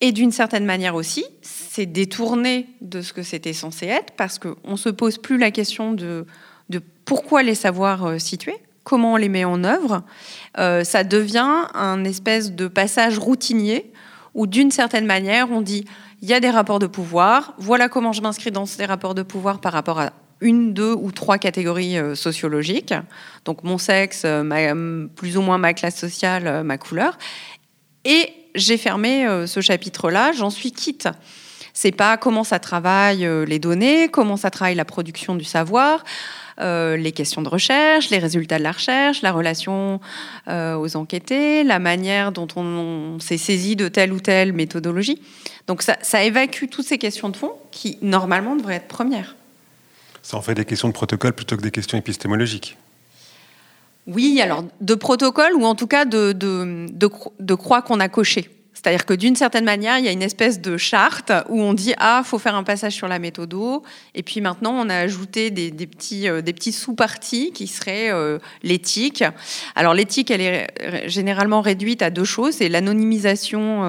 Et 0.00 0.10
d'une 0.10 0.32
certaine 0.32 0.64
manière 0.64 0.96
aussi, 0.96 1.24
c'est 1.42 1.86
détourné 1.86 2.66
de 2.80 3.02
ce 3.02 3.12
que 3.12 3.22
c'était 3.22 3.52
censé 3.52 3.86
être, 3.86 4.14
parce 4.16 4.38
qu'on 4.38 4.56
ne 4.72 4.76
se 4.76 4.88
pose 4.88 5.18
plus 5.18 5.38
la 5.38 5.52
question 5.52 5.92
de, 5.92 6.26
pourquoi 7.04 7.42
les 7.42 7.54
savoirs 7.54 8.04
euh, 8.04 8.18
situés, 8.18 8.56
comment 8.84 9.14
on 9.14 9.16
les 9.16 9.28
met 9.28 9.44
en 9.44 9.64
œuvre. 9.64 10.02
Euh, 10.58 10.82
ça 10.82 11.04
devient 11.04 11.66
un 11.74 12.04
espèce 12.04 12.52
de 12.52 12.68
passage 12.68 13.18
routinier 13.18 13.92
où 14.34 14.46
d'une 14.46 14.70
certaine 14.70 15.06
manière, 15.06 15.50
on 15.50 15.60
dit, 15.60 15.84
il 16.20 16.28
y 16.28 16.34
a 16.34 16.40
des 16.40 16.50
rapports 16.50 16.78
de 16.78 16.86
pouvoir, 16.86 17.54
voilà 17.58 17.88
comment 17.88 18.12
je 18.12 18.22
m'inscris 18.22 18.50
dans 18.50 18.66
ces 18.66 18.84
rapports 18.84 19.14
de 19.14 19.22
pouvoir 19.22 19.60
par 19.60 19.72
rapport 19.72 20.00
à 20.00 20.12
une, 20.42 20.74
deux 20.74 20.92
ou 20.92 21.12
trois 21.12 21.38
catégories 21.38 21.96
euh, 21.96 22.14
sociologiques, 22.14 22.94
donc 23.44 23.64
mon 23.64 23.78
sexe, 23.78 24.26
plus 25.16 25.36
ou 25.36 25.40
moins 25.40 25.58
ma 25.58 25.72
classe 25.72 25.96
sociale, 25.96 26.62
ma 26.64 26.78
couleur, 26.78 27.16
et 28.04 28.28
j'ai 28.54 28.76
fermé 28.76 29.26
euh, 29.26 29.46
ce 29.46 29.60
chapitre-là, 29.60 30.32
j'en 30.32 30.50
suis 30.50 30.72
quitte. 30.72 31.08
C'est 31.72 31.92
pas 31.92 32.18
comment 32.18 32.44
ça 32.44 32.58
travaille 32.58 33.26
les 33.46 33.58
données, 33.58 34.08
comment 34.08 34.36
ça 34.36 34.50
travaille 34.50 34.74
la 34.74 34.84
production 34.84 35.34
du 35.34 35.44
savoir. 35.44 36.04
les 36.58 37.12
questions 37.12 37.40
de 37.40 37.48
recherche, 37.48 38.10
les 38.10 38.18
résultats 38.18 38.58
de 38.58 38.62
la 38.62 38.72
recherche, 38.72 39.22
la 39.22 39.32
relation 39.32 39.98
aux 40.48 40.96
enquêtés, 40.96 41.64
la 41.64 41.78
manière 41.78 42.30
dont 42.30 42.48
on, 42.56 43.18
s'est 43.20 43.38
saisi 43.38 43.74
de 43.74 43.88
telle 43.88 44.12
ou 44.12 44.20
telle 44.20 44.52
méthodologie. 44.52 45.22
Donc 45.66 45.80
ça, 45.82 46.24
évacue 46.24 46.66
toutes 46.70 46.84
ces 46.84 46.98
questions 46.98 47.30
de 47.30 47.38
fond 47.38 47.52
qui, 47.70 47.96
normalement, 48.02 48.54
devraient 48.54 48.76
être 48.76 48.88
premières. 48.88 49.34
Ça 50.22 50.36
en 50.36 50.42
fait 50.42 50.54
des 50.54 50.64
questions 50.64 50.88
de 50.88 50.92
protocole 50.92 51.32
plutôt 51.32 51.56
que 51.56 51.62
des 51.62 51.70
questions 51.70 51.98
épistémologiques. 51.98 52.78
Oui, 54.06 54.40
alors 54.40 54.64
de 54.80 54.94
protocole 54.94 55.54
ou 55.54 55.64
en 55.64 55.74
tout 55.74 55.86
cas 55.86 56.04
de, 56.04 56.32
de, 56.32 56.86
de, 57.38 57.54
croix 57.54 57.82
qu'on 57.82 58.00
a 58.00 58.08
cochées. 58.08 58.50
C'est-à-dire 58.72 59.06
que 59.06 59.14
d'une 59.14 59.36
certaine 59.36 59.64
manière, 59.64 59.98
il 59.98 60.04
y 60.04 60.08
a 60.08 60.10
une 60.10 60.22
espèce 60.22 60.60
de 60.60 60.76
charte 60.76 61.30
où 61.48 61.60
on 61.60 61.72
dit 61.72 61.94
ah, 61.98 62.22
faut 62.24 62.40
faire 62.40 62.56
un 62.56 62.64
passage 62.64 62.94
sur 62.94 63.06
la 63.06 63.20
méthode, 63.20 63.54
et 64.16 64.24
puis 64.24 64.40
maintenant 64.40 64.72
on 64.72 64.88
a 64.88 64.96
ajouté 64.96 65.50
des, 65.50 65.70
des 65.70 65.86
petits, 65.86 66.28
euh, 66.28 66.42
petits 66.42 66.72
sous-parties 66.72 67.52
qui 67.52 67.68
seraient 67.68 68.10
euh, 68.10 68.40
l'éthique. 68.64 69.22
Alors 69.76 69.94
l'éthique, 69.94 70.32
elle 70.32 70.40
est 70.40 71.08
généralement 71.08 71.60
réduite 71.60 72.02
à 72.02 72.10
deux 72.10 72.24
choses 72.24 72.56
c'est 72.56 72.68
l'anonymisation 72.68 73.84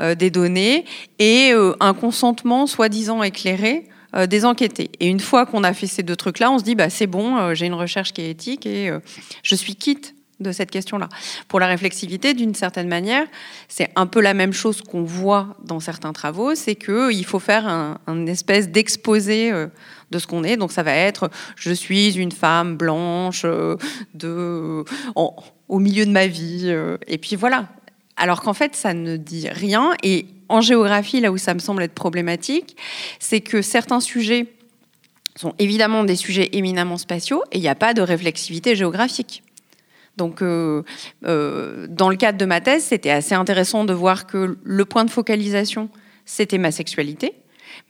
euh, 0.00 0.14
des 0.14 0.30
données 0.30 0.84
et 1.18 1.52
un 1.80 1.94
consentement 1.94 2.66
soi-disant 2.66 3.22
éclairé 3.22 3.88
euh, 4.16 4.26
des 4.26 4.46
enquêtés. 4.46 4.90
Et 5.00 5.08
une 5.08 5.20
fois 5.20 5.44
qu'on 5.44 5.62
a 5.64 5.74
fait 5.74 5.86
ces 5.86 6.02
deux 6.02 6.16
trucs-là, 6.16 6.50
on 6.50 6.58
se 6.58 6.64
dit 6.64 6.74
bah 6.74 6.88
c'est 6.88 7.06
bon, 7.06 7.36
euh, 7.36 7.54
j'ai 7.54 7.66
une 7.66 7.74
recherche 7.74 8.14
qui 8.14 8.22
est 8.22 8.30
éthique 8.30 8.64
et 8.64 8.88
euh, 8.88 9.00
je 9.42 9.54
suis 9.54 9.74
quitte 9.74 10.14
de 10.40 10.50
cette 10.50 10.70
question-là. 10.70 11.10
Pour 11.46 11.60
la 11.60 11.66
réflexivité, 11.66 12.32
d'une 12.32 12.54
certaine 12.54 12.88
manière, 12.88 13.26
c'est 13.68 13.90
un 13.96 14.06
peu 14.06 14.20
la 14.20 14.32
même 14.32 14.54
chose 14.54 14.80
qu'on 14.80 15.02
voit 15.02 15.56
dans 15.62 15.78
certains 15.78 16.14
travaux, 16.14 16.54
c'est 16.54 16.74
qu'il 16.74 17.24
faut 17.26 17.40
faire 17.40 17.68
un, 17.68 18.26
espèce 18.26 18.70
d'exposé 18.70 19.50
de 19.50 20.18
ce 20.18 20.26
qu'on 20.26 20.44
est. 20.44 20.56
Donc 20.56 20.70
ça 20.70 20.84
va 20.84 20.94
être 20.94 21.28
je 21.56 21.72
suis 21.72 22.16
une 22.16 22.30
femme 22.30 22.76
blanche 22.76 23.44
de, 24.14 24.84
au 25.16 25.78
milieu 25.80 26.06
de 26.06 26.12
ma 26.12 26.28
vie. 26.28 26.72
et 27.08 27.18
puis 27.18 27.34
voilà. 27.34 27.66
Alors 28.16 28.40
qu'en 28.40 28.54
fait, 28.54 28.76
ça 28.76 28.94
ne 28.94 29.16
dit 29.16 29.48
rien. 29.48 29.90
Et 30.04 30.26
en 30.48 30.60
géographie, 30.60 31.20
là 31.20 31.32
où 31.32 31.38
ça 31.38 31.54
me 31.54 31.58
semble 31.58 31.82
être 31.82 31.94
problématique, 31.94 32.76
c'est 33.18 33.40
que 33.40 33.62
certains 33.62 34.00
sujets 34.00 34.46
sont 35.36 35.54
évidemment 35.58 36.04
des 36.04 36.16
sujets 36.16 36.48
éminemment 36.52 36.96
spatiaux 36.96 37.42
et 37.52 37.58
il 37.58 37.60
n'y 37.60 37.68
a 37.68 37.74
pas 37.74 37.94
de 37.94 38.02
réflexivité 38.02 38.74
géographique. 38.74 39.42
Donc, 40.16 40.42
euh, 40.42 40.82
euh, 41.26 41.86
dans 41.88 42.08
le 42.10 42.16
cadre 42.16 42.38
de 42.38 42.44
ma 42.44 42.60
thèse, 42.60 42.82
c'était 42.82 43.10
assez 43.10 43.34
intéressant 43.34 43.84
de 43.84 43.92
voir 43.92 44.26
que 44.26 44.58
le 44.62 44.84
point 44.84 45.04
de 45.04 45.10
focalisation, 45.10 45.88
c'était 46.24 46.58
ma 46.58 46.72
sexualité 46.72 47.34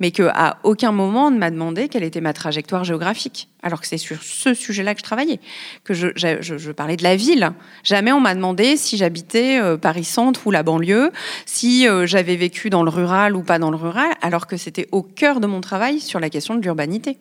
mais 0.00 0.11
qu'à 0.11 0.58
aucun 0.62 0.92
moment 0.92 1.26
on 1.26 1.30
ne 1.30 1.38
m'a 1.38 1.50
demandé 1.50 1.88
quelle 1.88 2.04
était 2.04 2.20
ma 2.20 2.32
trajectoire 2.32 2.84
géographique, 2.84 3.48
alors 3.62 3.80
que 3.80 3.87
c'est 3.87 3.98
sur 3.98 4.22
ce 4.22 4.54
sujet-là 4.54 4.94
que 4.94 5.00
je 5.00 5.04
travaillais, 5.04 5.40
que 5.84 5.94
je, 5.94 6.72
parlais 6.72 6.96
de 6.96 7.02
la 7.02 7.16
ville. 7.16 7.50
Jamais 7.84 8.12
on 8.12 8.20
m'a 8.20 8.34
demandé 8.34 8.76
si 8.76 8.96
j'habitais 8.96 9.61
euh, 9.61 9.76
Paris-Centre 9.76 10.46
ou 10.46 10.50
la 10.50 10.62
banlieue, 10.62 11.11
si 11.46 11.88
euh, 11.88 12.06
j'avais 12.06 12.37
vécu 12.37 12.70
dans 12.70 12.82
le 12.82 12.90
rural 12.90 13.34
ou 13.34 13.42
pas 13.42 13.58
dans 13.58 13.70
le 13.70 13.76
rural, 13.76 14.11
alors 14.22 14.46
que 14.46 14.56
c'était 14.56 14.88
au 14.92 15.02
cœur 15.02 15.40
de 15.40 15.46
mon 15.46 15.61
travail 15.61 16.00
sur 16.00 16.20
la 16.20 16.30
question 16.30 16.54
de 16.54 16.61
l'urbanité. 16.61 17.18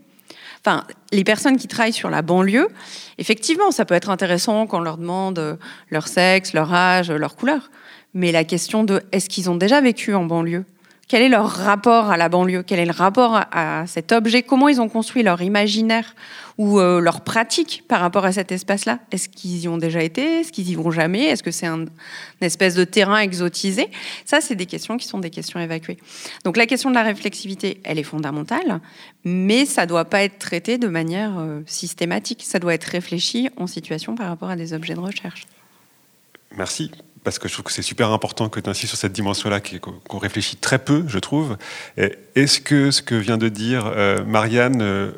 Enfin, 0.59 0.83
les 1.11 1.23
personnes 1.23 1.57
qui 1.57 1.67
travaillent 1.67 1.93
sur 1.93 2.09
la 2.09 2.21
banlieue, 2.21 2.67
effectivement, 3.17 3.71
ça 3.71 3.85
peut 3.85 3.95
être 3.95 4.09
intéressant 4.09 4.67
quand 4.67 4.79
on 4.79 4.81
leur 4.81 4.97
demande 4.97 5.39
euh, 5.39 5.55
leur 5.89 6.07
sexe, 6.07 6.53
leur 6.53 6.73
âge, 6.73 7.11
leur 7.11 7.35
couleur. 7.35 7.71
Mais 8.13 8.31
la 8.31 8.43
question 8.43 8.83
de 8.83 9.01
est-ce 9.11 9.29
qu'ils 9.29 9.49
ont 9.49 9.55
déjà 9.55 9.81
vécu 9.81 10.13
en 10.13 10.25
banlieue? 10.25 10.65
Quel 11.07 11.21
est 11.21 11.29
leur 11.29 11.49
rapport 11.49 12.11
à 12.11 12.17
la 12.17 12.27
banlieue? 12.27 12.63
Quel 12.63 12.79
est 12.79 12.85
le 12.85 12.91
rapport 12.91 13.39
à, 13.51 13.87
cet 13.87 14.11
objet? 14.11 14.43
Comment 14.43 14.67
ils 14.67 14.81
ont 14.81 14.89
construit 14.89 15.23
leur 15.23 15.41
imaginaire 15.41 16.15
ou 16.57 16.79
euh, 16.79 16.99
leur 16.99 17.21
pratique 17.21 17.85
par 17.87 18.01
rapport 18.01 18.25
à 18.25 18.33
cet 18.33 18.51
espace-là? 18.51 18.99
Est-ce 19.11 19.29
qu'ils 19.29 19.61
y 19.61 19.67
ont 19.69 19.77
déjà 19.77 20.03
été? 20.03 20.39
Est-ce 20.39 20.51
qu'ils 20.51 20.69
y 20.69 20.75
vont 20.75 20.91
jamais? 20.91 21.23
Est-ce 21.23 21.43
que 21.43 21.51
c'est 21.51 21.65
un, 21.65 21.79
une 21.79 21.87
espèce 22.41 22.75
de 22.75 22.83
terrain 22.83 23.19
exotisé? 23.19 23.89
Ça, 24.25 24.41
c'est 24.41 24.55
des 24.55 24.65
questions 24.65 24.97
qui 24.97 25.07
sont 25.07 25.19
des 25.19 25.29
questions 25.29 25.61
évacuées. 25.61 25.97
Donc 26.43 26.57
la 26.57 26.65
question 26.65 26.89
de 26.89 26.95
la 26.95 27.03
réflexivité, 27.03 27.79
elle 27.85 27.99
est 27.99 28.03
fondamentale, 28.03 28.81
mais 29.23 29.65
ça 29.65 29.83
ne 29.83 29.87
doit 29.87 30.05
pas 30.05 30.23
être 30.23 30.39
traité 30.39 30.77
de 30.77 30.89
manière 30.89 31.39
euh, 31.39 31.61
systématique. 31.67 32.43
Ça 32.43 32.59
doit 32.59 32.73
être 32.73 32.83
réfléchi 32.83 33.49
en 33.55 33.67
situation 33.67 34.15
par 34.15 34.27
rapport 34.27 34.49
à 34.49 34.57
des 34.57 34.73
objets 34.73 34.95
de 34.95 34.99
recherche. 34.99 35.47
Merci 36.57 36.91
parce 37.27 37.39
que 37.39 37.49
je 37.49 37.53
trouve 37.55 37.65
que 37.65 37.73
c'est 37.73 37.81
super 37.81 38.11
important 38.11 38.47
que 38.47 38.61
tu 38.61 38.69
insistes 38.69 38.91
sur 38.91 38.97
cette 38.97 39.11
dimension-là 39.11 39.59
qu'on 39.59 40.17
réfléchit 40.17 40.55
très 40.55 40.79
peu, 40.79 41.03
je 41.09 41.19
trouve. 41.19 41.57
Est-ce 41.97 42.61
que 42.61 42.89
ce 42.89 43.01
que 43.01 43.15
vient 43.15 43.37
de 43.37 43.49
dire 43.49 43.91
euh, 43.93 44.23
Marianne 44.23 44.81
euh, 44.81 45.11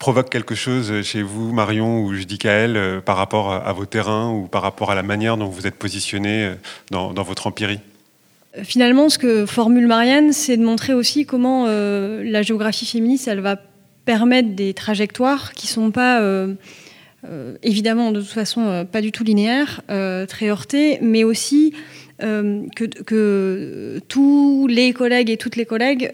provoque 0.00 0.30
quelque 0.30 0.56
chose 0.56 1.02
chez 1.02 1.22
vous, 1.22 1.52
Marion 1.52 2.00
ou 2.00 2.12
Judicaël, 2.12 2.76
euh, 2.76 3.00
par 3.00 3.16
rapport 3.16 3.52
à, 3.52 3.72
vos 3.72 3.86
terrains 3.86 4.32
ou 4.32 4.48
par 4.48 4.62
rapport 4.62 4.90
à 4.90 4.96
la 4.96 5.04
manière 5.04 5.36
dont 5.36 5.46
vous 5.46 5.68
êtes 5.68 5.76
positionné 5.76 6.54
dans, 6.90 7.12
votre 7.22 7.46
empirie 7.46 7.78
Finalement, 8.64 9.08
ce 9.08 9.18
que 9.18 9.46
formule 9.46 9.86
Marianne, 9.86 10.32
c'est 10.32 10.56
de 10.56 10.64
montrer 10.64 10.92
aussi 10.92 11.24
comment 11.24 11.66
la 11.66 12.42
géographie 12.42 12.84
féministe, 12.84 13.28
elle 13.28 13.42
va 13.42 13.54
permettre 14.04 14.56
des 14.56 14.74
trajectoires 14.74 15.52
qui 15.52 15.68
ne 15.68 15.70
sont 15.70 15.90
pas 15.92 16.20
évidemment 17.62 18.12
de 18.12 18.20
toute 18.20 18.30
façon 18.30 18.62
euh, 18.62 18.84
pas 18.84 19.00
du 19.00 19.12
tout 19.12 19.24
linéaire, 19.24 19.82
euh, 19.90 20.26
très 20.26 20.48
heurté, 20.48 20.98
mais 21.00 21.24
aussi 21.24 21.72
que, 22.18 23.98
tous 24.08 24.66
les 24.68 24.94
collègues 24.94 25.28
et 25.28 25.36
toutes 25.36 25.56
les 25.56 25.66
collègues 25.66 26.10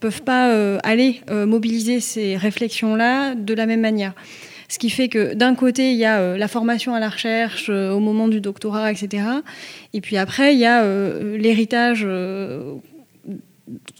peuvent 0.00 0.22
pas 0.22 0.76
aller 0.78 1.20
mobiliser 1.30 2.00
ces 2.00 2.36
réflexions-là 2.36 3.36
de 3.36 3.54
la 3.54 3.66
même 3.66 3.80
manière. 3.80 4.12
Ce 4.68 4.80
qui 4.80 4.90
fait 4.90 5.08
que 5.08 5.34
d'un 5.34 5.54
côté, 5.54 5.92
il 5.92 5.98
y 5.98 6.04
a 6.04 6.36
la 6.36 6.48
formation 6.48 6.96
à 6.96 7.00
la 7.00 7.08
recherche 7.08 7.68
au 7.68 8.00
moment 8.00 8.26
du 8.26 8.40
doctorat, 8.40 8.90
etc. 8.90 9.22
Et 9.92 10.00
puis 10.00 10.16
après, 10.16 10.52
il 10.54 10.58
y 10.58 10.66
a 10.66 10.84
l'héritage 11.36 12.04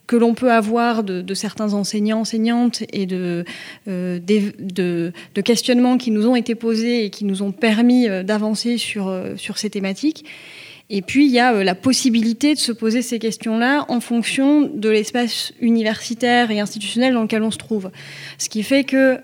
que 0.07 0.17
l'on 0.17 0.35
peut 0.35 0.53
avoir 0.53 1.03
de, 1.03 1.35
certains 1.35 1.75
enseignants, 1.75 2.21
enseignantes 2.21 2.83
et 2.93 3.07
de, 3.07 3.45
euh, 3.89 4.19
de, 4.21 5.13
questionnements 5.41 5.99
qui 5.99 6.11
nous 6.11 6.27
ont 6.27 6.37
été 6.37 6.55
posés 6.55 7.05
et 7.05 7.11
qui 7.11 7.25
nous 7.25 7.43
ont 7.43 7.53
permis 7.53 8.09
euh, 8.09 8.23
d'avancer 8.23 8.79
sur, 8.79 9.09
euh, 9.09 9.37
sur 9.37 9.59
ces 9.59 9.71
thématiques. 9.71 10.25
Et 10.89 11.03
puis, 11.03 11.27
il 11.27 11.33
y 11.33 11.41
a 11.41 11.65
la 11.65 11.75
possibilité 11.75 12.55
de 12.55 12.61
se 12.61 12.71
poser 12.71 13.03
ces 13.03 13.19
questions-là 13.19 13.87
en 13.89 13.99
fonction 13.99 14.61
de 14.63 14.89
l'espace 14.89 15.53
universitaire 15.61 16.53
et 16.53 16.61
institutionnel 16.61 17.13
dans 17.15 17.23
lequel 17.23 17.43
on 17.43 17.51
se 17.51 17.59
trouve. 17.59 17.91
Ce 18.39 18.49
qui 18.49 18.63
fait 18.63 18.85
que 18.85 19.19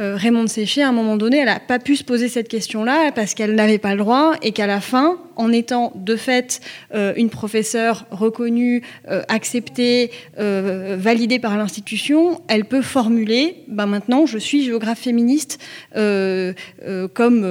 Raymond 0.00 0.46
Séché, 0.46 0.82
à 0.82 0.88
un 0.88 0.92
moment 0.92 1.16
donné, 1.16 1.38
elle 1.38 1.46
n'a 1.46 1.60
pas 1.60 1.78
pu 1.78 1.94
se 1.96 2.04
poser 2.04 2.28
cette 2.28 2.48
question-là 2.48 3.12
parce 3.12 3.34
qu'elle 3.34 3.54
n'avait 3.54 3.78
pas 3.78 3.92
le 3.92 3.98
droit 3.98 4.32
et 4.42 4.52
qu'à 4.52 4.66
la 4.66 4.80
fin, 4.80 5.18
en 5.36 5.52
étant 5.52 5.92
de 5.94 6.16
fait 6.16 6.60
euh, 6.94 7.12
une 7.16 7.28
professeure 7.28 8.06
reconnue, 8.10 8.82
euh, 9.10 9.22
acceptée, 9.28 10.10
validée 10.36 11.38
par 11.38 11.56
l'institution, 11.56 12.40
elle 12.48 12.64
peut 12.64 12.82
formuler 12.82 13.56
ben 13.68 13.86
maintenant, 13.86 14.26
je 14.26 14.38
suis 14.38 14.64
géographe 14.64 15.00
féministe 15.00 15.58
comme 15.92 17.46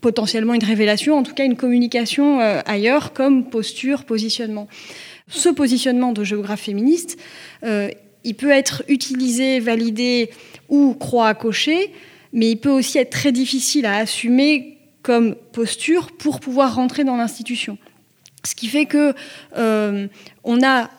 potentiellement 0.00 0.54
une 0.54 0.64
révélation, 0.64 1.16
en 1.16 1.22
tout 1.22 1.34
cas 1.34 1.44
une 1.44 1.56
communication 1.56 2.40
ailleurs 2.66 3.12
comme 3.12 3.48
posture, 3.48 4.04
positionnement. 4.04 4.68
Ce 5.28 5.48
positionnement 5.48 6.12
de 6.12 6.22
géographe 6.22 6.62
féministe, 6.62 7.18
il 8.26 8.34
peut 8.34 8.50
être 8.50 8.82
utilisé, 8.88 9.60
validé 9.60 10.30
ou 10.68 10.94
croix 10.94 11.28
à 11.28 11.34
cocher, 11.34 11.92
mais 12.32 12.50
il 12.50 12.56
peut 12.56 12.70
aussi 12.70 12.98
être 12.98 13.10
très 13.10 13.32
difficile 13.32 13.86
à 13.86 13.96
assumer 13.96 14.78
comme 15.02 15.36
posture 15.52 16.10
pour 16.12 16.40
pouvoir 16.40 16.74
rentrer 16.74 17.04
dans 17.04 17.16
l'institution. 17.16 17.78
Ce 18.44 18.54
qui 18.54 18.68
fait 18.68 18.86
que 18.86 19.14
euh, 19.56 20.06
on 20.44 20.62
a 20.62 20.90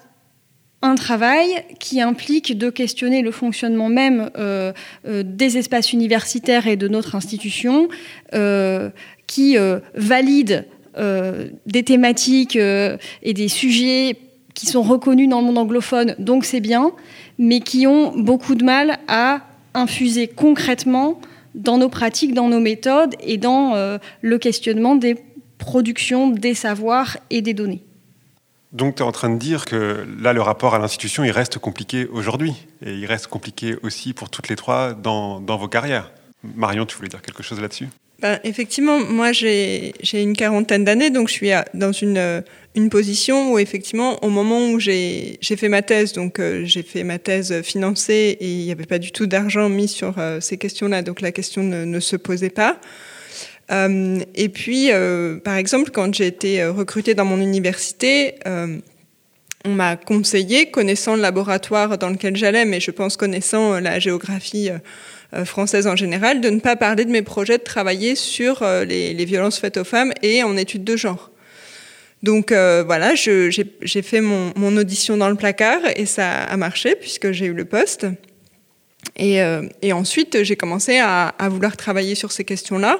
un 0.81 0.95
travail 0.95 1.47
qui 1.79 2.01
implique 2.01 2.57
de 2.57 2.69
questionner 2.69 3.21
le 3.21 3.31
fonctionnement 3.31 3.89
même 3.89 4.29
euh, 4.37 4.71
euh, 5.07 5.23
des 5.25 5.57
espaces 5.57 5.91
universitaires 5.91 6.67
et 6.67 6.75
de 6.75 6.87
notre 6.87 7.15
institution, 7.15 7.89
qui 9.27 9.57
valide 9.93 10.65
des 11.65 11.83
thématiques 11.83 12.55
et 12.55 13.33
des 13.33 13.47
sujets 13.49 14.15
qui 14.53 14.65
sont 14.65 14.81
reconnus 14.81 15.29
dans 15.29 15.41
le 15.41 15.47
monde 15.47 15.57
anglophone, 15.57 16.15
donc 16.17 16.45
c'est 16.45 16.61
bien, 16.61 16.91
mais 17.37 17.59
qui 17.59 17.85
ont 17.85 18.17
beaucoup 18.17 18.55
de 18.55 18.63
mal 18.63 18.97
à 19.07 19.41
infuser 19.77 20.27
concrètement 20.27 21.19
dans 21.55 21.77
nos 21.77 21.89
pratiques, 21.89 22.33
dans 22.33 22.49
nos 22.49 22.59
méthodes 22.59 23.15
et 23.21 23.37
dans 23.37 23.75
euh, 23.75 23.97
le 24.21 24.37
questionnement 24.37 24.95
des 24.95 25.15
productions, 25.57 26.29
des 26.29 26.53
savoirs 26.53 27.17
et 27.29 27.41
des 27.41 27.53
données. 27.53 27.83
Donc 28.73 28.95
tu 28.95 29.01
es 29.01 29.05
en 29.05 29.11
train 29.11 29.29
de 29.29 29.37
dire 29.37 29.65
que 29.65 30.05
là, 30.19 30.33
le 30.33 30.41
rapport 30.41 30.75
à 30.75 30.79
l'institution, 30.79 31.23
il 31.23 31.31
reste 31.31 31.57
compliqué 31.57 32.05
aujourd'hui. 32.07 32.53
Et 32.85 32.93
il 32.93 33.05
reste 33.05 33.27
compliqué 33.27 33.75
aussi 33.81 34.13
pour 34.13 34.29
toutes 34.29 34.49
les 34.49 34.55
trois 34.55 34.93
dans, 34.93 35.39
dans 35.39 35.57
vos 35.57 35.67
carrières. 35.67 36.11
Marion, 36.43 36.85
tu 36.85 36.95
voulais 36.95 37.09
dire 37.09 37.21
quelque 37.21 37.43
chose 37.43 37.59
là-dessus? 37.61 37.87
Ben, 38.19 38.39
Effectivement, 38.43 38.99
moi 38.99 39.31
j'ai 39.31 39.93
une 40.13 40.35
quarantaine 40.35 40.83
d'années, 40.83 41.09
donc 41.09 41.27
je 41.27 41.33
suis 41.33 41.51
dans 41.73 41.91
une, 41.91 42.43
une 42.77 42.89
position 42.91 43.51
où 43.51 43.59
effectivement, 43.59 44.23
au 44.23 44.29
moment 44.29 44.69
où 44.69 44.79
j'ai 44.79 45.39
fait 45.41 45.67
ma 45.67 45.81
thèse, 45.81 46.13
donc 46.13 46.39
euh, 46.39 46.61
j'ai 46.63 46.83
fait 46.83 47.03
ma 47.03 47.17
thèse 47.17 47.61
financée 47.63 48.37
et 48.39 48.47
il 48.47 48.65
n'y 48.65 48.71
avait 48.71 48.85
pas 48.85 48.99
du 48.99 49.11
tout 49.11 49.25
d'argent 49.25 49.67
mis 49.67 49.87
sur 49.87 50.19
euh, 50.19 50.39
ces 50.39 50.57
questions-là, 50.57 51.01
donc 51.01 51.21
la 51.21 51.31
question 51.31 51.63
ne, 51.63 51.99
se 51.99 52.15
posait 52.15 52.51
pas. 52.51 52.79
Euh, 53.71 54.19
et 54.35 54.49
puis, 54.49 54.89
par 55.43 55.55
exemple, 55.55 55.89
quand 55.89 56.13
j'ai 56.13 56.27
été 56.27 56.63
recrutée 56.65 57.15
dans 57.15 57.25
mon 57.25 57.41
université, 57.41 58.35
on 59.65 59.73
m'a 59.73 59.95
conseillé, 59.95 60.69
connaissant 60.69 61.15
le 61.15 61.21
laboratoire 61.23 61.97
dans 61.97 62.09
lequel 62.09 62.35
j'allais, 62.37 62.65
mais 62.65 62.79
je 62.79 62.91
pense 62.91 63.17
connaissant 63.17 63.79
la 63.79 63.97
géographie 63.97 64.69
française 65.45 65.87
en 65.87 65.95
général, 65.95 66.41
de 66.41 66.49
ne 66.49 66.59
pas 66.59 66.75
parler 66.75 67.03
de 67.03 67.11
mes 67.11 67.21
projets, 67.21 67.57
de 67.57 67.63
travailler 67.63 68.15
sur 68.15 68.63
les, 68.63 69.13
les 69.13 69.25
violences 69.25 69.59
faites 69.59 69.77
aux 69.77 69.83
femmes 69.83 70.13
et 70.23 70.43
en 70.43 70.55
études 70.55 70.83
de 70.83 70.95
genre. 70.95 71.31
Donc 72.23 72.51
euh, 72.51 72.83
voilà, 72.85 73.13
j'ai 73.15 74.01
fait 74.01 74.21
mon, 74.21 74.77
audition 74.77 75.17
dans 75.17 75.29
le 75.29 75.35
placard 75.35 75.81
et 75.95 76.05
ça 76.05 76.43
a 76.43 76.57
marché 76.57 76.95
puisque 76.95 77.31
j'ai 77.31 77.45
eu 77.45 77.53
le 77.53 77.65
poste. 77.65 78.07
Et, 79.15 79.41
euh, 79.41 79.63
ensuite, 79.91 80.43
j'ai 80.43 80.55
commencé 80.55 80.99
à, 80.99 81.33
vouloir 81.49 81.77
travailler 81.77 82.15
sur 82.15 82.31
ces 82.31 82.43
questions-là. 82.43 82.99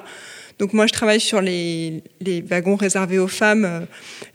Donc 0.58 0.72
moi, 0.72 0.86
je 0.86 0.92
travaille 0.92 1.20
sur 1.20 1.40
les, 1.40 2.02
wagons 2.48 2.76
réservés 2.76 3.18
aux 3.18 3.28
femmes 3.28 3.64
euh, 3.64 3.80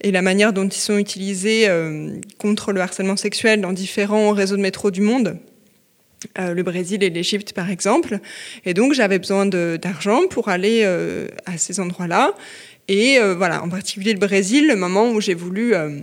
et 0.01 0.12
la 0.12 0.21
manière 0.21 0.53
dont 0.53 0.67
ils 0.67 0.73
sont 0.73 0.97
utilisés 0.97 1.67
contre 2.38 2.71
le 2.71 2.82
harcèlement 2.82 3.17
sexuel 3.17 3.62
dans 3.62 3.73
différents 3.73 4.32
réseaux 4.32 4.58
de 4.58 4.62
métro 4.62 4.91
du 4.91 5.01
monde. 5.01 5.38
Le 6.38 6.62
Brésil 6.63 7.03
et 7.03 7.09
l'Égypte, 7.09 7.53
par 7.53 7.69
exemple. 7.69 8.19
Et 8.65 8.73
donc, 8.73 8.93
j'avais 8.93 9.19
besoin 9.19 9.45
d'argent 9.45 10.27
pour 10.29 10.49
aller 10.49 10.83
à 11.45 11.57
ces 11.57 11.79
endroits-là. 11.79 12.33
Et 12.88 13.17
euh, 13.19 13.36
voilà, 13.36 13.63
en 13.63 13.69
particulier 13.69 14.13
le 14.13 14.19
Brésil, 14.19 14.67
le 14.67 14.75
moment 14.75 15.09
où 15.12 15.21
j'ai 15.21 15.33
voulu 15.33 15.73
euh, 15.73 15.99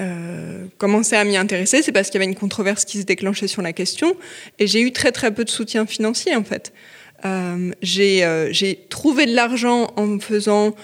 euh, 0.00 0.64
commencer 0.78 1.14
à 1.14 1.24
m'y 1.24 1.36
intéresser, 1.36 1.82
c'est 1.82 1.92
parce 1.92 2.08
qu'il 2.08 2.20
y 2.20 2.22
avait 2.22 2.30
une 2.30 2.38
controverse 2.38 2.84
qui 2.84 2.98
se 2.98 3.04
déclenchait 3.04 3.46
sur 3.46 3.62
la 3.62 3.72
question. 3.72 4.16
Et 4.58 4.66
j'ai 4.66 4.80
eu 4.80 4.92
très 4.92 5.12
très 5.12 5.32
peu 5.32 5.44
de 5.44 5.50
soutien 5.50 5.86
financier 5.86 6.34
en 6.34 6.44
fait. 6.44 6.72
j'ai 7.82 8.86
trouvé 8.88 9.26
de 9.26 9.34
l'argent 9.34 9.92
en 9.96 10.18
faisant 10.18 10.74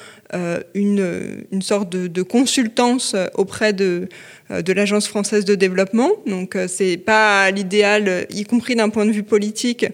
une, 0.75 1.45
une, 1.51 1.63
sorte 1.63 1.91
de, 1.91 2.23
consultance 2.23 3.17
auprès 3.35 3.73
de, 3.73 4.09
de 4.51 4.73
l'Agence 4.73 5.09
française 5.09 5.45
de 5.45 5.55
développement. 5.55 6.11
Donc, 6.27 6.57
c'est 6.69 6.97
pas 6.99 7.51
l'idéal, 7.51 8.27
y 8.31 8.45
compris 8.45 8.77
d'un 8.77 8.91
point 8.91 9.07
de 9.07 9.13
vue 9.13 9.23
politique. 9.23 9.87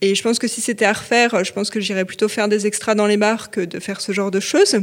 Et 0.00 0.14
je 0.14 0.22
pense 0.22 0.38
que 0.38 0.48
si 0.48 0.60
c'était 0.60 0.84
à 0.84 0.92
refaire, 0.92 1.44
je 1.44 1.52
pense 1.52 1.70
que 1.70 1.80
j'irais 1.80 2.04
plutôt 2.04 2.28
faire 2.28 2.48
des 2.48 2.66
extras 2.66 2.94
dans 2.94 3.06
les 3.06 3.16
bars 3.16 3.50
que 3.50 3.60
de 3.60 3.78
faire 3.78 4.00
ce 4.00 4.12
genre 4.12 4.30
de 4.30 4.40
choses. 4.40 4.76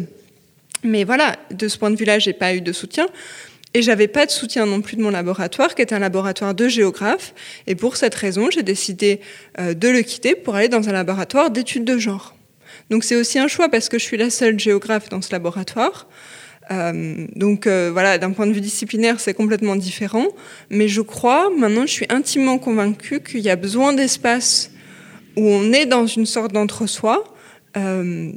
Mais 0.84 1.04
voilà, 1.04 1.36
de 1.52 1.67
ce 1.67 1.78
point 1.78 1.91
de 1.91 1.95
vue-là, 1.95 2.19
j'ai 2.19 2.34
pas 2.34 2.54
eu 2.54 2.62
de 2.62 2.72
soutien. 2.72 3.08
Et 3.74 3.82
j'avais 3.82 4.08
pas 4.08 4.26
de 4.26 4.32
soutien 4.32 4.65
non 4.65 4.82
plus 4.82 4.95
de 4.95 5.02
mon 5.02 5.12
laboratoire, 5.12 5.76
qui 5.76 5.82
est 5.82 5.93
un 5.93 6.00
laboratoire 6.00 6.56
de 6.56 6.67
géographe. 6.67 7.34
Et 7.67 7.76
pour 7.76 7.98
cette 7.98 8.15
raison, 8.15 8.50
j'ai 8.50 8.63
décidé 8.63 9.19
euh, 9.60 9.74
de 9.74 9.88
le 9.89 10.02
quitter 10.02 10.36
pour 10.36 10.56
aller 10.56 10.69
dans 10.69 10.89
un 10.89 10.91
laboratoire 10.91 11.52
d'études 11.52 11.86
de 11.86 11.98
genre. 11.98 12.36
Donc 12.89 13.04
c'est 13.04 13.15
aussi 13.15 13.39
un 13.39 13.47
choix 13.47 13.69
parce 13.69 13.89
que 13.89 13.99
je 13.99 14.04
suis 14.04 14.17
la 14.17 14.30
seule 14.30 14.60
géographe 14.60 15.10
dans 15.10 15.21
ce 15.21 15.32
laboratoire. 15.32 16.08
Euh, 16.71 17.25
donc 17.36 17.65
euh, 17.65 17.89
voilà, 17.91 18.17
d'un 18.17 18.32
point 18.32 18.47
de 18.47 18.52
vue 18.52 18.62
disciplinaire, 18.62 19.19
c'est 19.19 19.34
complètement 19.34 19.75
différent. 19.75 20.28
Mais 20.69 20.88
je 20.88 21.02
crois, 21.02 21.49
maintenant, 21.49 21.86
je 21.86 21.91
suis 21.91 22.06
intimement 22.10 22.58
convaincue 22.58 23.21
qu'il 23.21 23.41
y 23.41 23.49
a 23.49 23.56
besoin 23.56 23.93
d'espace 23.93 24.71
où 25.36 25.41
on 25.47 25.71
est 25.71 25.86
dans 25.86 26.06
une 26.06 26.25
sorte 26.25 26.52
d'entre-soi 26.52 27.23
euh, 27.78 28.32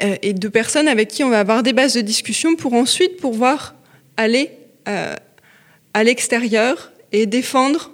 et 0.00 0.32
de 0.32 0.48
personnes 0.48 0.88
avec 0.88 1.08
qui 1.08 1.22
on 1.22 1.30
va 1.30 1.40
avoir 1.40 1.62
des 1.62 1.72
bases 1.72 1.94
de 1.94 2.00
discussion 2.00 2.56
pour 2.56 2.72
ensuite 2.74 3.18
pouvoir 3.18 3.74
aller 4.16 4.50
à 4.84 6.04
l'extérieur 6.04 6.92
et 7.12 7.26
défendre 7.26 7.92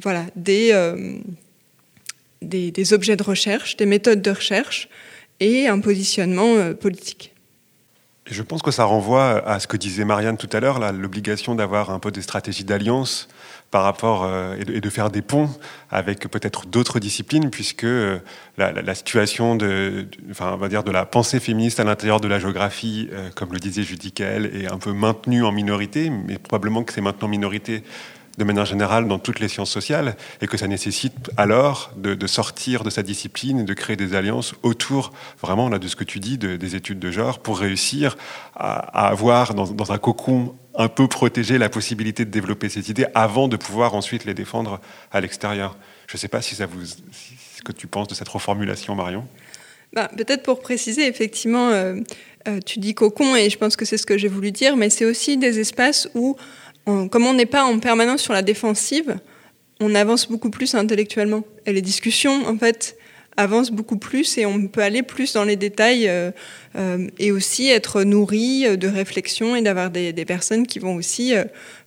voilà, 0.00 0.24
des, 0.36 0.72
des, 2.44 2.92
objets 2.92 3.16
de 3.16 3.22
recherche, 3.22 3.76
des 3.76 3.86
méthodes 3.86 4.22
de 4.22 4.30
recherche 4.30 4.88
et 5.40 5.66
un 5.66 5.80
positionnement 5.80 6.72
politique. 6.74 7.34
Je 8.26 8.42
pense 8.42 8.62
que 8.62 8.70
ça 8.70 8.84
renvoie 8.84 9.46
à 9.46 9.60
ce 9.60 9.66
que 9.66 9.76
disait 9.76 10.06
Marianne 10.06 10.38
tout 10.38 10.48
à 10.52 10.60
l'heure, 10.60 10.80
l'obligation 10.92 11.54
d'avoir 11.54 11.90
un 11.90 11.98
peu 11.98 12.10
des 12.10 12.22
stratégies 12.22 12.64
d'alliance 12.64 13.28
par 13.70 13.82
rapport 13.82 14.24
euh, 14.24 14.56
et, 14.56 14.80
de, 14.80 14.88
faire 14.88 15.10
des 15.10 15.20
ponts 15.20 15.50
avec 15.90 16.20
peut-être 16.30 16.64
d'autres 16.66 17.00
disciplines, 17.00 17.50
puisque 17.50 17.84
euh, 17.84 18.20
la, 18.56 18.94
situation 18.94 19.56
de, 19.56 20.06
enfin, 20.30 20.52
on 20.54 20.56
va 20.56 20.68
dire 20.68 20.84
de 20.84 20.90
la 20.90 21.04
pensée 21.04 21.40
féministe 21.40 21.80
à 21.80 21.84
l'intérieur 21.84 22.20
de 22.20 22.28
la 22.28 22.38
géographie, 22.38 23.10
euh, 23.12 23.30
comme 23.34 23.52
le 23.52 23.58
disait 23.58 23.82
Judy 23.82 24.14
est 24.20 24.72
un 24.72 24.78
peu 24.78 24.92
maintenue 24.92 25.44
en 25.44 25.52
minorité, 25.52 26.08
mais 26.08 26.38
probablement 26.38 26.82
que 26.82 26.92
c'est 26.92 27.00
maintenant 27.00 27.28
minorité 27.28 27.82
de 28.38 28.44
manière 28.44 28.64
générale 28.64 29.06
dans 29.06 29.18
toutes 29.18 29.40
les 29.40 29.48
sciences 29.48 29.70
sociales 29.70 30.16
et 30.40 30.46
que 30.46 30.56
ça 30.56 30.66
nécessite 30.66 31.30
alors 31.36 31.92
de, 31.96 32.26
sortir 32.26 32.82
de 32.82 32.90
sa 32.90 33.02
discipline 33.02 33.60
et 33.60 33.64
de 33.64 33.74
créer 33.74 33.96
des 33.96 34.14
alliances 34.14 34.54
autour 34.62 35.12
vraiment 35.40 35.68
là, 35.68 35.78
de 35.78 35.88
ce 35.88 35.96
que 35.96 36.04
tu 36.04 36.20
dis 36.20 36.38
des 36.38 36.76
études 36.76 36.98
de 36.98 37.10
genre 37.10 37.38
pour 37.38 37.58
réussir 37.58 38.16
à, 38.56 39.08
avoir 39.08 39.54
dans, 39.54 39.92
un 39.92 39.98
cocon 39.98 40.54
un 40.76 40.88
peu 40.88 41.06
protégé 41.06 41.58
la 41.58 41.68
possibilité 41.68 42.24
de 42.24 42.30
développer 42.30 42.68
ces 42.68 42.90
idées 42.90 43.06
avant 43.14 43.46
de 43.46 43.56
pouvoir 43.56 43.94
ensuite 43.94 44.24
les 44.24 44.34
défendre 44.34 44.80
à 45.12 45.20
l'extérieur. 45.20 45.76
Je 46.08 46.16
ne 46.16 46.18
sais 46.18 46.28
pas 46.28 46.42
si 46.42 46.56
ça 46.56 46.66
vous, 46.66 46.84
ce 46.84 47.62
que 47.62 47.72
tu 47.72 47.86
penses 47.86 48.08
de 48.08 48.14
cette 48.14 48.28
reformulation, 48.28 48.94
Marion. 48.96 49.26
Bah, 49.92 50.10
Peut-être 50.16 50.42
pour 50.42 50.60
préciser, 50.60 51.06
effectivement, 51.06 51.68
euh, 51.68 51.94
euh, 52.48 52.58
tu 52.60 52.80
dis 52.80 52.94
cocon 52.94 53.36
et 53.36 53.48
je 53.48 53.56
pense 53.56 53.76
que 53.76 53.84
c'est 53.84 53.96
ce 53.96 54.06
que 54.06 54.18
j'ai 54.18 54.28
voulu 54.28 54.50
dire, 54.50 54.76
mais 54.76 54.90
c'est 54.90 55.04
aussi 55.04 55.36
des 55.36 55.60
espaces 55.60 56.08
où 56.14 56.36
comme 56.84 57.26
on 57.26 57.34
n'est 57.34 57.46
pas 57.46 57.64
en 57.64 57.78
permanence 57.78 58.22
sur 58.22 58.32
la 58.32 58.42
défensive, 58.42 59.16
on 59.80 59.94
avance 59.94 60.28
beaucoup 60.28 60.50
plus 60.50 60.74
intellectuellement. 60.74 61.44
Et 61.66 61.72
les 61.72 61.82
discussions, 61.82 62.46
en 62.46 62.56
fait, 62.56 62.96
avancent 63.36 63.70
beaucoup 63.70 63.98
plus 63.98 64.38
et 64.38 64.46
on 64.46 64.66
peut 64.68 64.82
aller 64.82 65.02
plus 65.02 65.32
dans 65.32 65.44
les 65.44 65.56
détails 65.56 66.08
euh, 66.08 66.30
euh, 66.76 67.08
et 67.18 67.32
aussi 67.32 67.68
être 67.68 68.02
nourri 68.02 68.76
de 68.76 68.88
réflexion 68.88 69.56
et 69.56 69.62
d'avoir 69.62 69.90
des, 69.90 70.12
personnes 70.24 70.66
qui 70.66 70.78
vont 70.78 70.94
aussi 70.94 71.34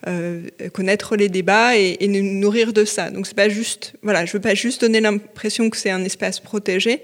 euh, 0.07 0.41
connaître 0.73 1.15
les 1.15 1.29
débats 1.29 1.77
et, 1.77 2.05
nous 2.07 2.21
nourrir 2.21 2.73
de 2.73 2.85
ça. 2.85 3.09
Donc 3.09 3.27
c'est 3.27 3.35
pas 3.35 3.49
juste, 3.49 3.93
voilà, 4.03 4.25
je 4.25 4.33
veux 4.33 4.41
pas 4.41 4.55
juste 4.55 4.81
donner 4.81 5.01
l'impression 5.01 5.69
que 5.69 5.77
c'est 5.77 5.89
un 5.89 6.03
espace 6.03 6.39
protégé, 6.39 7.01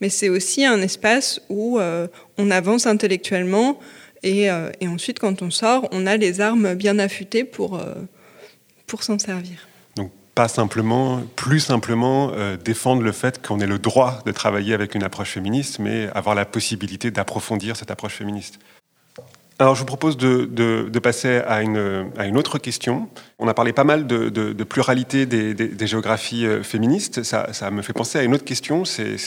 mais 0.00 0.08
c'est 0.08 0.28
aussi 0.28 0.64
un 0.64 0.80
espace 0.80 1.40
où 1.48 1.78
on 2.38 2.50
avance 2.50 2.86
intellectuellement, 2.86 3.78
euh, 4.24 4.70
et, 4.80 4.88
ensuite, 4.88 5.18
quand 5.18 5.42
on 5.42 5.50
sort, 5.50 5.88
on 5.92 6.06
a 6.06 6.16
les 6.16 6.40
armes 6.40 6.74
bien 6.74 6.98
affûtées 6.98 7.44
pour, 7.44 7.76
euh, 7.76 7.94
pour 8.86 9.02
s'en 9.02 9.18
servir. 9.18 9.66
Donc, 9.96 10.12
pas 10.34 10.48
simplement, 10.48 11.22
plus 11.36 11.60
simplement 11.60 12.32
euh, 12.34 12.56
défendre 12.56 13.02
le 13.02 13.12
fait 13.12 13.44
qu'on 13.44 13.60
ait 13.60 13.66
le 13.66 13.78
droit 13.78 14.22
de 14.26 14.32
travailler 14.32 14.74
avec 14.74 14.94
une 14.94 15.02
approche 15.02 15.30
féministe, 15.30 15.78
mais 15.78 16.08
avoir 16.14 16.34
la 16.34 16.44
possibilité 16.44 17.10
d'approfondir 17.10 17.76
cette 17.76 17.90
approche 17.90 18.14
féministe. 18.14 18.58
Alors, 19.60 19.74
je 19.74 19.80
vous 19.80 19.86
propose 19.86 20.16
de, 20.16 20.46
de, 20.46 20.98
passer 21.00 21.42
à 21.46 21.60
une, 21.60 22.10
à 22.16 22.24
une, 22.24 22.38
autre 22.38 22.58
question. 22.58 23.10
On 23.38 23.46
a 23.46 23.52
parlé 23.52 23.74
pas 23.74 23.84
mal 23.84 24.06
de, 24.06 24.30
de 24.30 24.64
pluralité 24.64 25.26
des, 25.26 25.52
des, 25.52 25.86
géographies 25.86 26.46
féministes. 26.62 27.22
Ça, 27.24 27.52
ça, 27.52 27.70
me 27.70 27.82
fait 27.82 27.92
penser 27.92 28.18
à 28.18 28.22
une 28.22 28.32
autre 28.32 28.46
question. 28.46 28.86
C'est 28.86 29.18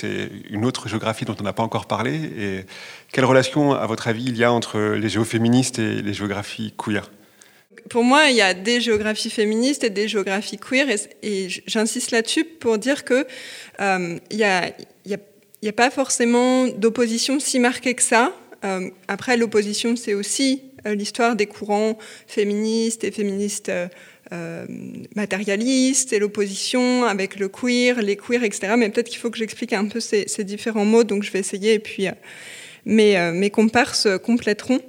une 0.50 0.66
autre 0.66 0.90
géographie 0.90 1.26
dont 1.26 1.36
on 1.40 1.44
n'a 1.44 1.54
pas 1.54 1.62
encore 1.62 1.86
parlé 1.86 2.16
et 2.16 2.66
quelle 3.12 3.26
relation, 3.26 3.74
à 3.74 3.86
votre 3.86 4.08
avis, 4.08 4.26
il 4.26 4.36
y 4.36 4.44
a 4.44 4.52
entre 4.52 4.80
les 4.80 5.08
géoféministes 5.08 5.78
et 5.78 6.02
les 6.02 6.14
géographies 6.16 6.74
queer? 6.84 7.12
Pour 7.92 8.04
moi, 8.04 8.32
il 8.32 8.36
y 8.36 8.42
a 8.42 8.56
des 8.56 8.82
géographies 8.82 9.30
féministes 9.30 9.84
et 9.84 9.92
des 9.92 10.08
géographies 10.08 10.58
queer, 10.58 10.88
et, 11.22 11.48
j'insiste 11.68 12.10
là-dessus 12.10 12.44
pour 12.44 12.80
dire 12.80 13.04
que 13.04 13.28
euh, 13.80 14.18
il 14.32 14.38
n'y 14.38 14.44
a, 14.44 14.74
a, 15.14 15.72
pas 15.74 15.92
forcément 15.92 16.66
d'opposition 16.70 17.40
si 17.40 17.60
marquée 17.60 17.94
que 17.94 18.02
ça. 18.02 18.34
Euh, 18.64 18.90
après, 19.08 19.38
l'opposition, 19.38 19.96
c'est 19.96 20.14
aussi 20.14 20.64
euh, 20.86 20.96
l'histoire 20.96 21.36
des 21.36 21.46
courants 21.46 21.98
féministes 22.28 23.04
et 23.04 23.12
féministes 23.12 23.72
matérialistes, 25.16 26.12
et 26.12 26.18
l'opposition 26.18 27.06
avec 27.06 27.38
le 27.38 27.50
queer, 27.50 28.02
les 28.02 28.16
queers, 28.16 28.44
etc. 28.44 28.74
Mais 28.76 28.90
peut-être 28.90 29.10
qu'il 29.10 29.20
faut 29.20 29.30
que 29.30 29.38
j'explique 29.38 29.74
un 29.74 29.86
peu 29.86 30.00
ces, 30.00 30.26
différents 30.40 30.86
mots, 30.86 31.04
donc 31.04 31.22
je 31.22 31.32
vais 31.32 31.38
essayer, 31.38 31.74
et 31.74 31.80
puis 31.80 32.08
mais 32.86 33.18
euh, 33.18 33.32
mes 33.32 33.50
comparses 33.50 34.08
compléteront. 34.24 34.80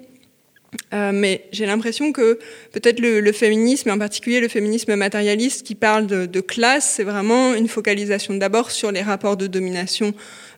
Euh, 0.93 1.13
mais 1.15 1.45
j'ai 1.53 1.67
l'impression 1.67 2.11
que 2.11 2.41
peut-être 2.73 2.99
le, 2.99 3.33
féminisme, 3.33 3.91
et 3.91 3.93
en 3.93 3.99
particulier 3.99 4.41
le 4.41 4.49
féminisme 4.49 4.97
matérialiste 4.97 5.65
qui 5.65 5.77
parle 5.77 6.09
de, 6.09 6.41
classe, 6.41 6.95
c'est 6.97 7.05
vraiment 7.05 7.55
une 7.55 7.69
focalisation 7.69 8.35
d'abord 8.35 8.73
sur 8.73 8.91
les 8.91 9.03
rapports 9.03 9.37
de 9.37 9.47
domination 9.47 10.15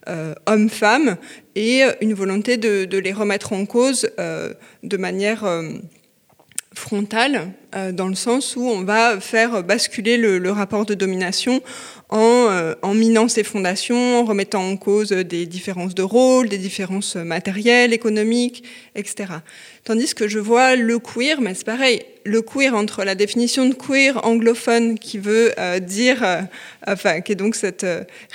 euh, 0.08 0.34
homme-femme 0.46 1.16
et 1.54 1.82
une 2.00 2.14
volonté 2.14 2.56
de, 2.56 2.98
les 2.98 3.12
remettre 3.12 3.52
en 3.52 3.66
cause 3.66 4.08
de 4.82 4.96
manière 4.96 5.44
frontale, 6.74 7.52
dans 7.92 8.08
le 8.08 8.14
sens 8.14 8.56
où 8.56 8.62
on 8.62 8.84
va 8.84 9.20
faire 9.20 9.62
basculer 9.64 10.18
le 10.18 10.50
rapport 10.50 10.84
de 10.84 10.94
domination 10.94 11.62
en, 12.08 12.46
euh, 12.50 12.74
en, 12.82 12.94
minant 12.94 13.28
ses 13.28 13.42
fondations, 13.42 14.20
en 14.20 14.24
remettant 14.24 14.62
en 14.62 14.76
cause 14.76 15.10
des 15.10 15.46
différences 15.46 15.94
de 15.94 16.02
rôle, 16.02 16.48
des 16.48 16.58
différences 16.58 17.16
matérielles, 17.16 17.92
économiques, 17.92 18.64
etc. 18.94 19.34
Tandis 19.86 20.16
que 20.16 20.26
je 20.26 20.40
vois 20.40 20.74
le 20.74 20.98
queer, 20.98 21.40
mais 21.40 21.54
c'est 21.54 21.64
pareil, 21.64 22.02
le 22.24 22.42
queer 22.42 22.74
entre 22.74 23.04
la 23.04 23.14
définition 23.14 23.68
de 23.68 23.72
queer 23.72 24.18
anglophone 24.24 24.98
qui 24.98 25.16
veut 25.16 25.52
euh, 25.60 25.78
dire, 25.78 26.24
euh, 26.24 26.40
enfin, 26.88 27.20
qui 27.20 27.30
est 27.30 27.36
donc 27.36 27.54
cette 27.54 27.86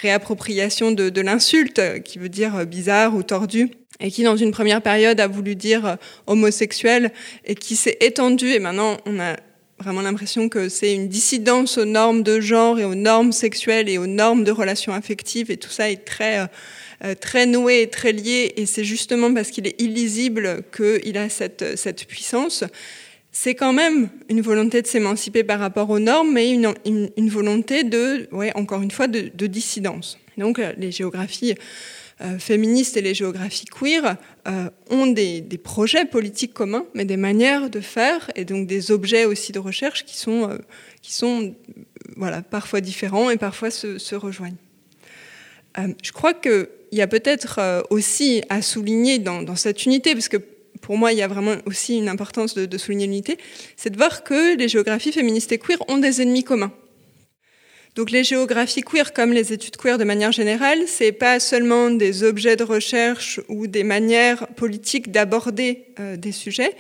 réappropriation 0.02 0.94
de, 0.94 1.10
de 1.10 1.20
l'insulte, 1.20 1.82
qui 2.06 2.20
veut 2.20 2.30
dire 2.30 2.66
bizarre 2.66 3.14
ou 3.18 3.22
tordu, 3.22 3.70
et 4.00 4.12
qui 4.12 4.24
dans 4.24 4.38
une 4.38 4.52
première 4.52 4.82
période 4.82 5.20
a 5.20 5.28
voulu 5.28 5.58
dire 5.58 5.98
homosexuel, 6.26 7.12
et 7.44 7.56
qui 7.56 7.76
s'est 7.76 7.98
étendu, 8.00 8.52
et 8.52 8.60
maintenant 8.60 8.96
on 9.06 9.20
a 9.20 9.36
vraiment 9.82 10.02
l'impression 10.02 10.48
que 10.48 10.70
c'est 10.70 10.94
une 10.94 11.08
dissidence 11.08 11.78
aux 11.78 11.86
normes 11.86 12.24
de 12.24 12.40
genre 12.40 12.80
et 12.80 12.86
aux 12.86 12.96
normes 12.96 13.32
sexuelles 13.32 13.90
et 13.90 13.98
aux 13.98 14.08
normes 14.08 14.44
de 14.44 14.52
relations 14.52 14.94
affectives 14.94 15.52
et 15.52 15.58
tout 15.58 15.70
ça 15.70 15.90
est 15.90 16.06
très 16.06 16.40
euh, 16.40 16.44
euh, 16.44 16.48
très 17.20 17.46
noué 17.46 17.82
et 17.82 17.90
très 17.90 18.12
lié 18.12 18.54
et 18.58 18.66
c'est 18.66 18.84
justement 18.84 19.34
parce 19.34 19.50
qu'il 19.50 19.66
est 19.68 19.80
illisible 19.82 20.64
qu'il 20.76 21.18
a 21.18 21.30
cette, 21.30 21.78
cette 21.78 22.06
puissance. 22.06 22.64
C'est 23.32 23.56
quand 23.56 23.74
même 23.74 24.10
une 24.30 24.42
volonté 24.42 24.82
de 24.82 24.88
s'émanciper 24.88 25.44
par 25.44 25.60
rapport 25.60 25.90
aux 25.90 26.00
normes, 26.00 26.34
mais 26.34 26.52
une, 26.52 26.74
une, 26.86 27.30
volonté 27.30 27.84
de, 27.84 28.28
ouais, 28.32 28.52
encore 28.56 28.82
une 28.82 28.92
fois, 28.92 29.08
de, 29.08 29.32
de 29.34 29.48
dissidence. 29.48 30.20
Donc 30.38 30.60
euh, 30.60 30.74
les 30.78 30.92
géographies 30.92 31.56
euh, 32.24 32.38
féministes 32.38 32.98
et 32.98 33.02
les 33.02 33.16
géographies 33.16 33.66
queer 33.66 34.16
euh, 34.48 34.70
ont 34.92 35.08
des, 35.08 35.42
projets 35.64 36.06
politiques 36.06 36.54
communs, 36.54 36.86
mais 36.94 37.04
des 37.04 37.18
manières 37.18 37.72
de 37.72 37.80
faire 37.80 38.30
et 38.36 38.46
donc 38.46 38.68
des 38.68 38.92
objets 38.92 39.26
aussi 39.26 39.52
de 39.52 39.58
recherche 39.58 40.06
qui 40.06 40.18
sont, 40.18 40.48
euh, 40.48 40.58
qui 41.02 41.14
sont 41.14 41.56
voilà, 42.18 42.44
parfois 42.44 42.80
différents 42.80 43.32
et 43.32 43.38
parfois 43.38 43.72
se, 43.72 44.14
rejoignent. 44.14 44.58
Je 46.02 46.12
crois 46.12 46.34
qu'il 46.34 46.68
y 46.92 47.02
a 47.02 47.08
peut-être 47.08 47.86
aussi 47.90 48.44
à 48.50 48.62
souligner 48.62 49.20
dans, 49.20 49.56
cette 49.56 49.86
unité, 49.86 50.14
parce 50.14 50.30
que 50.30 50.38
pour 50.82 50.98
moi, 50.98 51.14
il 51.14 51.20
y 51.20 51.22
a 51.22 51.28
vraiment 51.28 51.56
aussi 51.66 51.98
une 51.98 52.10
importance 52.10 52.56
de, 52.56 52.66
de 52.66 52.78
souligner 52.78 53.06
l'unité, 53.06 53.38
c'est 53.78 53.90
de 53.90 53.98
voir 53.98 54.24
que 54.24 54.58
les 54.58 54.68
géographies 54.68 55.12
féministes 55.12 55.52
et 55.52 55.58
queer 55.58 55.78
ont 55.88 55.98
des 55.98 56.22
ennemis 56.22 56.44
communs. 56.44 56.74
Donc 57.96 58.10
les 58.10 58.24
géographies 58.24 58.84
queer, 58.84 59.12
comme 59.12 59.34
les 59.34 59.52
études 59.52 59.76
queer 59.76 59.98
de 59.98 60.06
manière 60.06 60.32
générale, 60.32 60.80
c'est 60.88 61.12
pas 61.12 61.40
seulement 61.42 61.90
des 61.90 62.24
objets 62.24 62.56
de 62.56 62.64
recherche 62.64 63.42
ou 63.50 63.68
des 63.68 63.84
manières 63.84 64.48
politiques 64.56 65.12
d'aborder 65.12 65.88
euh, 66.00 66.16
des 66.16 66.32
sujets, 66.32 66.74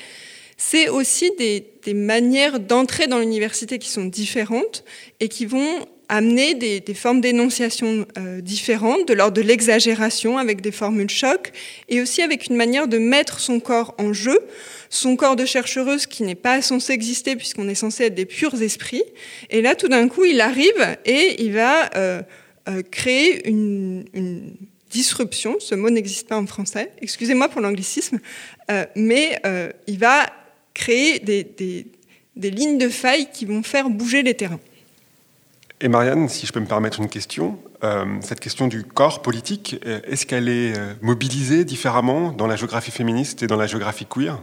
c'est 0.55 0.89
aussi 0.89 1.31
des, 1.37 1.93
manières 1.93 2.59
d'entrer 2.59 3.07
dans 3.07 3.17
l'université 3.17 3.79
qui 3.79 3.89
sont 3.89 4.05
différentes 4.05 4.85
et 5.19 5.27
qui 5.27 5.45
vont 5.45 5.87
amener 6.11 6.55
des, 6.55 6.93
formes 6.93 7.21
d'énonciation 7.21 8.05
euh, 8.17 8.41
différentes, 8.41 9.07
de 9.07 9.13
l'ordre 9.13 9.33
de 9.33 9.41
l'exagération 9.41 10.37
avec 10.37 10.59
des 10.59 10.73
formules 10.73 11.09
chocs, 11.09 11.53
et 11.87 12.01
aussi 12.01 12.21
avec 12.21 12.47
une 12.47 12.57
manière 12.57 12.89
de 12.89 12.97
mettre 12.97 13.39
son 13.39 13.59
corps 13.59 13.95
en 13.97 14.13
jeu 14.13 14.39
son 14.93 15.15
corps 15.15 15.37
de 15.37 15.45
chercheuse 15.45 16.05
qui 16.05 16.23
n'est 16.23 16.35
pas 16.35 16.61
censé 16.61 16.91
exister 16.91 17.37
puisqu'on 17.37 17.69
est 17.69 17.75
censé 17.75 18.03
être 18.03 18.13
des 18.13 18.25
purs 18.25 18.61
esprits. 18.61 19.05
Et 19.49 19.61
là, 19.61 19.73
tout 19.73 19.87
d'un 19.87 20.09
coup, 20.09 20.25
il 20.25 20.41
arrive 20.41 20.97
et 21.05 21.41
il 21.41 21.53
va 21.53 21.89
euh, 21.95 22.21
euh, 22.67 22.81
créer 22.91 23.47
une, 23.47 24.03
disruption. 24.89 25.55
Ce 25.61 25.73
mot 25.75 25.89
n'existe 25.89 26.27
pas 26.27 26.35
en 26.35 26.45
français. 26.45 26.91
Excusez-moi 27.01 27.47
pour 27.47 27.61
l'anglicisme, 27.61 28.19
mais 28.97 29.39
il 29.87 29.97
va 29.97 30.25
créer 30.73 31.19
des, 31.19 31.45
des, 32.35 32.51
lignes 32.51 32.77
de 32.77 32.89
faille 32.89 33.29
qui 33.31 33.45
vont 33.45 33.63
faire 33.63 33.89
bouger 33.89 34.21
les 34.21 34.33
terrains. 34.33 34.59
Et 35.83 35.87
Marianne, 35.87 36.29
si 36.29 36.45
je 36.45 36.53
peux 36.53 36.59
me 36.59 36.67
permettre 36.67 36.99
une 36.99 37.09
question, 37.09 37.57
cette 38.21 38.39
question 38.39 38.67
du 38.67 38.83
corps 38.83 39.23
politique, 39.23 39.77
est-ce 39.83 40.27
qu'elle 40.27 40.47
est 40.47 40.75
mobilisée 41.01 41.65
différemment 41.65 42.31
dans 42.31 42.45
la 42.45 42.55
géographie 42.55 42.91
féministe 42.91 43.41
et 43.41 43.47
dans 43.47 43.57
la 43.57 43.65
géographie 43.65 44.05
queer? 44.05 44.39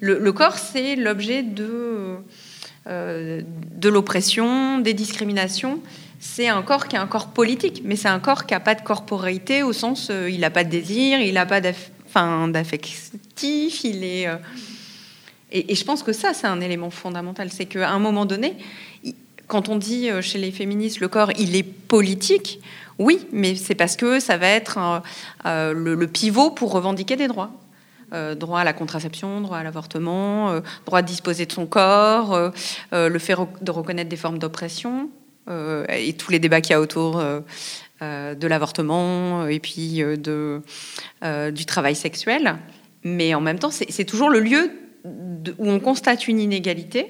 Le, 0.00 0.32
corps, 0.32 0.58
c'est 0.58 0.96
l'objet 0.96 1.42
de, 1.42 2.16
euh, 2.86 3.40
de 3.74 3.88
l'oppression, 3.88 4.78
des 4.78 4.94
discriminations. 4.94 5.80
C'est 6.20 6.48
un 6.48 6.62
corps 6.62 6.86
qui 6.86 6.96
est 6.96 6.98
un 6.98 7.06
corps 7.06 7.28
politique, 7.28 7.82
mais 7.84 7.96
c'est 7.96 8.08
un 8.08 8.20
corps 8.20 8.46
qui 8.46 8.54
n'a 8.54 8.60
pas 8.60 8.74
de 8.74 8.82
corporéité 8.82 9.62
au 9.62 9.72
sens 9.72 10.08
euh, 10.10 10.30
il 10.30 10.40
n'a 10.40 10.50
pas 10.50 10.64
de 10.64 10.70
désir, 10.70 11.20
il 11.20 11.34
n'a 11.34 11.46
pas 11.46 11.60
d'affectif, 11.60 13.84
il 13.84 14.04
est. 14.04 14.28
Euh, 14.28 14.36
et, 15.50 15.74
je 15.74 15.84
pense 15.84 16.02
que 16.02 16.12
ça, 16.12 16.34
c'est 16.34 16.46
un 16.46 16.60
élément 16.60 16.90
fondamental. 16.90 17.50
C'est 17.50 17.66
qu'à 17.66 17.90
un 17.90 17.98
moment 17.98 18.26
donné, 18.26 18.56
quand 19.46 19.68
on 19.68 19.76
dit 19.76 20.08
chez 20.22 20.38
les 20.38 20.50
féministes 20.50 21.00
le 21.00 21.08
corps, 21.08 21.30
il 21.38 21.56
est 21.56 21.62
politique, 21.62 22.60
oui, 22.98 23.26
mais 23.32 23.54
c'est 23.54 23.74
parce 23.74 23.96
que 23.96 24.20
ça 24.20 24.36
va 24.36 24.48
être 24.48 25.02
le, 25.44 26.06
pivot 26.06 26.50
pour 26.50 26.72
revendiquer 26.72 27.16
des 27.16 27.28
droits. 27.28 27.52
Euh, 28.12 28.36
droit 28.36 28.60
à 28.60 28.64
la 28.64 28.72
contraception, 28.72 29.40
droit 29.40 29.58
à 29.58 29.64
l'avortement, 29.64 30.50
euh, 30.50 30.60
droit 30.84 31.02
de 31.02 31.08
disposer 31.08 31.44
de 31.44 31.50
son 31.50 31.66
corps, 31.66 32.34
euh, 32.34 33.08
le 33.08 33.18
fait 33.18 33.34
de 33.60 33.70
reconnaître 33.72 34.08
des 34.08 34.16
formes 34.16 34.38
d'oppression 34.38 35.10
et 35.88 36.12
tous 36.14 36.32
les 36.32 36.40
débats 36.40 36.60
qu'il 36.60 36.72
y 36.72 36.74
a 36.74 36.80
autour 36.80 37.22
de 38.00 38.46
l'avortement 38.48 39.46
et 39.46 39.60
puis 39.60 40.02
du 40.02 41.66
travail 41.66 41.94
sexuel. 41.94 42.56
Mais 43.04 43.32
en 43.32 43.40
même 43.40 43.60
temps, 43.60 43.70
c'est 43.70 44.04
toujours 44.04 44.28
le 44.28 44.40
lieu 44.40 44.72
où 45.04 45.70
on 45.70 45.78
constate 45.78 46.26
une 46.26 46.40
inégalité, 46.40 47.06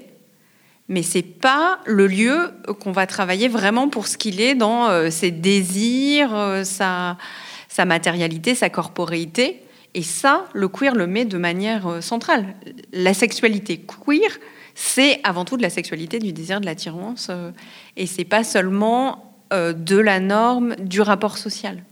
mais 0.88 1.02
c'est 1.02 1.22
pas 1.22 1.80
le 1.84 2.06
lieu 2.06 2.52
qu'on 2.80 2.92
va 2.92 3.06
travailler 3.06 3.48
vraiment 3.48 3.88
pour 3.88 4.06
ce 4.06 4.16
qu'il 4.16 4.40
est 4.40 4.54
dans 4.54 5.10
ses 5.10 5.30
désirs, 5.30 6.62
sa, 6.64 7.16
sa 7.68 7.84
matérialité, 7.84 8.54
sa 8.54 8.70
corporéité. 8.70 9.62
Et 9.96 10.02
ça, 10.02 10.44
le 10.52 10.68
queer 10.68 10.94
le 10.94 11.06
met 11.06 11.24
de 11.24 11.38
manière 11.38 11.86
euh, 11.86 12.00
centrale. 12.02 12.54
La 12.92 13.14
sexualité 13.14 13.78
queer, 13.78 14.30
c'est 14.74 15.20
avant 15.24 15.46
tout 15.46 15.56
de 15.56 15.62
la 15.62 15.70
sexualité, 15.70 16.18
du 16.18 16.34
désir, 16.34 16.60
de 16.60 16.66
l'attirance, 16.66 17.28
euh, 17.30 17.50
et 17.96 18.06
c'est 18.06 18.26
pas 18.26 18.44
seulement 18.44 19.34
euh, 19.54 19.72
de 19.72 19.96
la 19.96 20.20
norme, 20.20 20.76
du 20.76 21.00
rapport 21.00 21.38
social. 21.38 21.82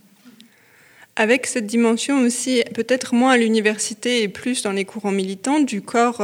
Avec 1.16 1.46
cette 1.46 1.66
dimension 1.66 2.20
aussi, 2.22 2.64
peut-être 2.74 3.14
moins 3.14 3.32
à 3.32 3.36
l'université 3.36 4.22
et 4.22 4.28
plus 4.28 4.62
dans 4.62 4.72
les 4.72 4.84
courants 4.84 5.12
militants, 5.12 5.60
du 5.60 5.80
corps 5.80 6.22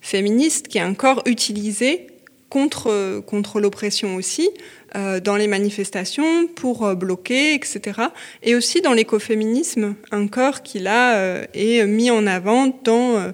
féministe, 0.00 0.66
qui 0.66 0.78
est 0.78 0.82
un 0.82 0.94
corps 0.94 1.22
utilisé 1.26 2.08
contre, 2.48 3.20
contre 3.20 3.60
l'oppression 3.60 4.16
aussi, 4.16 4.50
euh, 4.94 5.20
dans 5.20 5.36
les 5.36 5.48
manifestations 5.48 6.46
pour 6.46 6.86
euh, 6.86 6.94
bloquer, 6.94 7.54
etc. 7.54 8.00
Et 8.42 8.54
aussi 8.54 8.80
dans 8.80 8.92
l'écoféminisme, 8.92 9.94
un 10.10 10.26
corps 10.26 10.62
qui 10.62 10.78
là 10.78 11.16
euh, 11.16 11.44
est 11.54 11.84
mis 11.86 12.10
en 12.10 12.26
avant 12.26 12.72
dans 12.84 13.32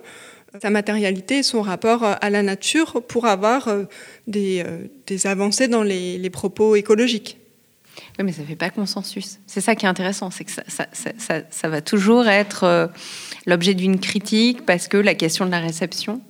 sa 0.61 0.70
matérialité 0.70 1.42
son 1.42 1.62
rapport 1.62 2.02
à 2.05 2.31
la 2.31 2.42
nature 2.42 3.02
pour 3.07 3.26
avoir 3.26 3.70
des, 4.26 4.64
des 5.07 5.26
avancées 5.26 5.68
dans 5.68 5.83
les, 5.83 6.31
propos 6.31 6.74
écologiques. 6.76 7.38
Oui, 8.18 8.25
mais 8.25 8.33
ça 8.33 8.42
ne 8.42 8.46
fait 8.46 8.57
pas 8.57 8.70
consensus. 8.70 9.38
C'est 9.46 9.61
ça 9.61 9.75
qui 9.75 9.87
est 9.87 9.88
intéressant, 9.88 10.31
c'est 10.31 10.44
que 10.44 10.51
ça, 10.51 10.62
ça, 10.68 10.87
ça, 10.92 11.40
ça, 11.51 11.68
va 11.68 11.81
toujours 11.81 12.27
être 12.27 12.90
l'objet 13.46 13.75
d'une 13.75 13.98
critique 13.98 14.66
parce 14.66 14.87
que 14.88 14.98
la 14.98 15.14
question 15.14 15.46
de 15.46 15.51
la 15.51 15.61
réception, 15.61 16.20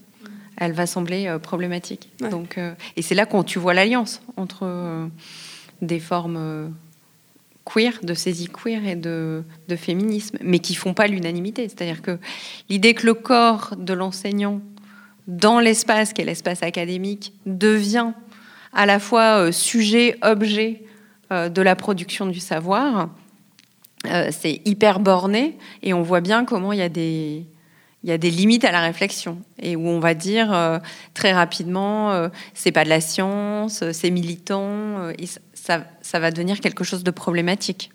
elle 0.57 0.73
va 0.73 0.87
sembler 0.87 1.27
euh, 1.27 1.39
problématique. 1.39 2.09
Donc, 2.31 2.59
euh, 2.59 2.75
et 2.97 3.03
c'est 3.03 3.15
là 3.15 3.27
qu'on 3.27 3.43
tu 3.43 3.59
vois 3.59 3.75
l'alliance 3.75 4.23
entre 4.37 4.61
euh, 4.63 5.07
des 5.81 5.99
formes 5.99 6.73
queer, 7.65 7.99
de 8.03 8.15
saisie 8.15 8.49
queer 8.49 8.87
et 8.87 8.97
de, 8.97 9.45
féminisme, 9.77 10.39
mais 10.43 10.59
qui 10.59 10.75
font 10.75 10.95
pas 10.95 11.07
l'unanimité. 11.07 11.69
C'est-à-dire 11.69 12.03
que 12.03 12.19
l'idée 12.69 12.95
que 12.95 13.07
le 13.07 13.15
corps 13.15 13.75
de 13.77 13.93
l'enseignant 13.93 14.61
dans 15.29 15.61
l'espace, 15.61 16.13
qui 16.13 16.23
est 16.23 16.25
l'espace 16.25 16.63
académique, 16.63 17.33
devient 17.47 18.13
à 18.73 18.87
la 18.87 18.99
fois 18.99 19.53
sujet, 19.53 20.19
objet 20.23 20.83
de 21.33 21.63
la 21.63 21.77
production 21.77 22.27
du 22.27 22.41
savoir, 22.41 23.09
c'est 24.31 24.61
hyper 24.65 25.01
borné 25.01 25.57
et 25.83 25.95
on 25.95 26.03
voit 26.03 26.21
bien 26.21 26.45
comment 26.45 26.73
il 26.73 26.79
y 26.79 26.83
a 26.83 26.89
des, 26.89 27.47
il 28.03 28.11
y 28.11 28.13
a 28.13 28.19
des 28.19 28.31
limites 28.31 28.65
à 28.65 28.73
la 28.73 28.81
réflexion 28.81 29.41
et 29.61 29.77
où 29.77 29.87
on 29.87 30.01
va 30.01 30.15
dire 30.15 30.53
euh, 30.53 30.79
très 31.15 31.33
rapidement 31.33 32.11
euh, 32.11 32.29
c'est 32.55 32.73
pas 32.73 32.85
de 32.85 32.89
la 32.89 33.01
science, 33.01 33.85
c'est 33.93 34.11
militant, 34.11 34.99
euh, 34.99 35.13
et 35.19 35.27
ça, 35.55 35.85
ça, 36.01 36.19
va 36.19 36.31
devenir 36.31 36.61
quelque 36.61 36.85
chose 36.85 37.05
de 37.05 37.11
problématique. 37.11 37.93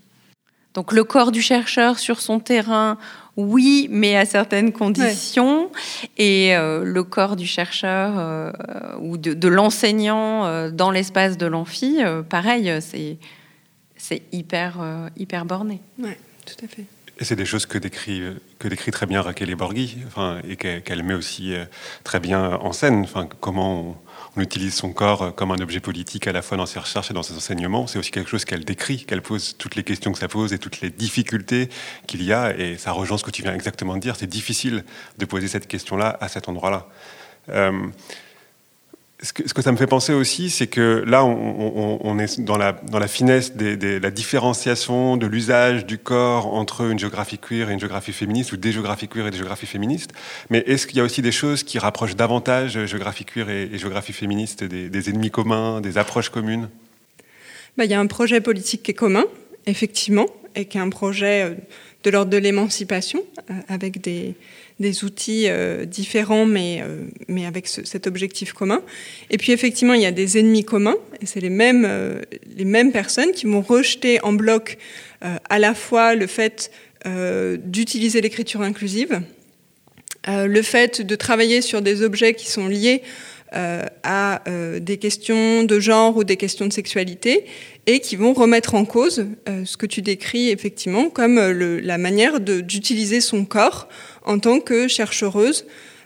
Donc 0.73 0.93
le 0.93 1.03
corps 1.03 1.31
du 1.31 1.41
chercheur 1.41 1.99
sur 1.99 2.21
son 2.21 2.39
terrain, 2.39 2.97
oui, 3.37 3.87
mais 3.89 4.17
à 4.17 4.25
certaines 4.25 4.73
conditions, 4.73 5.71
et 6.17 6.53
le 6.55 7.01
corps 7.03 7.35
du 7.35 7.45
chercheur 7.45 8.53
ou 8.99 9.17
de, 9.17 9.33
de 9.33 9.47
l'enseignant 9.47 10.69
dans 10.71 10.91
l'espace 10.91 11.37
de 11.37 11.45
l'amphi, 11.45 11.99
pareil, 12.29 12.73
c'est 12.81 13.17
c'est 13.95 14.23
hyper 14.31 14.77
hyper 15.15 15.45
borné. 15.45 15.81
Ouais, 15.99 16.17
tout 16.45 16.65
à 16.65 16.67
fait. 16.67 16.85
Et 17.19 17.25
c'est 17.25 17.35
des 17.35 17.45
choses 17.45 17.65
que 17.65 17.77
décrit, 17.77 18.21
que 18.59 18.67
décrit 18.67 18.91
très 18.91 19.05
bien 19.07 19.21
Raquel 19.21 19.53
Borghi, 19.55 19.97
enfin, 20.05 20.39
et 20.47 20.55
qu'elle 20.55 21.03
met 21.03 21.15
aussi 21.15 21.53
très 22.03 22.19
bien 22.19 22.51
en 22.55 22.73
scène. 22.73 23.01
Enfin, 23.01 23.27
comment 23.39 23.81
on 23.81 23.95
utilise 24.41 24.73
son 24.73 24.91
corps 24.91 25.33
comme 25.35 25.51
un 25.51 25.59
objet 25.59 25.79
politique 25.79 26.27
à 26.27 26.31
la 26.31 26.41
fois 26.41 26.57
dans 26.57 26.65
ses 26.65 26.79
recherches 26.79 27.11
et 27.11 27.13
dans 27.13 27.23
ses 27.23 27.35
enseignements. 27.35 27.87
C'est 27.87 27.99
aussi 27.99 28.11
quelque 28.11 28.29
chose 28.29 28.45
qu'elle 28.45 28.65
décrit, 28.65 29.05
qu'elle 29.05 29.21
pose 29.21 29.55
toutes 29.57 29.75
les 29.75 29.83
questions 29.83 30.11
que 30.11 30.19
ça 30.19 30.27
pose 30.27 30.53
et 30.53 30.59
toutes 30.59 30.81
les 30.81 30.89
difficultés 30.89 31.69
qu'il 32.07 32.23
y 32.23 32.33
a. 32.33 32.57
Et 32.57 32.77
ça 32.77 32.91
rejoint 32.91 33.17
ce 33.17 33.23
que 33.23 33.31
tu 33.31 33.41
viens 33.41 33.53
exactement 33.53 33.95
de 33.95 33.99
dire. 33.99 34.15
C'est 34.15 34.27
difficile 34.27 34.83
de 35.17 35.25
poser 35.25 35.47
cette 35.47 35.67
question-là 35.67 36.17
à 36.21 36.27
cet 36.27 36.49
endroit-là. 36.49 36.87
Euh, 37.49 37.87
ce 39.23 39.33
que, 39.33 39.61
ça 39.63 39.71
me 39.71 39.77
fait 39.77 39.87
penser 39.87 40.13
aussi, 40.13 40.51
c'est 40.51 40.67
que 40.67 41.03
là, 41.07 41.25
on, 41.25 42.19
est 42.19 42.39
dans 42.39 42.55
la, 42.55 43.07
finesse 43.07 43.55
de 43.55 43.97
la 43.97 44.11
différenciation 44.11 45.17
de 45.17 45.25
l'usage 45.25 45.87
du 45.87 45.97
corps 45.97 46.53
entre 46.53 46.91
une 46.91 46.99
géographie 46.99 47.39
queer 47.39 47.71
et 47.71 47.73
une 47.73 47.79
géographie 47.79 48.13
féministe, 48.13 48.51
ou 48.51 48.57
des 48.57 48.71
géographies 48.71 49.07
queer 49.07 49.25
et 49.25 49.31
des 49.31 49.37
géographies 49.37 49.65
féministes. 49.65 50.11
Mais 50.51 50.59
est-ce 50.67 50.85
qu'il 50.85 50.97
y 50.97 51.01
a 51.01 51.03
aussi 51.03 51.23
des 51.23 51.31
choses 51.31 51.63
qui 51.63 51.79
rapprochent 51.79 52.15
davantage 52.15 52.85
géographie 52.85 53.25
queer 53.25 53.49
et, 53.49 53.77
géographie 53.79 54.13
féministe, 54.13 54.63
des, 54.63 55.09
ennemis 55.09 55.31
communs, 55.31 55.81
des 55.81 55.97
approches 55.97 56.29
communes? 56.29 56.69
Bah, 57.75 57.85
Il 57.85 57.91
y 57.91 57.95
a 57.95 57.99
un 57.99 58.07
projet 58.07 58.39
politique 58.39 58.83
qui 58.83 58.91
est 58.91 58.95
commun, 58.95 59.25
effectivement, 59.65 60.27
et 60.55 60.65
qui 60.65 60.77
est 60.77 60.81
un 60.81 60.89
projet 60.89 61.43
euh, 61.43 61.55
de 62.03 62.11
l'ordre 62.11 62.29
de 62.29 62.37
l'émancipation, 62.37 63.23
euh, 63.49 63.53
avec 63.67 63.99
des, 63.99 64.35
des 64.79 65.03
outils 65.03 65.45
euh, 65.47 65.85
différents, 65.85 66.45
mais, 66.45 66.81
euh, 66.81 67.05
mais 67.27 67.45
avec 67.45 67.67
cet 67.67 68.05
objectif 68.05 68.53
commun. 68.53 68.81
Et 69.29 69.37
puis 69.37 69.51
effectivement, 69.51 69.93
il 69.93 70.01
y 70.01 70.05
a 70.05 70.11
des 70.11 70.37
ennemis 70.37 70.63
communs, 70.63 70.97
et 71.21 71.25
c'est 71.25 71.39
les 71.39 71.49
mêmes, 71.49 71.85
euh, 71.87 72.21
les 72.55 72.65
mêmes 72.65 72.91
personnes 72.91 73.31
qui 73.31 73.47
vont 73.47 73.61
rejeter 73.61 74.21
en 74.23 74.33
bloc 74.33 74.77
à 75.49 75.57
la 75.57 75.73
fois 75.73 76.13
le 76.13 76.27
fait 76.27 76.71
d'utiliser 77.63 78.21
l'écriture 78.21 78.61
inclusive, 78.61 79.21
le 80.27 80.61
fait 80.61 81.01
de 81.01 81.15
travailler 81.15 81.61
sur 81.61 81.81
des 81.81 82.03
objets 82.03 82.35
qui 82.35 82.47
sont 82.51 82.67
liés 82.67 83.01
à 83.53 84.41
des 84.79 84.97
questions 84.97 85.63
de 85.63 85.79
genre 85.79 86.17
ou 86.17 86.23
des 86.23 86.35
questions 86.35 86.67
de 86.67 86.73
sexualité 86.73 87.45
et 87.85 87.99
qui 87.99 88.15
vont 88.15 88.33
remettre 88.33 88.75
en 88.75 88.83
cause 88.83 89.25
ce 89.63 89.77
que 89.77 89.85
tu 89.85 90.01
décris 90.01 90.49
effectivement 90.49 91.09
comme 91.09 91.39
la 91.39 91.97
manière 91.97 92.39
d'utiliser 92.39 93.21
son 93.21 93.45
corps 93.45 93.87
en 94.25 94.39
tant 94.39 94.59
que 94.59 94.87
chercheuse 94.87 95.65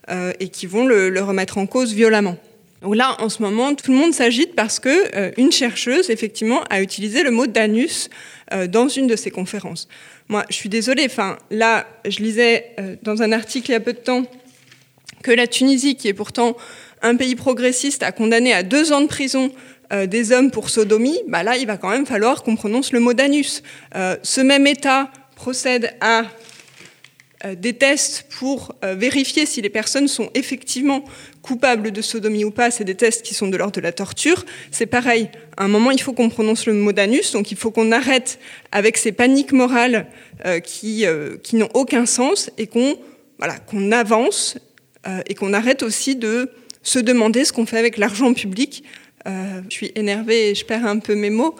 euh, 0.09 0.33
et 0.39 0.49
qui 0.49 0.65
vont 0.65 0.85
le, 0.85 1.21
remettre 1.21 1.57
en 1.57 1.67
cause 1.67 1.93
violemment. 1.93 2.35
Donc 2.81 2.95
là, 2.95 3.15
en 3.19 3.29
ce 3.29 3.43
moment, 3.43 3.75
tout 3.75 3.91
le 3.91 3.97
monde 3.97 4.13
s'agite 4.13 4.55
parce 4.55 4.79
que 4.79 5.15
euh, 5.15 5.31
une 5.37 5.51
chercheuse, 5.51 6.09
effectivement, 6.09 6.63
a 6.71 6.81
utilisé 6.81 7.21
le 7.21 7.29
mot 7.29 7.45
d'anus 7.45 8.09
euh, 8.51 8.65
dans 8.65 8.87
une 8.87 9.05
de 9.05 9.15
ses 9.15 9.29
conférences. 9.29 9.87
Moi, 10.27 10.43
je 10.49 10.55
suis 10.55 10.69
désolée. 10.69 11.05
Enfin, 11.05 11.37
là, 11.51 11.87
je 12.07 12.19
lisais 12.19 12.75
dans 13.03 13.21
un 13.21 13.31
article 13.31 13.69
il 13.69 13.73
y 13.73 13.75
a 13.75 13.79
peu 13.79 13.93
de 13.93 13.99
temps 13.99 14.23
que 15.21 15.31
la 15.31 15.45
Tunisie, 15.45 15.95
qui 15.95 16.07
est 16.07 16.13
pourtant 16.13 16.57
un 17.01 17.15
pays 17.15 17.35
progressiste, 17.35 18.03
a 18.03 18.11
condamné 18.11 18.53
à 18.53 18.63
deux 18.63 18.91
ans 18.93 19.01
de 19.01 19.07
prison 19.07 19.51
des 20.07 20.31
hommes 20.31 20.51
pour 20.51 20.69
sodomie. 20.69 21.19
Bah 21.27 21.43
là, 21.43 21.57
il 21.57 21.67
va 21.67 21.75
quand 21.75 21.89
même 21.89 22.05
falloir 22.05 22.43
qu'on 22.43 22.55
prononce 22.55 22.93
le 22.93 23.01
mot 23.01 23.13
d'anus. 23.13 23.61
ce 23.93 24.39
même 24.39 24.65
État 24.65 25.11
procède 25.35 25.93
à 25.99 26.23
euh, 27.45 27.55
des 27.55 27.73
tests 27.73 28.25
pour 28.29 28.75
euh, 28.83 28.93
vérifier 28.93 29.47
si 29.47 29.61
les 29.61 29.69
personnes 29.69 30.07
sont 30.07 30.29
effectivement 30.35 31.03
coupables 31.41 31.91
de 31.91 32.01
sodomie 32.01 32.43
ou 32.43 32.51
pas, 32.51 32.69
c'est 32.69 32.83
des 32.83 32.93
tests 32.93 33.23
qui 33.23 33.33
sont 33.33 33.47
de 33.47 33.57
l'ordre 33.57 33.73
de 33.73 33.81
la 33.81 33.91
torture. 33.91 34.45
C'est 34.69 34.85
pareil, 34.85 35.29
à 35.57 35.63
un 35.63 35.67
moment, 35.67 35.89
il 35.89 35.99
faut 35.99 36.13
qu'on 36.13 36.29
prononce 36.29 36.67
le 36.67 36.73
mot 36.73 36.91
d'anus, 36.91 37.31
donc 37.31 37.51
il 37.51 37.57
faut 37.57 37.71
qu'on 37.71 37.91
arrête 37.91 38.37
avec 38.71 38.97
ces 38.97 39.11
paniques 39.11 39.53
morales 39.53 40.05
euh, 40.45 40.59
qui, 40.59 41.05
n'ont 41.53 41.69
aucun 41.73 42.05
sens 42.05 42.51
et 42.59 42.67
qu'on 42.67 43.91
avance 43.91 44.57
et 45.25 45.33
qu'on 45.33 45.53
arrête 45.53 45.81
aussi 45.81 46.15
de 46.15 46.51
se 46.83 46.99
demander 46.99 47.45
ce 47.45 47.53
qu'on 47.53 47.65
fait 47.65 47.77
avec 47.77 47.97
l'argent 47.97 48.33
public. 48.33 48.83
je 49.25 49.69
suis 49.69 49.91
énervée 49.95 50.49
et 50.49 50.55
je 50.55 50.65
perds 50.65 50.85
un 50.85 50.99
peu 50.99 51.15
mes 51.15 51.29
mots 51.29 51.55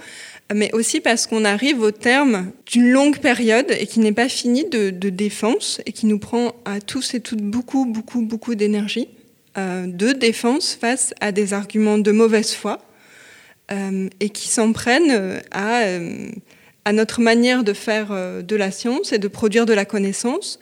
mais 0.53 0.74
aussi 0.74 0.99
parce 0.99 1.28
qu'on 1.28 1.45
arrive 1.45 1.82
au 1.82 1.91
terme 1.91 2.51
d'une 2.65 2.89
longue 2.89 3.19
période 3.19 3.67
et 3.78 3.88
qui 3.88 3.99
n'est 3.99 4.11
pas 4.11 4.30
finie 4.30 4.65
de, 4.65 4.89
défense 5.09 5.82
et 5.86 5.91
qui 5.91 6.05
nous 6.05 6.19
prend 6.19 6.53
à 6.65 6.80
tous 6.82 7.13
et 7.13 7.19
toutes 7.19 7.41
beaucoup, 7.41 7.86
beaucoup, 7.86 8.22
beaucoup 8.22 8.55
d'énergie 8.55 9.07
euh, 9.57 9.86
de 9.88 10.11
défense 10.11 10.74
face 10.74 11.13
à 11.19 11.32
des 11.32 11.53
arguments 11.53 11.97
de 11.97 12.11
mauvaise 12.11 12.53
foi 12.53 12.80
euh, 13.72 14.09
et 14.19 14.30
qui 14.30 14.47
s'en 14.47 14.72
prennent 14.74 15.41
à, 15.51 15.82
euh, 15.84 16.30
à, 16.86 16.93
notre 16.93 17.22
manière 17.22 17.63
de 17.63 17.74
faire 17.74 18.09
de 18.43 18.55
la 18.55 18.72
science 18.72 19.13
et 19.13 19.19
de 19.19 19.28
produire 19.28 19.65
de 19.65 19.74
la 19.74 19.86
connaissance 19.86 20.59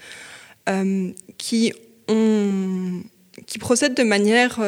qui, 1.39 1.73
ont, 2.07 3.01
qui 3.45 3.59
procèdent 3.59 3.95
de 3.95 4.03
manière 4.03 4.59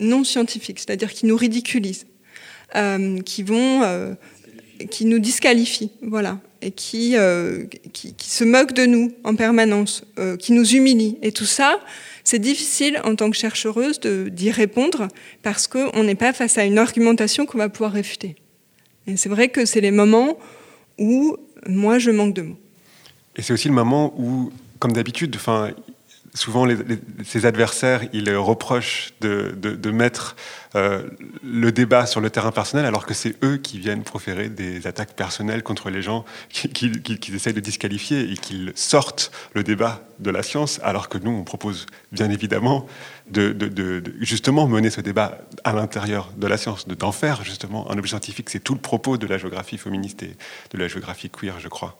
non 0.00 0.24
scientifique, 0.24 0.78
c'est-à-dire 0.78 1.12
qui 1.12 1.26
nous 1.26 1.36
ridiculisent. 1.36 2.06
qui 3.24 3.42
vont 3.42 4.16
qui 4.86 5.04
nous 5.04 5.18
disqualifie, 5.18 5.90
voilà, 6.02 6.38
et 6.62 6.70
qui, 6.70 7.16
euh, 7.16 7.64
qui, 7.92 8.14
se 8.18 8.44
moque 8.44 8.72
de 8.72 8.86
nous 8.86 9.12
en 9.24 9.34
permanence, 9.34 10.04
euh, 10.18 10.36
qui 10.36 10.52
nous 10.52 10.74
humilie. 10.74 11.18
Et 11.22 11.32
tout 11.32 11.44
ça, 11.44 11.80
c'est 12.24 12.38
difficile 12.38 13.00
en 13.04 13.14
tant 13.14 13.30
que 13.30 13.36
chercheuse 13.36 14.00
d'y 14.00 14.50
répondre 14.50 15.08
parce 15.42 15.66
qu'on 15.66 16.02
n'est 16.04 16.14
pas 16.14 16.32
face 16.32 16.58
à 16.58 16.64
une 16.64 16.78
argumentation 16.78 17.46
qu'on 17.46 17.58
va 17.58 17.68
pouvoir 17.68 17.92
réfuter. 17.92 18.36
Et 19.06 19.16
c'est 19.16 19.28
vrai 19.28 19.48
que 19.48 19.64
c'est 19.64 19.80
les 19.80 19.90
moments 19.90 20.38
où 20.98 21.36
moi 21.66 21.98
je 21.98 22.10
manque 22.10 22.34
de 22.34 22.42
mots. 22.42 22.58
Et 23.36 23.42
c'est 23.42 23.52
aussi 23.52 23.68
le 23.68 23.74
moment 23.74 24.14
où, 24.18 24.50
comme 24.78 24.92
d'habitude, 24.92 25.36
souvent 26.34 26.66
ses 27.24 27.46
adversaires, 27.46 28.02
ils 28.12 28.34
reprochent 28.36 29.12
de, 29.20 29.54
de, 29.60 29.90
mettre 29.90 30.36
euh, 30.76 31.08
le 31.42 31.72
débat 31.72 32.06
sur 32.06 32.20
le 32.20 32.30
terrain 32.30 32.52
personnel, 32.52 32.86
alors 32.86 33.06
que 33.06 33.14
c'est 33.14 33.36
eux 33.44 33.56
qui 33.56 33.78
viennent 33.78 34.02
proférer 34.02 34.48
des 34.48 34.86
attaques 34.86 35.14
personnelles 35.14 35.62
contre 35.62 35.90
les 35.90 36.02
gens 36.02 36.24
qu'ils 36.48 37.02
qui, 37.02 37.18
qui, 37.18 37.34
essayent 37.34 37.54
de 37.54 37.60
disqualifier 37.60 38.30
et 38.30 38.36
qu'ils 38.36 38.72
sortent 38.76 39.32
le 39.54 39.62
débat 39.62 40.02
de 40.20 40.30
la 40.30 40.42
science, 40.42 40.80
alors 40.82 41.08
que 41.08 41.18
nous, 41.18 41.32
on 41.32 41.44
propose 41.44 41.86
bien 42.12 42.30
évidemment 42.30 42.86
de, 43.30 43.52
de 43.52 44.02
justement 44.20 44.68
mener 44.68 44.90
ce 44.90 45.00
débat 45.00 45.38
à 45.64 45.72
l'intérieur 45.72 46.30
de 46.36 46.46
la 46.46 46.56
science, 46.56 46.86
d'en 46.86 47.12
faire 47.12 47.42
justement 47.42 47.90
un 47.90 47.98
objet 47.98 48.10
scientifique. 48.10 48.50
C'est 48.50 48.60
tout 48.60 48.74
le 48.74 48.80
propos 48.80 49.16
de 49.16 49.26
la 49.26 49.38
géographie 49.38 49.78
féministe 49.78 50.22
et 50.22 50.36
de 50.72 50.78
la 50.78 50.88
géographie 50.88 51.30
queer, 51.30 51.58
je 51.58 51.68
crois. 51.68 51.96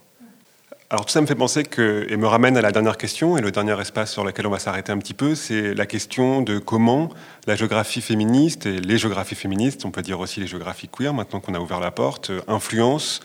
Alors 0.92 1.06
tout 1.06 1.12
ça 1.12 1.20
me 1.20 1.26
fait 1.28 1.36
penser 1.36 1.62
et 1.78 2.16
me 2.16 2.26
ramène 2.26 2.56
à 2.56 2.60
la 2.60 2.72
dernière 2.72 2.96
question, 2.96 3.38
et 3.38 3.40
le 3.40 3.52
dernier 3.52 3.80
espace 3.80 4.10
sur 4.10 4.24
lequel 4.24 4.48
on 4.48 4.50
va 4.50 4.58
s'arrêter 4.58 4.90
un 4.90 4.98
petit 4.98 5.14
peu, 5.14 5.36
c'est 5.36 5.72
la 5.72 5.86
question 5.86 6.42
de 6.42 6.58
comment 6.58 7.10
la 7.46 7.54
géographie 7.54 8.00
féministe, 8.00 8.66
et 8.66 8.80
les 8.80 8.98
géographies 8.98 9.36
féministes, 9.36 9.84
on 9.84 9.92
peut 9.92 10.02
dire 10.02 10.18
aussi 10.18 10.40
les 10.40 10.48
géographies 10.48 10.88
queer, 10.88 11.14
maintenant 11.14 11.38
qu'on 11.38 11.54
a 11.54 11.60
ouvert 11.60 11.78
la 11.78 11.92
porte, 11.92 12.32
influencent 12.48 13.20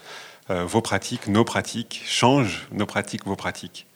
euh, 0.52 0.64
vos 0.64 0.82
pratiques, 0.82 1.28
nos 1.28 1.44
pratiques, 1.44 2.04
changent 2.06 2.68
nos 2.72 2.86
pratiques, 2.86 3.26
vos 3.26 3.36
pratiques. 3.36 3.88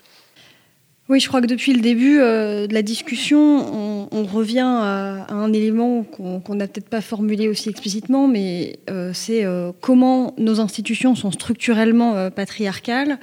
Oui, 1.08 1.20
je 1.20 1.28
crois 1.28 1.40
que 1.40 1.46
depuis 1.46 1.74
le 1.74 1.82
début 1.82 2.20
euh, 2.20 2.66
de 2.66 2.74
la 2.74 2.82
discussion, 2.82 4.08
on, 4.12 4.24
revient 4.24 4.62
à, 4.62 5.32
un 5.32 5.54
élément 5.54 6.04
qu'on 6.04 6.56
n'a 6.56 6.68
peut-être 6.68 6.90
pas 6.90 7.02
formulé 7.02 7.48
aussi 7.48 7.70
explicitement, 7.70 8.28
mais 8.28 8.80
euh, 8.90 9.12
c'est 9.14 9.46
comment 9.80 10.34
nos 10.40 10.60
institutions 10.60 11.14
sont 11.14 11.32
structurellement 11.32 12.32
patriarcales 12.32 13.20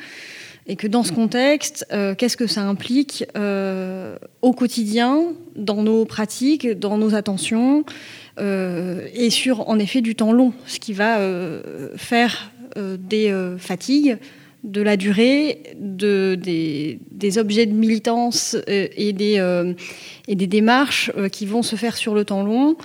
et 0.68 0.76
que 0.76 0.86
dans 0.86 1.02
ce 1.02 1.12
contexte, 1.12 1.86
euh, 1.92 2.14
qu'est-ce 2.14 2.36
que 2.36 2.46
ça 2.46 2.62
implique 2.62 3.24
euh, 3.36 4.16
au 4.42 4.52
quotidien, 4.52 5.32
dans 5.54 5.82
nos 5.82 6.04
pratiques, 6.04 6.68
dans 6.78 6.98
nos 6.98 7.14
attentions, 7.14 7.84
euh, 8.38 9.06
et 9.14 9.30
sur 9.30 9.68
en 9.68 9.78
effet 9.78 10.00
du 10.00 10.14
temps 10.14 10.32
long, 10.32 10.52
ce 10.66 10.78
qui 10.78 10.92
va 10.92 11.18
faire 11.96 12.52
des 12.76 13.34
fatigues, 13.58 14.18
de 14.64 14.82
la 14.82 14.96
durée, 14.96 15.62
de, 15.80 16.34
des, 16.34 16.98
des 17.10 17.38
objets 17.38 17.64
de 17.64 17.72
militance 17.72 18.56
et 18.66 19.12
des, 19.12 19.74
et 20.28 20.34
des 20.34 20.46
démarches 20.46 21.10
qui 21.32 21.46
vont 21.46 21.62
se 21.62 21.76
faire 21.76 21.96
sur 21.96 22.14
le 22.14 22.24
temps 22.24 22.42
long. 22.42 22.76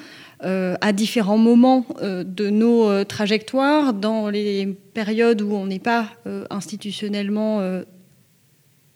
Euh, 0.43 0.73
à 0.81 0.91
différents 0.91 1.37
moments 1.37 1.85
euh, 2.01 2.23
de 2.23 2.49
nos 2.49 2.89
euh, 2.89 3.03
trajectoires, 3.03 3.93
dans 3.93 4.27
les 4.27 4.65
périodes 4.95 5.43
où 5.43 5.53
on 5.53 5.67
n'est 5.67 5.77
pas 5.77 6.07
institutionnellement 6.49 7.61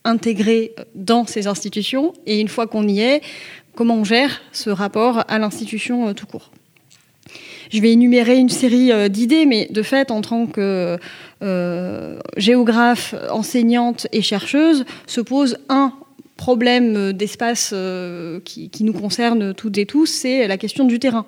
intégré 0.04 0.76
dans 0.96 1.26
ces 1.26 1.48
institutions, 1.48 2.14
et 2.26 2.40
une 2.40 2.48
fois 2.48 2.68
qu'on 2.68 2.88
y 2.88 3.00
est, 3.00 3.22
comment 3.76 3.96
on 3.96 4.04
gère 4.04 4.42
ce 4.52 4.70
rapport 4.70 5.24
à 5.28 5.38
l'institution 5.40 6.14
tout 6.14 6.26
court? 6.26 6.52
Je 7.72 7.80
vais 7.80 7.92
énumérer 7.92 8.38
une 8.38 8.50
série 8.50 9.10
d'idées, 9.10 9.46
mais 9.46 9.68
de 9.70 9.82
fait, 9.82 10.12
en 10.12 10.22
tant 10.22 10.48
que 10.48 10.98
géographe, 12.38 13.16
enseignante 13.32 14.08
et 14.12 14.22
chercheuse, 14.22 14.86
se 15.08 15.22
pose 15.22 15.58
un 15.70 15.94
problème 16.36 17.14
d'espace 17.14 17.72
euh, 17.74 18.40
qui, 18.42 18.70
nous 18.82 18.94
concerne 18.94 19.54
toutes 19.54 19.78
et 19.78 19.86
tous, 19.86 20.08
c'est 20.08 20.48
la 20.48 20.58
question 20.58 20.86
du 20.86 21.00
terrain, 21.00 21.26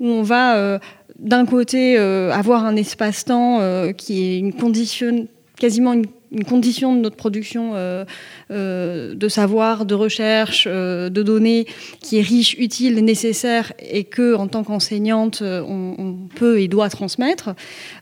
où 0.00 0.06
on 0.06 0.22
va 0.22 0.56
euh, 0.56 0.78
d'un 1.18 1.46
côté 1.46 1.98
euh, 1.98 2.32
avoir 2.32 2.64
un 2.64 2.76
espace-temps 2.76 3.60
qui 3.96 4.22
est 4.22 4.38
une 4.38 4.52
condition, 4.52 5.28
quasiment 5.58 5.92
une 5.92 6.06
condition 6.42 6.96
de 6.96 7.00
notre 7.00 7.16
production 7.16 7.72
euh, 7.74 8.04
euh, 8.50 9.14
de 9.14 9.28
savoir, 9.28 9.86
de 9.86 9.94
recherche, 9.94 10.66
euh, 10.68 11.08
de 11.08 11.22
données 11.22 11.66
qui 12.00 12.18
est 12.18 12.22
riche, 12.22 12.56
utile, 12.58 13.04
nécessaire 13.04 13.72
et 13.78 14.02
que, 14.02 14.34
en 14.34 14.48
tant 14.48 14.64
qu'enseignante, 14.64 15.42
on, 15.42 15.94
on, 15.98 16.14
peut 16.34 16.60
et 16.60 16.66
doit 16.66 16.88
transmettre, 16.88 17.50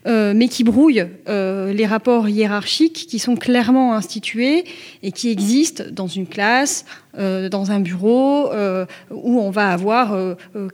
mais 0.05 0.47
qui 0.47 0.63
brouille 0.63 1.05
les 1.27 1.85
rapports 1.85 2.27
hiérarchiques 2.29 3.05
qui 3.07 3.19
sont 3.19 3.35
clairement 3.35 3.93
institués 3.93 4.63
et 5.03 5.11
qui 5.11 5.29
existent 5.29 5.83
dans 5.91 6.07
une 6.07 6.25
classe, 6.25 6.85
dans 7.17 7.71
un 7.71 7.79
bureau, 7.79 8.51
où 9.11 9.39
on 9.39 9.51
va 9.51 9.69
avoir 9.69 10.17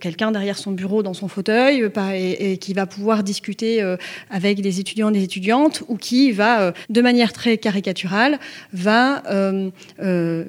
quelqu'un 0.00 0.32
derrière 0.32 0.56
son 0.56 0.72
bureau 0.72 1.02
dans 1.02 1.14
son 1.14 1.28
fauteuil 1.28 1.84
et, 2.14 2.56
qui 2.58 2.72
va 2.72 2.86
pouvoir 2.86 3.22
discuter 3.22 3.82
avec 4.30 4.60
des 4.60 4.80
étudiants 4.80 5.10
des 5.10 5.22
étudiantes 5.22 5.82
ou 5.88 5.96
qui 5.96 6.32
va, 6.32 6.72
de 6.88 7.02
manière 7.02 7.32
très 7.32 7.58
caricaturale, 7.58 8.38
va 8.72 9.22
euh, 9.26 9.70
euh, 10.00 10.44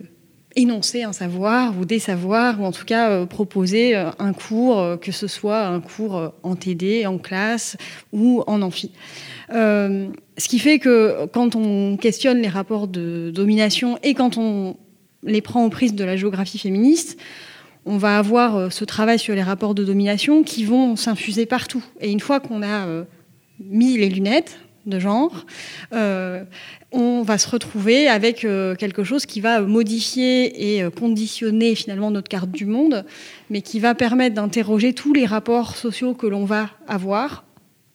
énoncer 0.55 1.03
un 1.03 1.13
savoir 1.13 1.77
ou 1.79 1.85
des 1.85 1.99
savoirs, 1.99 2.59
ou 2.59 2.65
en 2.65 2.71
tout 2.71 2.85
cas 2.85 3.09
euh, 3.09 3.25
proposer 3.25 3.95
un 3.95 4.33
cours, 4.33 4.99
que 4.99 5.11
ce 5.11 5.27
soit 5.27 5.65
un 5.65 5.79
cours 5.79 6.33
en 6.43 6.55
TD, 6.55 7.05
en 7.05 7.17
classe 7.17 7.77
ou 8.11 8.43
en 8.47 8.61
amphi. 8.61 8.91
ce 9.49 10.47
qui 10.47 10.59
fait 10.59 10.79
que 10.79 11.25
quand 11.27 11.55
on 11.55 11.97
questionne 11.97 12.41
les 12.41 12.49
rapports 12.49 12.87
de 12.87 13.31
domination 13.33 13.97
et 14.03 14.13
quand 14.13 14.37
on 14.37 14.75
les 15.23 15.41
prend 15.41 15.63
en 15.63 15.69
prise 15.69 15.93
de 15.93 16.03
la 16.03 16.15
géographie 16.15 16.57
féministe, 16.57 17.19
on 17.85 17.97
va 17.97 18.17
avoir 18.17 18.71
ce 18.71 18.85
travail 18.85 19.17
sur 19.17 19.33
les 19.33 19.41
rapports 19.41 19.73
de 19.73 19.83
domination 19.83 20.43
qui 20.43 20.65
vont 20.65 20.95
s'infuser 20.95 21.47
partout. 21.47 21.83
Et 21.99 22.11
une 22.11 22.19
fois 22.19 22.39
qu'on 22.39 22.61
a 22.61 22.85
mis 23.59 23.97
les 23.97 24.09
lunettes, 24.09 24.59
de 24.85 24.99
genre, 24.99 25.45
euh, 25.93 26.43
on 26.91 27.21
va 27.21 27.37
se 27.37 27.47
retrouver 27.47 28.07
avec 28.07 28.43
euh, 28.43 28.75
quelque 28.75 29.03
chose 29.03 29.25
qui 29.25 29.39
va 29.39 29.61
modifier 29.61 30.75
et 30.75 30.83
euh, 30.83 30.89
conditionner 30.89 31.75
finalement 31.75 32.09
notre 32.09 32.29
carte 32.29 32.49
du 32.49 32.65
monde, 32.65 33.05
mais 33.49 33.61
qui 33.61 33.79
va 33.79 33.93
permettre 33.93 34.35
d'interroger 34.35 34.93
tous 34.93 35.13
les 35.13 35.25
rapports 35.25 35.75
sociaux 35.75 36.13
que 36.13 36.25
l'on 36.25 36.45
va 36.45 36.69
avoir 36.87 37.45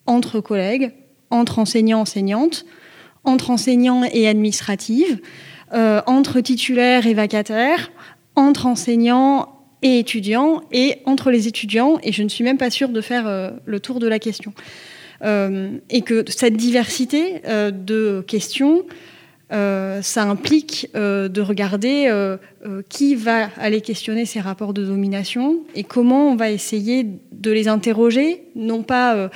entre 0.06 0.40
collègues, 0.40 0.92
entre 1.30 1.58
enseignants, 1.58 2.00
enseignantes, 2.00 2.64
entre 3.24 3.50
enseignants 3.50 4.04
et 4.04 4.28
administratives, 4.28 5.20
entre 5.72 6.40
titulaires 6.40 7.06
et 7.06 7.14
vacataires, 7.14 7.90
entre 8.34 8.66
enseignants 8.66 9.48
et 9.82 9.98
étudiants, 9.98 10.62
et 10.72 10.96
entre 11.04 11.30
les 11.30 11.48
étudiants, 11.48 11.98
et 12.02 12.12
je 12.12 12.22
ne 12.22 12.28
suis 12.28 12.44
même 12.44 12.58
pas 12.58 12.70
sûre 12.70 12.88
de 12.88 13.00
faire 13.00 13.52
le 13.64 13.80
tour 13.80 13.98
de 13.98 14.06
la 14.06 14.18
question. 14.18 14.52
Euh, 15.24 15.78
et 15.88 16.02
que 16.02 16.24
cette 16.28 16.56
diversité 16.56 17.40
euh, 17.46 17.70
de 17.70 18.22
questions, 18.26 18.84
euh, 19.52 20.02
ça 20.02 20.24
implique 20.24 20.90
de 20.94 21.40
regarder 21.40 22.12
qui 22.88 23.14
va 23.14 23.48
aller 23.56 23.80
questionner 23.80 24.26
ces 24.26 24.40
rapports 24.40 24.74
de 24.74 24.84
domination 24.84 25.60
et 25.74 25.84
comment 25.84 26.30
on 26.30 26.36
va 26.36 26.50
essayer 26.50 27.06
de 27.32 27.50
les 27.50 27.68
interroger, 27.68 28.42
non 28.56 28.82
pas, 28.82 29.30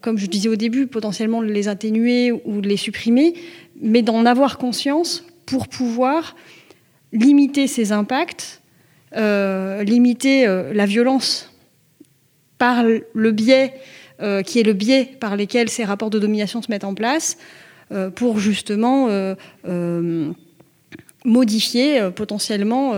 comme 0.00 0.18
je 0.18 0.26
disais 0.26 0.48
au 0.48 0.56
début, 0.56 0.86
potentiellement 0.86 1.42
de 1.42 1.46
les 1.46 1.68
atténuer 1.68 2.32
ou 2.32 2.60
de 2.60 2.68
les 2.68 2.76
supprimer, 2.76 3.34
mais 3.80 4.02
d'en 4.02 4.26
avoir 4.26 4.58
conscience 4.58 5.24
pour 5.46 5.68
pouvoir 5.68 6.36
limiter 7.12 7.66
ces 7.66 7.92
impacts, 7.92 8.62
limiter 9.14 10.46
la 10.46 10.86
violence 10.86 11.52
par 12.58 12.84
le 12.84 13.32
biais 13.32 13.74
euh, 14.22 14.42
qui 14.42 14.60
est 14.60 14.62
le 14.62 14.72
biais 14.72 15.04
par 15.18 15.34
lesquels 15.34 15.68
ces 15.68 15.84
rapports 15.84 16.10
de 16.10 16.20
domination 16.20 16.62
se 16.62 16.70
mettent 16.70 16.84
en 16.84 16.94
place, 16.94 17.38
euh, 17.90 18.08
pour 18.08 18.38
justement 18.38 19.08
euh, 19.08 20.32
modifier 21.24 22.08
potentiellement 22.14 22.92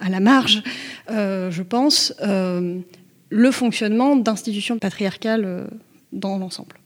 à 0.00 0.10
la 0.10 0.20
marge, 0.20 0.62
je 1.08 1.62
pense, 1.62 2.12
le 2.20 3.50
fonctionnement 3.50 4.16
d'institutions 4.16 4.78
patriarcales 4.78 5.66
dans 6.12 6.38
l'ensemble. 6.38 6.76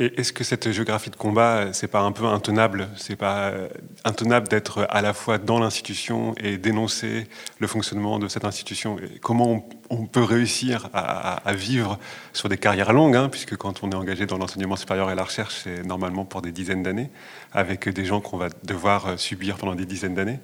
Et 0.00 0.20
est-ce 0.20 0.32
que 0.32 0.42
cette 0.42 0.72
géographie 0.72 1.10
de 1.10 1.16
combat, 1.16 1.72
c'est 1.72 1.86
pas 1.86 2.00
un 2.00 2.10
peu 2.10 2.24
intenable 2.24 2.88
C'est 2.96 3.14
pas 3.14 3.50
euh, 3.50 3.68
intenable 4.04 4.48
d'être 4.48 4.88
à 4.90 5.02
la 5.02 5.14
fois 5.14 5.38
dans 5.38 5.60
l'institution 5.60 6.34
et 6.36 6.56
dénoncer 6.56 7.28
le 7.60 7.66
fonctionnement 7.68 8.18
de 8.18 8.26
cette 8.26 8.44
institution? 8.44 8.96
Comment 9.22 9.68
on, 9.90 10.06
peut 10.06 10.24
réussir 10.24 10.90
à, 10.92 11.52
vivre 11.54 12.00
sur 12.32 12.48
des 12.48 12.58
carrières 12.58 12.92
longues, 12.92 13.14
hein, 13.14 13.28
puisque 13.28 13.56
quand 13.56 13.84
on 13.84 13.90
est 13.92 13.94
engagé 13.94 14.26
dans 14.26 14.36
l'enseignement 14.36 14.74
supérieur 14.74 15.12
et 15.12 15.14
la 15.14 15.22
recherche, 15.22 15.60
c'est 15.62 15.86
normalement 15.86 16.24
pour 16.24 16.42
des 16.42 16.50
dizaines 16.50 16.82
d'années, 16.82 17.10
avec 17.52 17.88
des 17.88 18.04
gens 18.04 18.20
qu'on 18.20 18.36
va 18.36 18.48
devoir 18.64 19.06
euh, 19.06 19.16
subir 19.16 19.56
pendant 19.56 19.76
des 19.76 19.86
dizaines 19.86 20.14
d'années. 20.14 20.40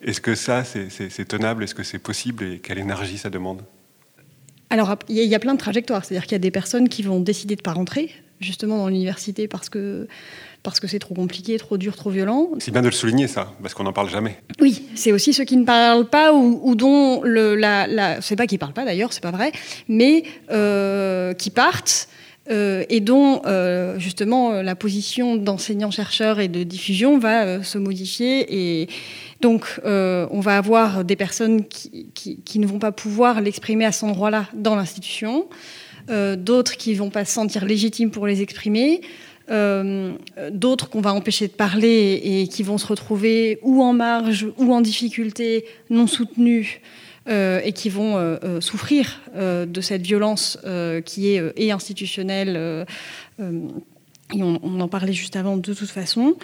Est-ce 0.00 0.20
que 0.20 0.36
ça, 0.36 0.62
c'est 0.64 1.28
tenable? 1.28 1.64
Est-ce 1.64 1.74
que 1.74 1.82
c'est 1.82 1.98
possible? 1.98 2.44
Et 2.44 2.58
quelle 2.60 2.78
énergie 2.78 3.18
ça 3.18 3.30
demande? 3.30 3.62
Alors, 4.70 4.94
il 5.08 5.16
y, 5.16 5.34
a 5.34 5.38
plein 5.40 5.54
de 5.54 5.58
trajectoires. 5.58 6.04
C'est-à-dire 6.04 6.22
qu'il 6.22 6.32
y 6.32 6.36
a 6.36 6.38
des 6.38 6.52
personnes 6.52 6.88
qui 6.88 7.02
vont 7.02 7.20
décider 7.20 7.56
de 7.56 7.60
ne 7.60 7.64
pas 7.64 7.72
rentrer, 7.72 8.14
justement, 8.40 8.78
dans 8.78 8.88
l'université 8.88 9.48
parce 9.48 9.68
que 9.68 10.08
parce 10.62 10.78
que 10.78 10.86
c'est 10.86 10.98
trop 10.98 11.14
compliqué, 11.14 11.56
trop 11.56 11.78
dur, 11.78 11.96
trop 11.96 12.10
violent. 12.10 12.50
C'est 12.58 12.70
bien 12.70 12.82
de 12.82 12.88
le 12.88 12.92
souligner, 12.92 13.28
ça, 13.28 13.54
parce 13.62 13.72
qu'on 13.72 13.84
n'en 13.84 13.94
parle 13.94 14.10
jamais. 14.10 14.36
Oui, 14.60 14.82
c'est 14.94 15.10
aussi 15.10 15.32
ceux 15.32 15.44
qui 15.44 15.56
ne 15.56 15.64
parlent 15.64 16.08
pas 16.08 16.34
ou, 16.34 16.74
dont 16.74 17.22
le, 17.22 17.54
la, 17.54 17.86
la 17.86 18.20
c'est 18.20 18.36
pas 18.36 18.46
qu'ils 18.46 18.58
parlent 18.58 18.74
pas 18.74 18.84
d'ailleurs, 18.84 19.12
c'est 19.14 19.22
pas 19.22 19.30
vrai, 19.30 19.52
mais 19.88 20.24
euh, 20.50 21.32
qui 21.34 21.50
partent. 21.50 22.08
Euh, 22.50 22.84
et 22.88 23.00
dont 23.00 23.42
justement 23.98 23.98
justement 23.98 24.62
la 24.62 24.74
position 24.74 25.36
d'enseignant-chercheur 25.36 26.40
et 26.40 26.48
de 26.48 26.64
diffusion 26.64 27.18
va 27.18 27.62
se 27.62 27.78
modifier 27.78 28.80
et, 28.82 28.88
donc, 29.40 29.80
euh, 29.84 30.26
on 30.30 30.40
va 30.40 30.58
avoir 30.58 31.04
des 31.04 31.16
personnes 31.16 31.64
qui, 31.64 32.58
ne 32.58 32.66
vont 32.66 32.78
pas 32.78 32.92
pouvoir 32.92 33.40
l'exprimer 33.40 33.86
à 33.86 33.92
cet 33.92 34.04
endroit-là 34.04 34.46
dans 34.54 34.76
l'institution, 34.76 35.46
euh, 36.08 36.36
d'autres 36.36 36.76
qui 36.76 36.94
vont 36.94 37.10
pas 37.10 37.24
se 37.24 37.32
sentir 37.32 37.64
légitimes 37.64 38.10
pour 38.10 38.26
les 38.26 38.42
exprimer, 38.42 39.00
euh, 39.50 40.12
d'autres 40.52 40.88
qu'on 40.88 41.00
va 41.00 41.12
empêcher 41.12 41.48
de 41.48 41.52
parler 41.52 42.20
et 42.22 42.48
qui 42.48 42.62
vont 42.62 42.78
se 42.78 42.86
retrouver 42.86 43.58
ou 43.62 43.82
en 43.82 43.92
marge 43.92 44.46
ou 44.58 44.72
en 44.72 44.80
difficulté, 44.80 45.64
non 45.90 46.06
soutenus. 46.06 46.80
et 47.28 47.72
qui 47.72 47.90
vont 47.90 48.38
souffrir 48.60 49.20
de 49.36 49.80
cette 49.80 50.02
violence 50.02 50.58
qui 51.04 51.28
est 51.28 51.70
institutionnelle 51.70 52.86
et 54.34 54.42
on, 54.42 54.80
en 54.80 54.88
parlait 54.88 55.12
juste 55.12 55.36
avant 55.36 55.56
de 55.56 55.74
toute 55.74 55.90
façon. 55.90 56.34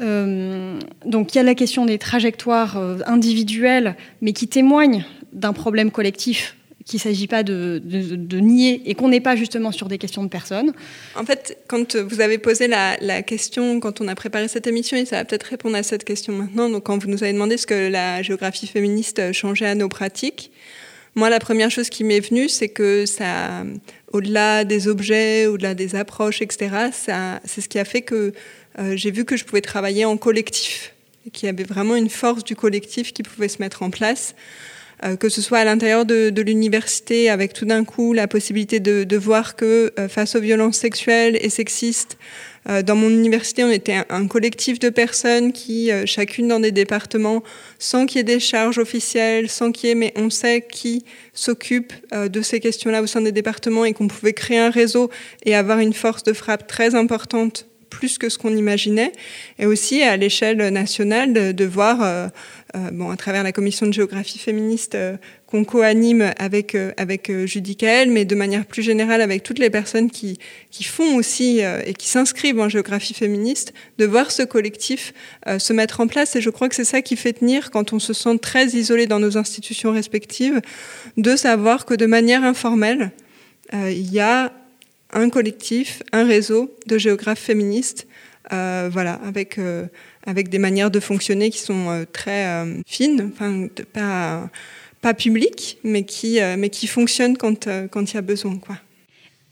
Euh, 0.00 0.78
donc 1.04 1.34
il 1.34 1.38
y 1.38 1.40
a 1.40 1.44
la 1.44 1.54
question 1.54 1.86
des 1.86 1.98
trajectoires 1.98 2.76
euh, 2.76 2.98
individuelles, 3.06 3.96
mais 4.20 4.32
qui 4.32 4.48
témoignent 4.48 5.04
d'un 5.32 5.52
problème 5.52 5.90
collectif 5.90 6.56
qu'il 6.84 6.98
ne 6.98 7.02
s'agit 7.02 7.26
pas 7.26 7.42
de, 7.42 7.80
nier 8.38 8.82
et 8.86 8.94
qu'on 8.94 9.08
n'est 9.08 9.20
pas 9.20 9.36
justement 9.36 9.72
sur 9.72 9.88
des 9.88 9.98
questions 9.98 10.22
de 10.22 10.28
personnes. 10.28 10.72
En 11.16 11.24
fait, 11.24 11.58
quand 11.66 11.96
vous 11.96 12.20
avez 12.20 12.38
posé 12.38 12.68
la, 12.68 13.22
question, 13.22 13.80
quand 13.80 14.00
on 14.00 14.08
a 14.08 14.14
préparé 14.14 14.48
cette 14.48 14.66
émission, 14.66 14.96
et 14.96 15.04
ça 15.04 15.16
va 15.16 15.24
peut-être 15.24 15.44
répondre 15.44 15.76
à 15.76 15.82
cette 15.82 16.04
question 16.04 16.34
maintenant, 16.34 16.68
donc 16.68 16.84
quand 16.84 16.98
vous 17.02 17.08
nous 17.08 17.22
avez 17.22 17.32
demandé 17.32 17.56
ce 17.56 17.66
que 17.66 17.88
la 17.88 18.22
géographie 18.22 18.66
féministe 18.66 19.32
changeait 19.32 19.66
à 19.66 19.74
nos 19.74 19.88
pratiques, 19.88 20.50
moi, 21.16 21.30
la 21.30 21.38
première 21.38 21.70
chose 21.70 21.90
qui 21.90 22.02
m'est 22.02 22.20
venue, 22.20 22.48
c'est 22.48 22.68
que 22.68 23.06
ça, 23.06 23.64
au-delà 24.12 24.64
des 24.64 24.88
objets, 24.88 25.46
au-delà 25.46 25.74
des 25.74 25.94
approches, 25.94 26.42
etc., 26.42 26.90
c'est 26.92 27.60
ce 27.60 27.68
qui 27.68 27.78
a 27.78 27.84
fait 27.84 28.02
que 28.02 28.32
euh, 28.80 28.96
j'ai 28.96 29.12
vu 29.12 29.24
que 29.24 29.36
je 29.36 29.44
pouvais 29.44 29.60
travailler 29.60 30.04
en 30.04 30.16
collectif, 30.16 30.92
qu'il 31.32 31.46
y 31.46 31.50
avait 31.50 31.64
vraiment 31.64 31.94
une 31.94 32.10
force 32.10 32.42
du 32.42 32.56
collectif 32.56 33.12
qui 33.12 33.22
pouvait 33.22 33.48
se 33.48 33.62
mettre 33.62 33.84
en 33.84 33.90
place, 33.90 34.34
que 35.20 35.28
ce 35.28 35.42
soit 35.42 35.58
à 35.58 35.64
l'intérieur 35.64 36.06
de, 36.06 36.42
l'université, 36.42 37.28
avec 37.30 37.52
tout 37.52 37.64
d'un 37.64 37.84
coup 37.84 38.12
la 38.12 38.26
possibilité 38.26 38.80
de, 38.80 39.16
voir 39.16 39.56
que 39.56 39.92
euh, 39.98 40.08
face 40.08 40.34
aux 40.34 40.40
violences 40.40 40.76
sexuelles 40.76 41.38
et 41.40 41.50
sexistes, 41.50 42.16
euh, 42.68 42.82
dans 42.82 42.96
mon 42.96 43.10
université, 43.10 43.62
on 43.62 43.70
était 43.70 44.02
un, 44.08 44.26
collectif 44.26 44.78
de 44.78 44.88
personnes 44.88 45.52
qui, 45.52 45.90
euh, 45.90 46.04
chacune 46.06 46.48
dans 46.48 46.60
des 46.60 46.72
départements, 46.72 47.42
sans 47.78 48.06
qu'il 48.06 48.18
y 48.18 48.20
ait 48.20 48.24
des 48.24 48.40
charges 48.40 48.78
officielles, 48.78 49.50
sans 49.50 49.70
qu'il 49.70 49.88
y 49.88 49.92
ait, 49.92 49.94
mais 49.94 50.12
on 50.16 50.30
sait 50.30 50.62
qui 50.62 51.04
s'occupe 51.34 51.92
euh, 52.12 52.28
de 52.28 52.40
ces 52.40 52.60
questions-là 52.60 53.02
au 53.02 53.06
sein 53.06 53.20
des 53.20 53.32
départements 53.32 53.84
et 53.84 53.92
qu'on 53.92 54.08
pouvait 54.08 54.32
créer 54.32 54.58
un 54.58 54.70
réseau 54.70 55.10
et 55.44 55.54
avoir 55.54 55.78
une 55.78 55.92
force 55.92 56.22
de 56.22 56.32
frappe 56.32 56.66
très 56.66 56.94
importante 56.94 57.66
plus 57.94 58.18
que 58.18 58.28
ce 58.28 58.38
qu'on 58.38 58.56
imaginait, 58.56 59.12
et 59.58 59.66
aussi 59.66 60.02
à 60.02 60.16
l'échelle 60.16 60.68
nationale 60.70 61.32
de, 61.32 61.64
voir 61.64 62.02
euh, 62.02 62.28
bon, 62.92 63.10
à 63.10 63.16
travers 63.16 63.42
la 63.42 63.52
commission 63.52 63.86
de 63.86 63.92
géographie 63.92 64.38
féministe 64.38 64.96
euh, 64.96 65.16
qu'on 65.46 65.64
co-anime 65.64 66.32
avec, 66.38 66.74
euh, 66.74 66.92
avec 66.96 67.30
Judy 67.44 67.76
Kael, 67.76 68.10
mais 68.10 68.24
de 68.24 68.34
manière 68.34 68.66
plus 68.66 68.82
générale 68.82 69.20
avec 69.20 69.42
toutes 69.44 69.60
les 69.60 69.70
personnes 69.70 70.10
qui, 70.10 70.38
qui 70.70 70.82
font 70.82 71.14
aussi 71.16 71.60
et 71.60 71.94
qui 71.94 72.08
s'inscrivent 72.08 72.58
en 72.58 72.68
géographie 72.68 73.14
féministe, 73.14 73.72
de 73.98 74.04
voir 74.04 74.30
ce 74.30 74.42
collectif 74.42 75.14
se 75.58 75.72
mettre 75.72 76.00
en 76.00 76.08
place. 76.08 76.34
Et 76.34 76.40
je 76.40 76.50
crois 76.50 76.68
que 76.68 76.74
c'est 76.74 76.84
ça 76.84 77.02
qui 77.02 77.16
fait 77.16 77.34
tenir 77.34 77.70
quand 77.70 77.92
on 77.92 77.98
se 77.98 78.12
sent 78.12 78.38
très 78.38 78.66
isolé 78.68 79.06
dans 79.06 79.20
nos 79.20 79.38
institutions 79.38 79.92
respectives, 79.92 80.60
de 81.16 81.36
savoir 81.36 81.84
que 81.84 81.94
de 81.94 82.06
manière 82.06 82.42
informelle, 82.42 83.12
il 83.72 84.12
y 84.12 84.20
a 84.20 84.52
un 85.12 85.30
collectif, 85.30 86.02
un 86.12 86.24
réseau 86.24 86.74
de 86.86 86.98
géographes 86.98 87.40
féministes 87.40 88.06
voilà, 88.50 89.20
avec, 89.24 89.58
avec 90.26 90.48
des 90.48 90.58
manières 90.58 90.90
de 90.90 91.00
fonctionner 91.00 91.50
qui 91.50 91.58
sont 91.58 92.06
très 92.12 92.64
fines, 92.86 93.30
enfin, 93.32 93.68
pas, 93.92 94.50
pas 95.00 95.14
publiques, 95.14 95.78
mais 95.84 96.04
qui, 96.04 96.40
mais 96.56 96.70
qui 96.70 96.86
fonctionnent 96.86 97.36
quand 97.36 97.66
il 97.66 98.14
y 98.14 98.16
a 98.16 98.22
besoin. 98.22 98.56
Quoi. 98.56 98.76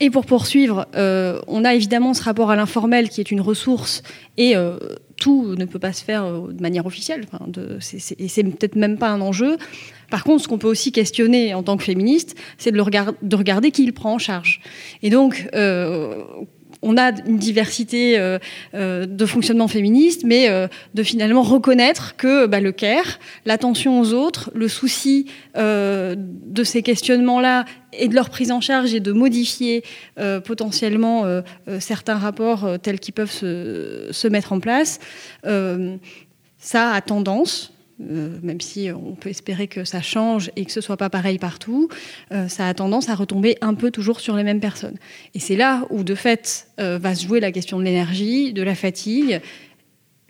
Et 0.02 0.10
pour 0.10 0.26
poursuivre, 0.26 0.88
euh, 0.96 1.40
on 1.46 1.64
a 1.64 1.74
évidemment 1.74 2.12
ce 2.12 2.24
rapport 2.24 2.50
à 2.50 2.56
l'informel 2.56 3.08
qui 3.08 3.20
est 3.20 3.30
une 3.30 3.40
ressource 3.40 4.02
et 4.36 4.56
euh, 4.56 4.76
tout 5.16 5.54
ne 5.54 5.64
peut 5.64 5.78
pas 5.78 5.92
se 5.92 6.02
faire 6.02 6.24
euh, 6.24 6.48
de 6.50 6.60
manière 6.60 6.86
officielle. 6.86 7.24
Enfin, 7.32 7.44
de, 7.46 7.78
et 8.18 8.26
c'est 8.26 8.42
peut-être 8.42 8.74
même 8.74 8.98
pas 8.98 9.10
un 9.10 9.20
enjeu. 9.20 9.58
Par 10.10 10.24
contre, 10.24 10.42
ce 10.42 10.48
qu'on 10.48 10.58
peut 10.58 10.66
aussi 10.66 10.90
questionner 10.90 11.54
en 11.54 11.62
tant 11.62 11.76
que 11.76 11.84
féministe, 11.84 12.36
c'est 12.58 12.72
de, 12.72 12.82
de, 13.22 13.36
regarder 13.36 13.70
qui 13.70 13.84
il 13.84 13.92
prend 13.92 14.14
en 14.14 14.18
charge. 14.18 14.60
Et 15.04 15.10
donc, 15.10 15.48
on 16.82 16.96
a 16.96 17.12
une 17.26 17.38
diversité 17.38 18.18
euh, 18.18 18.38
euh, 18.74 19.06
de 19.06 19.26
fonctionnement 19.26 19.68
féministe, 19.68 20.24
mais 20.24 20.50
euh, 20.50 20.66
de 20.94 21.02
finalement 21.02 21.42
reconnaître 21.42 22.16
que 22.16 22.46
bah, 22.46 22.60
le 22.60 22.72
care, 22.72 23.18
l'attention 23.46 24.00
aux 24.00 24.12
autres, 24.12 24.50
le 24.54 24.68
souci 24.68 25.26
de 25.54 26.64
ces 26.64 26.82
questionnements-là 26.82 27.64
et 27.92 28.08
de 28.08 28.14
leur 28.14 28.30
prise 28.30 28.50
en 28.50 28.60
charge 28.60 28.94
et 28.94 29.00
de 29.00 29.12
modifier 29.12 29.84
potentiellement 30.44 31.24
certains 31.78 32.16
rapports 32.16 32.78
tels 32.80 32.98
qu'ils 32.98 33.14
peuvent 33.14 33.30
se, 33.30 34.08
se, 34.10 34.28
mettre 34.28 34.52
en 34.52 34.60
place, 34.60 34.98
ça 35.44 36.90
a 36.90 37.00
tendance, 37.02 37.72
euh, 38.10 38.38
même 38.42 38.60
si 38.60 38.90
on 38.90 39.14
peut 39.14 39.30
espérer 39.30 39.68
que 39.68 39.84
ça 39.84 40.02
change 40.02 40.50
et 40.56 40.64
que 40.64 40.72
ce 40.72 40.80
soit 40.80 40.96
pas 40.96 41.10
pareil 41.10 41.38
partout, 41.38 41.88
euh, 42.32 42.48
ça 42.48 42.66
a 42.66 42.74
tendance 42.74 43.08
à 43.08 43.14
retomber 43.14 43.56
un 43.60 43.74
peu 43.74 43.90
toujours 43.90 44.20
sur 44.20 44.36
les 44.36 44.42
mêmes 44.42 44.60
personnes. 44.60 44.96
Et 45.34 45.38
c'est 45.40 45.56
là 45.56 45.86
où, 45.90 46.02
de 46.02 46.14
fait, 46.14 46.68
euh, 46.80 46.98
va 46.98 47.14
se 47.14 47.26
jouer 47.26 47.40
la 47.40 47.52
question 47.52 47.78
de 47.78 47.84
l'énergie, 47.84 48.52
de 48.52 48.62
la 48.62 48.74
fatigue, 48.74 49.40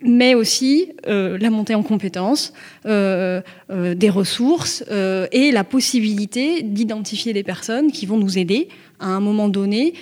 mais 0.05 0.35
aussi 0.35 0.91
la 1.05 1.49
montée 1.49 1.75
en 1.75 1.83
compétences, 1.83 2.51
des 2.83 4.09
ressources 4.09 4.83
et 5.31 5.51
la 5.53 5.63
possibilité 5.63 6.61
d'identifier 6.61 7.31
des 7.31 7.43
personnes 7.43 7.89
qui 7.89 8.05
vont 8.05 8.17
nous 8.17 8.37
aider 8.37 8.67
à 8.99 9.07
un 9.07 9.21
moment 9.21 9.47
donné, 9.47 9.93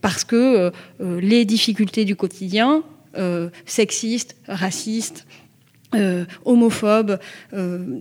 parce 0.00 0.24
que 0.24 0.72
les 0.98 1.44
difficultés 1.44 2.04
du 2.04 2.16
quotidien, 2.16 2.82
sexistes, 3.64 4.34
racistes, 4.48 5.24
homophobes. 6.44 7.18
Euh, 7.52 8.00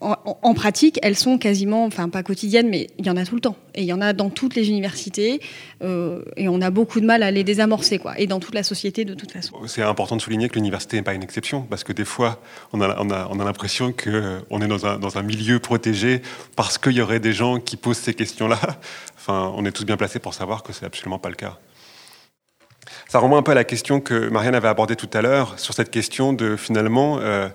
en, 0.00 0.54
pratique, 0.54 0.98
elles 1.02 1.16
sont 1.16 1.38
quasiment, 1.38 1.84
enfin 1.84 2.08
pas 2.08 2.24
quotidiennes, 2.24 2.68
mais 2.68 2.88
il 2.98 3.06
y 3.06 3.10
en 3.10 3.16
a 3.16 3.24
tout 3.24 3.36
le 3.36 3.40
temps. 3.40 3.56
Et 3.76 3.82
il 3.82 3.86
y 3.86 3.92
en 3.92 4.00
a 4.00 4.12
dans 4.12 4.28
toutes 4.28 4.56
les 4.56 4.68
universités, 4.68 5.40
euh, 5.82 6.24
et 6.36 6.48
on 6.48 6.60
a 6.60 6.70
beaucoup 6.70 7.00
de 7.00 7.06
mal 7.06 7.22
à 7.22 7.30
les 7.30 7.44
désamorcer, 7.44 7.98
quoi. 7.98 8.18
Et 8.18 8.26
dans 8.26 8.40
toute 8.40 8.54
la 8.54 8.64
société, 8.64 9.04
de 9.04 9.14
toute 9.14 9.30
façon. 9.30 9.56
C'est 9.68 9.82
important 9.82 10.16
de 10.16 10.20
souligner 10.20 10.48
que 10.48 10.56
l'université 10.56 10.96
n'est 10.96 11.04
pas 11.04 11.14
une 11.14 11.22
exception, 11.22 11.62
parce 11.62 11.84
que 11.84 11.92
des 11.92 12.04
fois, 12.04 12.40
on 12.72 12.80
a 12.80 13.44
l'impression 13.44 13.92
qu'on 13.92 14.60
est 14.60 14.68
dans 14.68 14.84
un, 14.84 14.98
dans 14.98 15.16
un 15.16 15.22
milieu 15.22 15.60
protégé 15.60 16.22
parce 16.56 16.76
qu'il 16.76 16.92
y 16.92 17.00
aurait 17.00 17.20
des 17.20 17.32
gens 17.32 17.60
qui 17.60 17.76
posent 17.76 17.98
ces 17.98 18.14
questions-là. 18.14 18.58
Enfin, 19.20 19.52
on 19.56 19.66
est 19.66 19.72
tous 19.72 19.84
bien 19.84 19.98
placés 19.98 20.20
pour 20.20 20.32
savoir 20.32 20.62
que 20.62 20.72
c'est 20.72 20.86
absolument 20.86 21.18
pas 21.18 21.28
le 21.28 21.34
cas. 21.34 21.58
Ça 23.10 23.20
renvoie 23.20 23.38
un 23.38 23.42
peu 23.42 23.52
à 23.52 23.54
la 23.54 23.64
question 23.64 24.00
que 24.02 24.28
Marianne 24.28 24.54
avait 24.54 24.68
abordée 24.68 24.94
tout 24.94 25.08
à 25.14 25.22
l'heure 25.22 25.58
sur 25.58 25.72
cette 25.72 25.90
question 25.90 26.34
de 26.34 26.56
finalement 26.56 27.18
euh, 27.20 27.48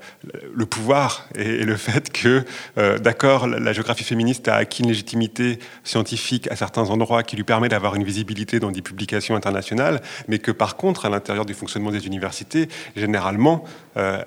le 0.52 0.66
pouvoir 0.66 1.30
et, 1.36 1.64
le 1.64 1.78
fait 1.78 2.12
que, 2.12 2.44
euh, 2.80 2.98
d'accord, 2.98 3.46
la, 3.46 3.72
géographie 3.72 4.04
féministe 4.04 4.48
a 4.48 4.56
acquis 4.56 4.82
une 4.82 4.88
légitimité 4.88 5.60
scientifique 5.84 6.52
à 6.52 6.56
certains 6.56 6.90
endroits 6.90 7.22
qui 7.22 7.36
lui 7.36 7.44
permet 7.44 7.70
d'avoir 7.70 7.94
une 7.94 8.04
visibilité 8.04 8.60
dans 8.60 8.72
des 8.72 8.82
publications 8.82 9.36
internationales, 9.36 10.02
mais 10.28 10.40
que 10.40 10.50
par 10.50 10.76
contre, 10.76 11.06
à 11.06 11.10
l'intérieur 11.10 11.46
du 11.46 11.54
fonctionnement 11.54 11.92
des 11.92 12.08
universités, 12.08 12.68
généralement, 12.96 13.64
euh, 13.96 14.24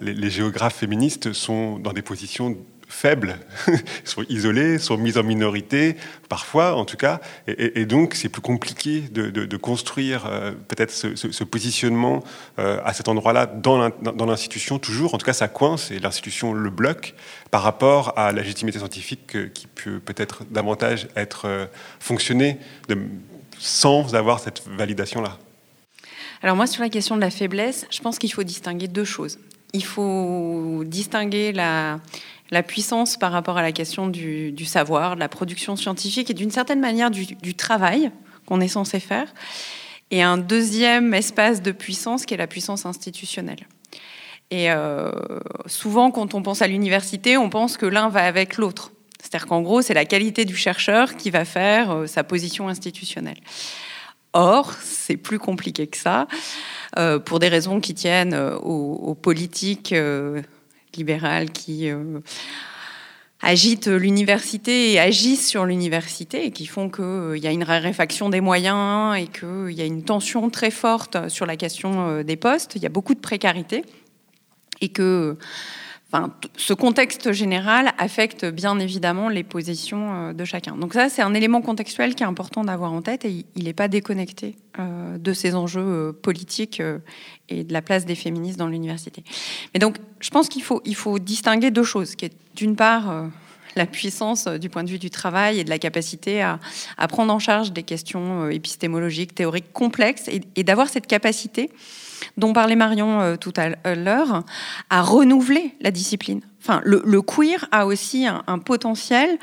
les 0.00 0.30
géographes 0.30 0.76
féministes 0.76 1.34
sont 1.34 1.78
dans 1.78 1.92
des 1.92 2.00
positions 2.00 2.56
faibles, 2.90 3.38
sont 4.04 4.24
isolés, 4.28 4.78
sont 4.78 4.98
mis 4.98 5.16
en 5.16 5.22
minorité, 5.22 5.96
parfois 6.28 6.74
en 6.74 6.84
tout 6.84 6.96
cas, 6.96 7.20
et, 7.46 7.86
donc 7.86 8.14
c'est 8.14 8.28
plus 8.28 8.42
compliqué 8.42 9.00
de, 9.00 9.56
construire 9.56 10.26
euh, 10.26 10.52
peut-être 10.68 10.90
ce, 10.90 11.44
positionnement 11.44 12.22
euh, 12.58 12.80
à 12.84 12.92
cet 12.92 13.08
endroit-là 13.08 13.46
dans 13.46 14.26
l'institution 14.26 14.78
toujours. 14.78 15.14
En 15.14 15.18
tout 15.18 15.26
cas, 15.26 15.32
ça 15.32 15.48
coince 15.48 15.90
et 15.90 15.98
l'institution 15.98 16.52
le 16.52 16.70
bloque 16.70 17.14
par 17.50 17.62
rapport 17.62 18.12
à 18.16 18.32
la 18.32 18.42
légitimité 18.42 18.78
scientifique 18.78 19.52
qui 19.52 19.66
peut 19.66 20.00
peut-être 20.00 20.44
davantage 20.50 21.08
être 21.16 21.46
euh, 21.46 21.66
fonctionnée 22.00 22.58
sans 23.58 24.14
avoir 24.14 24.40
cette 24.40 24.62
validation-là. 24.66 25.38
Alors 26.42 26.56
moi, 26.56 26.66
sur 26.66 26.82
la 26.82 26.88
question 26.88 27.16
de 27.16 27.20
la 27.20 27.30
faiblesse, 27.30 27.86
je 27.90 28.00
pense 28.00 28.18
qu'il 28.18 28.32
faut 28.32 28.42
distinguer 28.42 28.88
deux 28.88 29.04
choses. 29.04 29.38
Il 29.72 29.84
faut 29.84 30.82
distinguer 30.86 31.52
la, 31.52 32.00
la 32.50 32.62
puissance 32.62 33.16
par 33.16 33.32
rapport 33.32 33.58
à 33.58 33.62
la 33.62 33.72
question 33.72 34.08
du, 34.08 34.64
savoir, 34.64 35.14
de 35.14 35.20
la 35.20 35.28
production 35.28 35.76
scientifique 35.76 36.30
et 36.30 36.34
d'une 36.34 36.50
certaine 36.50 36.80
manière 36.80 37.10
du, 37.10 37.54
travail 37.54 38.10
qu'on 38.46 38.60
est 38.60 38.68
censé 38.68 39.00
faire. 39.00 39.32
Et 40.10 40.22
un 40.22 40.38
deuxième 40.38 41.14
espace 41.14 41.62
de 41.62 41.70
puissance 41.70 42.26
qui 42.26 42.34
est 42.34 42.36
la 42.36 42.48
puissance 42.48 42.84
institutionnelle. 42.84 43.66
Et 44.50 44.72
euh, 44.72 45.12
souvent, 45.66 46.10
quand 46.10 46.34
on 46.34 46.42
pense 46.42 46.60
à 46.60 46.66
l'université, 46.66 47.36
on 47.36 47.48
pense 47.48 47.76
que 47.76 47.86
l'un 47.86 48.08
va 48.08 48.24
avec 48.24 48.56
l'autre. 48.56 48.90
C'est-à-dire 49.22 49.46
qu'en 49.46 49.60
gros, 49.60 49.82
c'est 49.82 49.94
la 49.94 50.04
qualité 50.04 50.44
du 50.44 50.56
chercheur 50.56 51.16
qui 51.16 51.30
va 51.30 51.44
faire 51.44 51.92
euh, 51.92 52.06
sa 52.08 52.24
position 52.24 52.68
institutionnelle. 52.68 53.38
Or, 54.32 54.72
c'est 54.82 55.16
plus 55.16 55.38
compliqué 55.38 55.86
que 55.86 55.96
ça, 55.96 56.26
euh, 56.98 57.20
pour 57.20 57.38
des 57.38 57.48
raisons 57.48 57.80
qui 57.80 57.94
tiennent 57.94 58.34
aux, 58.34 59.14
politiques 59.14 59.94
libérales 60.96 61.50
qui 61.50 61.90
euh, 61.90 62.20
agitent 63.42 63.88
l'université 63.88 64.92
et 64.92 65.00
agissent 65.00 65.48
sur 65.48 65.64
l'université 65.64 66.46
et 66.46 66.50
qui 66.50 66.66
font 66.66 66.90
qu'il 66.90 67.04
euh, 67.04 67.38
y 67.38 67.46
a 67.46 67.50
une 67.50 67.64
raréfaction 67.64 68.28
des 68.28 68.40
moyens 68.40 69.16
et 69.16 69.26
qu'il 69.26 69.72
y 69.72 69.80
a 69.80 69.84
une 69.84 70.04
tension 70.04 70.50
très 70.50 70.70
forte 70.70 71.28
sur 71.28 71.46
la 71.46 71.56
question 71.56 72.08
euh, 72.08 72.22
des 72.22 72.36
postes. 72.36 72.76
Il 72.76 72.82
y 72.82 72.86
a 72.86 72.90
beaucoup 72.90 73.14
de 73.14 73.20
précarité 73.20 73.84
et 74.80 74.88
que 74.88 75.36
ce 76.56 76.74
contexte 76.74 77.32
général 77.32 77.92
affecte 77.98 78.44
bien 78.44 78.78
évidemment 78.78 79.28
les 79.28 79.44
positions 79.44 80.12
euh, 80.12 80.32
de 80.32 80.44
chacun. 80.44 80.76
Donc 80.76 80.94
ça, 80.94 81.08
c'est 81.08 81.22
un 81.22 81.34
élément 81.34 81.62
contextuel 81.62 82.14
qui 82.14 82.22
est 82.22 82.26
important 82.26 82.64
d'avoir 82.64 82.92
en 82.92 83.02
tête 83.02 83.24
et 83.24 83.44
il 83.54 83.64
n'est 83.64 83.72
pas 83.72 83.88
déconnecté 83.88 84.56
euh, 84.78 85.18
de 85.18 85.32
ces 85.32 85.54
enjeux 85.54 85.80
euh, 85.80 86.12
politiques 86.12 86.82
et 87.48 87.64
de 87.64 87.72
la 87.72 87.82
place 87.82 88.06
des 88.06 88.14
féministes 88.14 88.58
dans 88.58 88.66
l'université. 88.66 89.22
Mais 89.72 89.80
donc, 89.80 89.98
je 90.20 90.30
pense 90.30 90.48
qu'il 90.48 90.62
faut, 90.62 90.82
il 90.84 90.96
faut 90.96 91.18
distinguer 91.18 91.70
deux 91.70 91.84
choses, 91.84 92.16
qui 92.16 92.24
est 92.24 92.32
d'une 92.56 92.76
part 92.76 93.28
la 93.76 93.86
puissance 93.86 94.46
du 94.46 94.68
point 94.68 94.84
de 94.84 94.90
vue 94.90 94.98
du 94.98 95.10
travail 95.10 95.60
et 95.60 95.64
de 95.64 95.70
la 95.70 95.78
capacité 95.78 96.42
à, 96.42 96.58
prendre 97.08 97.32
en 97.32 97.38
charge 97.38 97.72
des 97.72 97.84
questions 97.84 98.48
épistémologiques, 98.50 99.34
théoriques 99.34 99.72
complexes 99.72 100.28
et 100.28 100.64
d'avoir 100.64 100.88
cette 100.88 101.06
capacité 101.06 101.70
dont 102.40 102.52
parlait 102.52 102.74
Marion 102.74 103.20
euh, 103.20 103.36
tout 103.36 103.52
à 103.56 103.94
l'heure, 103.94 104.42
à 104.88 105.02
renouveler 105.02 105.74
la 105.80 105.90
discipline. 105.92 106.40
Enfin, 106.60 106.80
le, 106.84 107.22
queer 107.22 107.68
a 107.72 107.86
aussi 107.86 108.26
un, 108.26 108.58
potentiel 108.58 109.38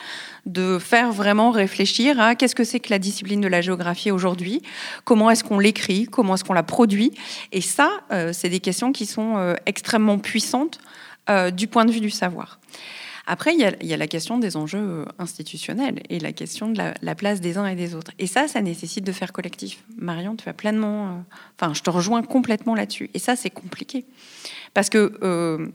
de 0.45 0.77
faire 0.77 1.11
vraiment 1.11 1.49
réfléchir 1.49 2.19
à 2.19 2.35
qu'est-ce 2.35 2.53
que 2.53 2.63
c'est 2.63 2.79
que 2.79 2.91
la 2.91 2.99
discipline 2.99 3.41
de 3.41 3.47
la 3.47 3.61
géographie 3.61 4.11
aujourd'hui, 4.11 4.61
comment 5.03 5.31
est-ce 5.31 5.43
qu'on 5.43 5.57
l'écrit, 5.57 6.05
comment 6.05 6.35
est-ce 6.35 6.43
qu'on 6.43 6.53
la 6.53 6.63
produit. 6.63 7.13
Et 7.51 7.61
ça, 7.61 7.89
euh, 8.11 8.33
c'est 8.33 8.49
des 8.49 8.59
questions 8.59 8.91
qui 8.91 9.07
sont 9.07 9.37
euh, 9.37 9.55
extrêmement 9.65 10.19
puissantes 10.19 10.79
du 11.53 11.67
point 11.67 11.83
de 11.83 11.91
vue 11.91 11.99
du 11.99 12.09
savoir. 12.09 12.57
Après, 13.29 13.53
il 13.53 13.59
y, 13.59 13.93
a, 13.93 13.97
la 13.97 14.07
question 14.07 14.37
des 14.37 14.55
enjeux 14.55 14.79
euh, 14.79 15.05
institutionnels 15.19 16.01
et 16.09 16.17
la 16.17 16.31
question 16.31 16.69
de 16.69 16.81
la, 17.01 17.15
place 17.15 17.41
des 17.41 17.57
uns 17.57 17.67
et 17.67 17.75
des 17.75 17.93
autres. 17.93 18.11
Et 18.19 18.25
ça, 18.25 18.47
ça 18.47 18.61
nécessite 18.61 19.03
de 19.03 19.11
faire 19.11 19.33
collectif. 19.33 19.83
Marion, 19.97 20.37
tu 20.37 20.47
as 20.47 20.53
pleinement... 20.53 21.07
Euh, 21.07 21.11
enfin, 21.59 21.73
je 21.73 21.81
te 21.81 21.89
rejoins 21.89 22.23
complètement 22.23 22.73
là-dessus. 22.73 23.09
Et 23.13 23.19
ça, 23.19 23.35
c'est 23.35 23.49
compliqué. 23.49 24.05
Parce 24.73 24.89
que 24.89 25.19
euh, 25.23 25.67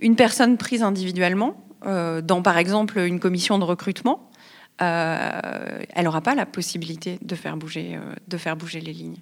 une 0.00 0.16
personne 0.16 0.58
prise 0.58 0.82
individuellement, 0.82 1.64
dans 1.82 2.42
par 2.42 2.58
exemple 2.58 2.98
une 2.98 3.20
commission 3.20 3.58
de 3.58 3.64
recrutement, 3.64 4.30
elle 4.78 6.04
n'aura 6.04 6.20
pas 6.20 6.34
la 6.34 6.44
possibilité 6.44 7.18
de 7.22 7.34
faire 7.34 7.56
bouger, 7.56 7.98
de 8.28 8.36
faire 8.36 8.54
bouger 8.54 8.82
les 8.82 8.92
lignes. 8.92 9.16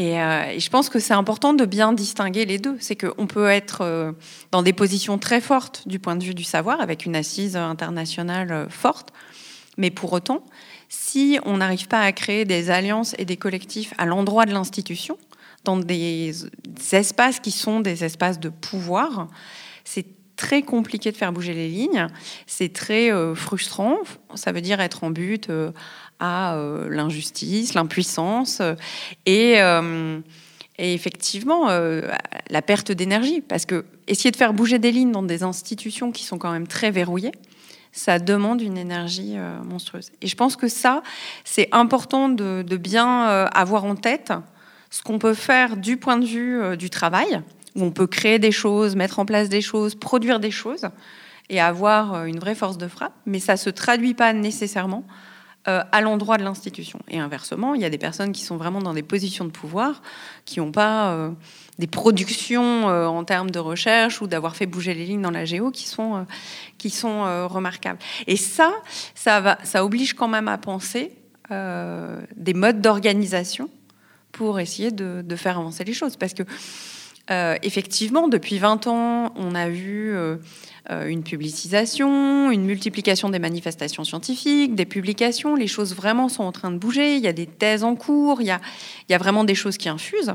Euh, 0.00 0.50
et, 0.50 0.60
je 0.60 0.70
pense 0.70 0.88
que 0.88 0.98
c'est 0.98 1.14
important 1.14 1.52
de 1.52 1.64
bien 1.64 1.92
distinguer 1.92 2.44
les 2.46 2.58
deux. 2.58 2.76
C'est 2.80 2.96
qu'on 2.96 3.26
peut 3.26 3.48
être 3.48 3.82
euh, 3.82 4.12
dans 4.50 4.62
des 4.62 4.72
positions 4.72 5.18
très 5.18 5.40
fortes 5.40 5.86
du 5.86 5.98
point 5.98 6.16
de 6.16 6.24
vue 6.24 6.34
du 6.34 6.44
savoir, 6.44 6.80
avec 6.80 7.06
une 7.06 7.16
assise 7.16 7.56
internationale 7.56 8.52
euh, 8.52 8.68
forte, 8.68 9.12
mais 9.76 9.90
pour 9.90 10.12
autant, 10.12 10.44
si 10.88 11.38
on 11.44 11.58
n'arrive 11.58 11.88
pas 11.88 12.00
à 12.00 12.12
créer 12.12 12.44
des 12.44 12.70
alliances 12.70 13.14
et 13.18 13.24
des 13.24 13.36
collectifs 13.36 13.94
à 13.98 14.06
l'endroit 14.06 14.46
de 14.46 14.52
l'institution, 14.52 15.18
dans 15.64 15.76
des 15.76 16.32
espaces 16.92 17.38
qui 17.38 17.50
sont 17.50 17.80
des 17.80 18.02
espaces 18.02 18.40
de 18.40 18.48
pouvoir, 18.48 19.28
c'est 19.84 20.06
très 20.36 20.62
compliqué 20.62 21.12
de 21.12 21.16
faire 21.16 21.32
bouger 21.32 21.52
les 21.52 21.68
lignes, 21.68 22.06
c'est 22.46 22.72
très 22.72 23.10
frustrant, 23.34 23.98
ça 24.34 24.52
veut 24.52 24.62
dire 24.62 24.80
être 24.80 25.04
en 25.04 25.10
but 25.10 25.50
à 26.20 26.54
euh, 26.54 26.88
l'injustice, 26.88 27.74
l'impuissance. 27.74 28.62
Et, 29.26 29.60
euh, 29.60 30.20
Et 30.78 30.94
effectivement, 30.94 31.68
la 31.68 32.62
perte 32.62 32.90
d'énergie, 32.90 33.42
parce 33.42 33.66
que 33.66 33.84
essayer 34.06 34.30
de 34.30 34.36
faire 34.36 34.54
bouger 34.54 34.78
des 34.78 34.92
lignes 34.92 35.12
dans 35.12 35.22
des 35.22 35.42
institutions 35.42 36.10
qui 36.10 36.24
sont 36.24 36.38
quand 36.38 36.52
même 36.52 36.66
très 36.66 36.90
verrouillées, 36.90 37.32
ça 37.92 38.18
demande 38.18 38.62
une 38.62 38.78
énergie 38.78 39.36
monstrueuse. 39.62 40.10
Et 40.22 40.26
je 40.26 40.36
pense 40.36 40.56
que 40.56 40.68
ça, 40.68 41.02
c'est 41.44 41.68
important 41.70 42.30
de, 42.30 42.76
bien 42.78 43.26
avoir 43.52 43.84
en 43.84 43.94
tête 43.94 44.32
ce 44.88 45.02
qu'on 45.02 45.18
peut 45.18 45.34
faire 45.34 45.76
du 45.76 45.98
point 45.98 46.16
de 46.16 46.24
vue 46.24 46.76
du 46.78 46.88
travail, 46.88 47.42
où 47.76 47.84
on 47.84 47.90
peut 47.90 48.06
créer 48.06 48.38
des 48.38 48.52
choses, 48.52 48.96
mettre 48.96 49.18
en 49.18 49.26
place 49.26 49.50
des 49.50 49.60
choses, 49.60 49.94
produire 49.94 50.40
des 50.40 50.50
choses 50.50 50.88
et 51.50 51.60
avoir 51.60 52.14
euh, 52.14 52.24
une 52.24 52.38
vraie 52.38 52.54
force 52.54 52.78
de 52.78 52.88
frappe, 52.88 53.12
mais 53.26 53.40
ça 53.40 53.54
ne 53.54 53.58
se 53.58 53.68
traduit 53.68 54.14
pas 54.14 54.32
nécessairement 54.32 55.04
euh, 55.68 55.82
à 55.92 56.00
l'endroit 56.00 56.38
de 56.38 56.42
l'institution. 56.42 57.00
Et 57.08 57.18
inversement, 57.18 57.74
il 57.74 57.80
y 57.80 57.84
a 57.84 57.90
des 57.90 57.98
personnes 57.98 58.32
qui 58.32 58.42
sont 58.42 58.56
vraiment 58.56 58.80
dans 58.80 58.94
des 58.94 59.02
positions 59.02 59.44
de 59.44 59.50
pouvoir, 59.50 60.02
qui 60.44 60.60
n'ont 60.60 60.72
pas 60.72 61.12
euh, 61.12 61.30
des 61.78 61.86
productions 61.86 62.86
en 62.86 63.24
termes 63.24 63.50
de 63.50 63.58
recherche 63.58 64.20
ou 64.20 64.26
d'avoir 64.26 64.56
fait 64.56 64.66
bouger 64.66 64.94
les 64.94 65.06
lignes 65.06 65.22
dans 65.22 65.30
la 65.30 65.44
géo 65.44 65.70
qui 65.70 65.86
sont, 65.86 66.26
qui 66.76 66.90
sont 66.90 67.48
remarquables. 67.48 67.98
Et 68.26 68.36
ça, 68.36 68.70
ça, 69.14 69.40
va, 69.40 69.58
ça 69.62 69.84
oblige 69.84 70.12
quand 70.12 70.28
même 70.28 70.48
à 70.48 70.58
penser 70.58 71.12
des 71.50 72.54
modes 72.54 72.82
d'organisation 72.82 73.70
pour 74.32 74.60
essayer 74.60 74.90
de, 74.90 75.22
de, 75.24 75.36
faire 75.36 75.58
avancer 75.58 75.84
les 75.84 75.94
choses. 75.94 76.16
Parce 76.16 76.34
que 76.34 76.42
euh, 77.30 77.56
effectivement, 77.62 78.26
depuis 78.28 78.58
20 78.58 78.88
ans, 78.88 79.32
on 79.36 79.54
a 79.54 79.68
vu 79.68 80.12
euh, 80.12 80.36
euh, 80.90 81.06
une 81.06 81.22
publicisation, 81.22 82.50
une 82.50 82.64
multiplication 82.64 83.28
des 83.28 83.38
manifestations 83.38 84.02
scientifiques, 84.02 84.74
des 84.74 84.84
publications. 84.84 85.54
Les 85.54 85.68
choses 85.68 85.94
vraiment 85.94 86.28
sont 86.28 86.42
en 86.42 86.50
train 86.50 86.72
de 86.72 86.78
bouger. 86.78 87.16
Il 87.16 87.22
y 87.22 87.28
a 87.28 87.32
des 87.32 87.46
thèses 87.46 87.84
en 87.84 87.94
cours, 87.94 88.40
il 88.40 88.46
y 88.46 89.14
a, 89.14 89.18
vraiment 89.18 89.44
des 89.44 89.54
choses 89.54 89.76
qui 89.76 89.88
infusent. 89.88 90.34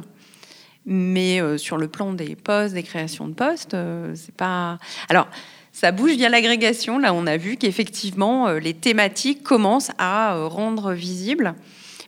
Mais 0.86 1.41
sur 1.58 1.78
le 1.78 1.88
plan 1.88 2.14
des 2.14 2.36
postes, 2.36 2.76
des 2.76 2.84
créations 2.84 3.28
de 3.28 3.34
postes, 3.34 3.76
c'est 4.14 4.36
pas. 4.36 4.78
Alors, 5.10 5.28
ça 5.72 5.91
bouge 5.91 6.12
via 6.12 6.30
l'agrégation. 6.30 7.00
Là, 7.00 7.12
on 7.12 7.26
a 7.26 7.38
vu 7.38 7.58
qu'effectivement, 7.58 8.52
les 8.52 8.76
thématiques 8.76 9.41
commencent 9.41 9.89
à 9.98 10.36
rendre 10.46 10.93
visibles. 10.93 11.56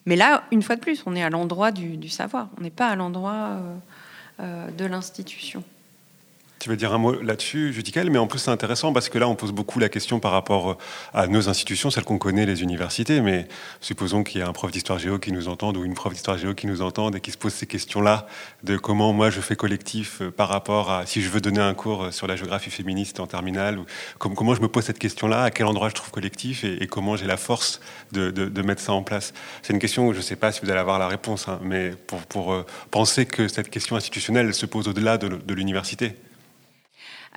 Mais 0.05 0.15
là, 0.15 0.43
une 0.51 0.61
fois 0.61 0.75
de 0.75 0.81
plus, 0.81 1.01
on 1.07 1.15
est 1.15 1.23
à 1.23 1.31
l'endroit 1.31 1.71
du, 1.71 2.07
savoir. 2.07 2.49
On 2.59 2.61
n'est 2.61 2.69
pas 2.69 2.87
à 2.89 2.95
l'endroit 2.95 3.57
de 4.39 4.85
l'institution. 4.85 5.63
Tu 6.59 6.69
veux 6.69 6.75
dire 6.75 6.91
un 6.91 6.97
mot 6.97 7.13
là-dessus, 7.21 7.71
Judicael, 7.71 8.09
mais 8.09 8.17
en 8.17 8.25
plus 8.25 8.39
c'est 8.39 8.49
intéressant 8.49 8.91
parce 8.91 9.09
que 9.09 9.19
là 9.19 9.27
on 9.27 9.35
pose 9.35 9.51
beaucoup 9.51 9.77
la 9.77 9.89
question 9.89 10.19
par 10.19 10.31
rapport 10.31 10.71
euh, 10.71 10.77
à 11.13 11.27
nos 11.27 11.49
institutions, 11.49 11.91
celles 11.91 12.03
qu'on 12.03 12.17
connaît, 12.17 12.47
les 12.47 12.63
universités, 12.63 13.21
mais 13.21 13.47
supposons 13.79 14.23
qu'il 14.23 14.41
y 14.41 14.43
a 14.43 14.47
un 14.47 14.53
prof 14.53 14.71
d'histoire 14.71 14.97
géo 14.97 15.19
qui 15.19 15.31
nous 15.31 15.49
entende 15.49 15.77
ou 15.77 15.85
une 15.85 15.93
prof 15.93 16.13
d'histoire 16.13 16.35
géo 16.39 16.55
qui 16.55 16.65
nous 16.65 16.81
entende 16.81 17.15
et 17.15 17.21
qui 17.21 17.29
se 17.29 17.37
pose 17.37 17.53
ces 17.53 17.67
questions-là 17.67 18.25
de 18.63 18.75
comment 18.75 19.13
moi 19.13 19.29
je 19.29 19.39
fais 19.39 19.55
collectif 19.55 20.21
euh, 20.21 20.31
par 20.31 20.49
rapport 20.49 20.89
à 20.89 21.05
si 21.05 21.21
je 21.21 21.29
veux 21.29 21.41
donner 21.41 21.59
un 21.59 21.75
cours 21.75 22.05
euh, 22.05 22.11
sur 22.11 22.25
la 22.25 22.35
géographie 22.35 22.71
féministe 22.71 23.19
en 23.19 23.27
terminale, 23.27 23.77
ou 23.77 23.85
comment 24.17 24.55
je 24.55 24.61
me 24.61 24.67
pose 24.67 24.83
cette 24.83 24.99
question-là, 24.99 25.43
à 25.43 25.51
quel 25.51 25.67
endroit 25.67 25.89
je 25.89 25.95
trouve 25.95 26.09
collectif 26.09 26.63
et, 26.63 26.87
comment 26.87 27.17
j'ai 27.17 27.27
la 27.27 27.37
force 27.37 27.81
de, 28.13 28.61
mettre 28.63 28.81
ça 28.81 28.93
en 28.93 29.03
place? 29.03 29.33
C'est 29.61 29.73
une 29.73 29.79
question 29.79 30.07
où 30.07 30.13
je 30.13 30.17
ne 30.17 30.23
sais 30.23 30.35
pas 30.35 30.51
si 30.51 30.61
vous 30.63 30.71
allez 30.71 30.79
avoir 30.79 30.97
la 30.97 31.07
réponse, 31.07 31.47
hein, 31.47 31.59
mais 31.61 31.91
pour, 32.29 32.65
penser 32.89 33.27
que 33.27 33.47
cette 33.47 33.69
question 33.69 33.95
institutionnelle 33.95 34.53
se 34.55 34.65
pose 34.65 34.87
au-delà 34.87 35.17
de 35.17 35.53
l'université. 35.53 36.15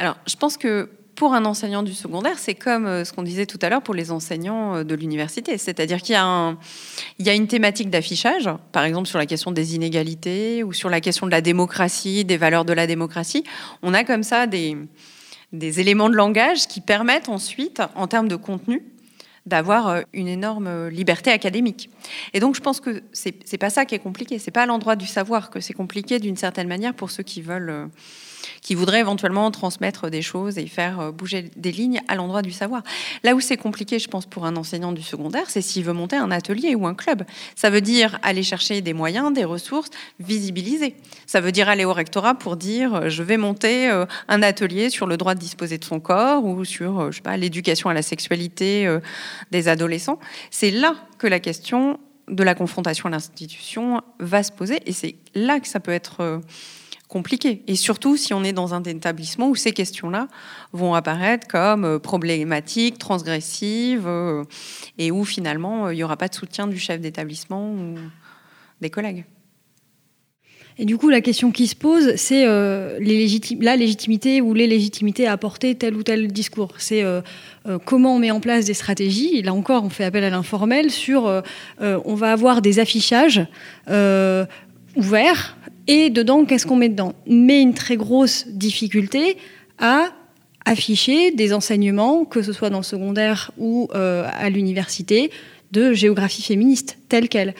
Alors, 0.01 0.17
je 0.27 0.35
pense 0.35 0.57
que 0.57 0.89
pour 1.15 1.35
un 1.35 1.45
enseignant 1.45 1.83
du 1.83 1.93
secondaire, 1.93 2.39
c'est 2.39 2.55
comme 2.55 2.87
euh, 2.87 3.05
ce 3.05 3.13
qu'on 3.13 3.23
disait 3.23 3.45
tout 3.45 3.59
à 3.61 3.69
l'heure 3.69 3.83
pour 3.83 3.93
les 3.93 4.11
enseignants 4.11 4.77
euh, 4.77 4.83
de 4.83 4.95
l'université. 4.95 5.59
C'est-à-dire 5.59 6.01
qu'il 6.01 6.15
y, 6.15 7.29
a 7.29 7.35
une 7.35 7.47
thématique 7.47 7.91
d'affichage, 7.91 8.49
par 8.73 8.85
exemple 8.85 9.07
sur 9.07 9.19
la 9.19 9.27
question 9.27 9.53
des 9.53 9.75
inégalités 9.75 10.65
ou 10.65 10.73
sur 10.73 10.89
la 10.89 11.03
question 11.03 11.27
de 11.27 11.31
la 11.31 11.43
démocratie, 11.43 12.25
des 12.25 12.39
valeurs 12.39 12.65
de 12.65 12.73
la 12.73 12.87
démocratie. 12.87 13.45
On 13.83 13.93
a 13.93 14.03
comme 14.03 14.23
ça 14.23 14.47
des, 14.47 14.75
éléments 15.53 16.09
de 16.09 16.17
langage 16.17 16.67
qui 16.67 16.81
permettent 16.81 17.29
ensuite, 17.29 17.83
en 17.95 18.07
termes 18.07 18.29
de 18.29 18.37
contenu, 18.37 18.83
d'avoir 19.45 19.89
euh, 19.89 20.01
une 20.15 20.29
énorme 20.29 20.89
liberté 20.89 21.31
académique. 21.31 21.91
Et 22.33 22.41
donc 22.41 22.55
je 22.55 22.63
pense 22.63 22.81
que 22.81 23.03
c'est 23.13 23.59
pas 23.59 23.69
ça 23.69 23.85
qui 23.85 23.95
est 23.95 23.99
compliqué. 23.99 24.39
C'est 24.39 24.51
pas 24.51 24.63
à 24.63 24.67
l'endroit 24.67 24.97
du 24.97 25.07
savoir 25.07 25.51
que 25.51 25.61
c'est 25.61 25.75
compliqué 25.75 26.19
d'une 26.19 26.39
certaine 26.39 26.69
manière 26.69 26.95
pour 26.95 27.11
ceux 27.11 27.23
qui 27.23 27.43
veulent 27.43 27.91
qui 28.63 28.75
voudraient 28.75 29.01
éventuellement 29.01 29.51
transmettre 29.51 30.11
des 30.11 30.23
choses 30.23 30.59
et 30.59 30.67
faire 30.67 31.01
euh, 31.01 31.11
bouger 31.13 31.51
des 31.57 31.73
lignes 31.73 32.01
à 32.09 32.15
l'endroit 32.15 32.43
du 32.43 32.53
savoir. 32.53 32.83
Là 33.23 33.35
où 33.35 33.41
c'est 33.41 33.57
compliqué, 33.57 33.99
je 33.99 34.09
pense, 34.09 34.27
pour 34.27 34.47
un 34.47 34.57
enseignant 34.57 34.93
du 34.93 35.03
secondaire, 35.03 35.49
c'est 35.49 35.61
s'il 35.61 35.85
veut 35.85 35.93
monter 35.93 36.17
un 36.17 36.31
atelier 36.31 36.75
ou 36.75 36.87
un 36.87 36.95
club. 36.95 37.25
Ça 37.55 37.71
veut 37.71 37.81
dire 37.81 38.19
aller 38.23 38.43
chercher 38.43 38.81
des 38.81 38.93
moyens, 38.93 39.33
des 39.33 39.45
ressources, 39.45 39.91
visibiliser. 40.19 40.95
Ça 41.27 41.41
veut 41.41 41.53
dire 41.53 41.69
aller 41.69 41.85
au 41.85 41.93
rectorat 41.93 42.35
pour 42.35 42.57
dire 42.57 42.95
euh, 42.95 43.09
je 43.09 43.23
vais 43.23 43.37
monter 43.37 43.91
euh, 43.91 44.07
un 44.29 44.43
atelier 44.43 44.91
sur 44.91 45.07
le 45.07 45.17
droit 45.17 45.35
de 45.35 45.41
disposer 45.41 45.79
de 45.79 45.85
son 45.85 46.01
corps 46.01 46.45
ou 46.45 46.65
sur 46.65 47.11
l'éducation 47.37 47.91
à 47.91 47.95
la 47.95 48.03
sexualité 48.03 48.99
des 49.51 49.69
adolescents. 49.69 50.19
C'est 50.51 50.71
là 50.71 50.95
que 51.19 51.27
la 51.27 51.41
question 51.41 51.99
de 52.29 52.43
la 52.43 52.55
confrontation 52.55 53.07
à 53.07 53.11
l'institution 53.11 54.01
va 54.19 54.43
se 54.43 54.53
poser 54.53 54.81
et 54.87 54.93
c'est 54.93 55.17
là 55.35 55.61
que 55.61 55.69
ça 55.69 55.81
peut 55.81 55.93
être 55.93 56.41
compliqué. 57.11 57.63
Et 57.67 57.75
surtout 57.75 58.17
si 58.17 58.33
on 58.33 58.45
est 58.45 58.53
dans 58.53 58.73
un 58.73 58.83
établissement 58.85 59.49
où 59.49 59.57
ces 59.57 59.73
questions-là 59.73 60.29
vont 60.73 60.95
apparaître 60.95 61.47
comme 61.49 61.85
euh, 61.85 61.99
problématiques, 61.99 62.99
transgressives, 62.99 64.07
euh, 64.07 64.45
et 64.97 65.11
où 65.11 65.25
finalement 65.25 65.87
euh, 65.87 65.93
il 65.93 65.97
n'y 65.97 66.05
aura 66.05 66.17
pas 66.17 66.29
de 66.29 66.35
soutien 66.35 66.69
du 66.69 66.79
chef 66.79 67.01
d'établissement 67.01 67.73
ou 67.73 67.97
des 68.81 68.91
collègues. 68.91 69.25
Et 70.79 70.85
du 70.87 70.97
coup, 70.97 71.11
la 71.11 71.21
question 71.21 71.51
qui 71.51 71.67
se 71.67 71.75
pose, 71.75 72.15
c'est 72.15 72.47
la 72.47 73.77
légitimité 73.77 74.41
ou 74.41 74.55
les 74.55 74.67
légitimités 74.67 75.27
à 75.27 75.33
apporter 75.33 75.75
tel 75.75 75.95
ou 75.95 76.03
tel 76.03 76.29
discours. 76.29 76.73
C'est 76.79 77.05
comment 77.85 78.15
on 78.15 78.19
met 78.19 78.31
en 78.31 78.41
place 78.41 78.65
des 78.65 78.73
stratégies. 78.73 79.43
Là 79.43 79.53
encore, 79.53 79.85
on 79.85 79.91
fait 79.91 80.05
appel 80.05 80.25
à 80.25 80.31
l'informel 80.31 80.91
sur 80.91 81.43
on 81.81 82.15
va 82.15 82.33
avoir 82.33 82.63
des 82.63 82.79
affichages 82.79 83.47
ouverts 84.97 85.57
et 85.87 86.11
dedans, 86.11 86.45
qu'est-ce 86.45 86.67
qu'on 86.67 86.77
met 86.77 86.89
dedans 86.89 87.15
Mais 87.27 87.61
une 87.61 87.75
très 87.75 87.97
grosse 87.97 88.47
difficulté 88.49 89.37
à 89.79 90.11
afficher 90.65 91.31
des 91.33 91.53
enseignements, 91.53 92.25
que 92.25 92.43
ce 92.43 92.53
soit 92.53 92.71
dans 92.71 92.79
le 92.79 92.85
secondaire 92.85 93.51
ou 93.59 93.89
euh, 93.95 94.27
à 94.33 94.51
l'université, 94.51 95.31
de 95.73 95.93
géographie 95.93 96.43
féministe 96.43 96.99
telle 97.09 97.29
qu'elle. 97.29 97.55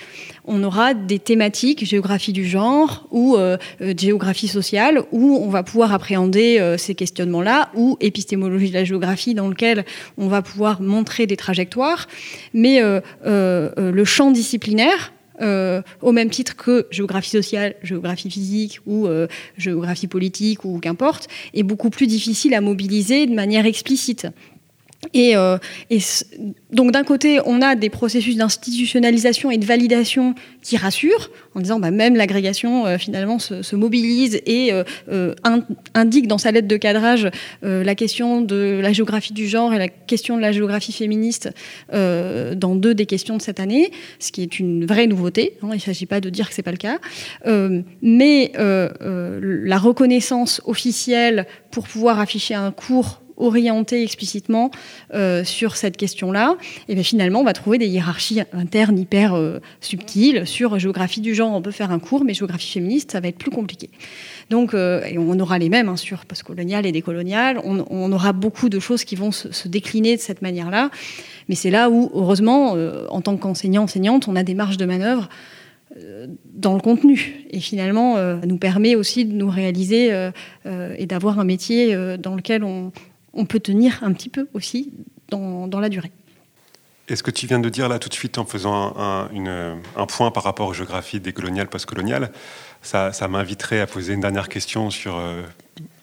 On 0.45 0.65
aura 0.65 0.95
des 0.95 1.21
thématiques, 1.21 1.85
géographie 1.85 2.33
du 2.33 2.45
genre 2.45 3.07
ou 3.13 3.37
euh, 3.37 3.57
euh, 3.81 3.95
géographie 3.97 4.49
sociale, 4.49 5.03
où 5.13 5.39
on 5.41 5.49
va 5.49 5.63
pouvoir 5.63 5.93
appréhender 5.95 6.75
ces 6.77 6.97
questionnements-là, 6.97 7.71
ou 7.75 7.97
épistémologie 8.01 8.71
de 8.71 8.75
la 8.75 8.85
géographie, 8.85 9.35
dans 9.35 9.49
lequel 9.49 9.85
on 10.19 10.27
va 10.27 10.43
pouvoir 10.43 10.83
montrer 10.83 11.27
des 11.27 11.37
trajectoires. 11.37 12.09
Mais 12.53 12.81
le 13.25 14.05
champ 14.05 14.33
disciplinaire, 14.33 15.13
euh, 15.41 15.83
au 16.03 16.13
même 16.13 16.31
titre 16.31 16.57
que 16.57 16.87
géographie 16.91 17.31
sociale, 17.31 17.75
géographie 17.83 18.31
physique 18.31 18.81
ou 18.87 19.07
euh, 19.07 19.27
géographie 19.57 20.07
politique 20.07 20.65
ou 20.65 20.79
qu'importe, 20.79 21.29
est 21.55 21.63
beaucoup 21.63 21.91
plus 21.91 22.07
difficile 22.07 22.55
à 22.55 22.61
mobiliser 22.61 23.27
de 23.27 23.35
manière 23.35 23.67
explicite. 23.67 24.27
Et, 25.15 25.35
euh, 25.35 25.57
donc 26.73 26.93
d'un 26.93 27.05
côté, 27.05 27.41
on 27.47 27.63
a 27.63 27.75
des 27.75 27.89
processus 27.89 28.37
d'institutionnalisation 28.37 29.51
et 29.51 29.57
de 29.57 29.65
validation 29.65 30.35
qui 30.63 30.77
rassurent, 30.77 31.31
en 31.55 31.61
disant 31.61 31.81
bah, 31.81 31.91
même 31.91 32.17
l'agrégation 32.17 32.87
euh, 32.87 32.99
finalement 32.99 33.39
se, 33.39 33.75
mobilise 33.75 34.41
et 34.47 34.73
euh, 34.73 35.35
indique 35.95 36.29
dans 36.29 36.37
sa 36.37 36.53
lettre 36.53 36.69
de 36.69 36.77
cadrage 36.77 37.31
la 37.63 37.95
question 37.95 38.43
de 38.43 38.79
la 38.83 38.93
géographie 38.93 39.33
du 39.33 39.49
genre 39.49 39.73
et 39.73 39.79
la 39.79 39.89
question 39.89 40.37
de 40.37 40.43
la 40.43 40.53
géographie 40.53 40.93
féministe 40.93 41.49
dans 41.93 42.75
deux 42.75 42.95
des 42.95 43.07
questions 43.07 43.37
de 43.37 43.43
cette 43.43 43.61
année, 43.61 43.91
ce 44.19 44.33
qui 44.33 44.43
est 44.43 44.59
une 44.59 44.85
vraie 44.85 45.07
nouveauté. 45.07 45.55
Hein, 45.63 45.69
il 45.73 45.77
ne 45.77 45.81
s'agit 45.81 46.07
pas 46.07 46.21
de 46.21 46.29
dire 46.29 46.49
que 46.49 46.55
c'est 46.55 46.63
pas 46.63 46.73
le 46.73 46.77
cas, 46.77 46.99
mais 48.03 48.53
la 48.57 49.79
reconnaissance 49.79 50.61
officielle 50.67 51.47
pour 51.71 51.89
pouvoir 51.89 52.21
afficher 52.21 52.55
un 52.55 52.71
cours 52.71 53.23
orienté 53.41 54.03
explicitement 54.03 54.71
euh, 55.15 55.45
sur 55.45 55.77
cette 55.77 55.97
question-là, 55.97 56.57
et 56.89 56.95
bien 56.95 57.03
finalement, 57.03 57.41
on 57.41 57.45
va 57.45 57.53
trouver 57.53 57.79
des 57.79 57.87
hiérarchies 57.87 58.41
internes 58.53 58.99
hyper 58.99 59.35
euh, 59.35 59.59
subtiles. 59.81 60.47
Sur 60.47 60.79
géographie 60.79 61.21
du 61.21 61.35
genre, 61.35 61.53
on 61.53 61.63
peut 61.63 61.71
faire 61.71 61.91
un 61.91 61.99
cours, 61.99 62.25
mais 62.25 62.35
géographie 62.35 62.71
féministe, 62.71 63.13
ça 63.13 63.21
va 63.21 63.29
être 63.29 63.39
plus 63.39 63.51
compliqué. 63.51 63.91
Donc, 64.51 64.75
euh, 64.75 65.03
on 65.17 65.39
aura 65.41 65.59
les 65.59 65.69
mêmes 65.69 65.89
hein, 65.89 65.97
sur 65.97 66.27
postcolonial 66.27 66.87
et 66.87 66.93
décolonial. 66.93 67.61
On, 67.65 68.13
aura 68.13 68.33
beaucoup 68.33 68.69
de 68.69 68.81
choses 68.81 69.05
qui 69.05 69.15
vont 69.15 69.31
se, 69.31 69.69
décliner 69.69 70.17
de 70.17 70.21
cette 70.21 70.43
manière-là. 70.43 70.91
Mais 71.49 71.55
c'est 71.55 71.71
là 71.71 71.91
où, 71.91 72.11
heureusement, 72.15 72.77
en 73.09 73.21
tant 73.21 73.37
qu'enseignant, 73.37 73.85
enseignante, 73.85 74.27
on 74.27 74.35
a 74.35 74.43
des 74.43 74.55
marges 74.55 74.77
de 74.77 74.85
manœuvre 74.85 75.29
dans 76.53 76.75
le 76.75 76.81
contenu. 76.81 77.47
Et 77.51 77.61
finalement, 77.61 78.17
ça 78.17 78.47
nous 78.47 78.59
permet 78.59 78.97
aussi 78.97 79.25
de 79.25 79.33
nous 79.33 79.49
réaliser 79.49 80.31
et 80.65 81.07
d'avoir 81.07 81.39
un 81.39 81.45
métier 81.45 81.97
dans 82.19 82.35
lequel 82.35 82.65
on, 82.65 82.91
on 83.33 83.45
peut 83.45 83.61
tenir 83.61 84.03
un 84.03 84.13
petit 84.13 84.29
peu 84.29 84.49
aussi 84.55 84.93
dans, 85.29 85.69
la 85.81 85.89
durée. 85.89 86.11
Et 87.09 87.17
ce 87.17 87.23
que 87.23 87.31
tu 87.31 87.47
viens 87.47 87.61
de 87.61 87.69
dire 87.69 87.89
là 87.89 87.99
tout 87.99 88.09
de 88.09 88.15
suite 88.15 88.39
en 88.39 88.45
faisant 88.45 88.95
un, 88.97 90.07
point 90.07 90.31
par 90.31 90.43
rapport 90.43 90.69
aux 90.69 90.75
géographies 90.75 91.21
décoloniales, 91.21 91.69
postcoloniales, 91.69 92.33
ça, 92.83 93.13
ça 93.13 93.29
m'inviterait 93.29 93.81
à 93.81 93.87
poser 93.87 94.15
une 94.15 94.21
dernière 94.21 94.49
question 94.49 94.91
sur 94.91 95.17
euh, 95.19 95.43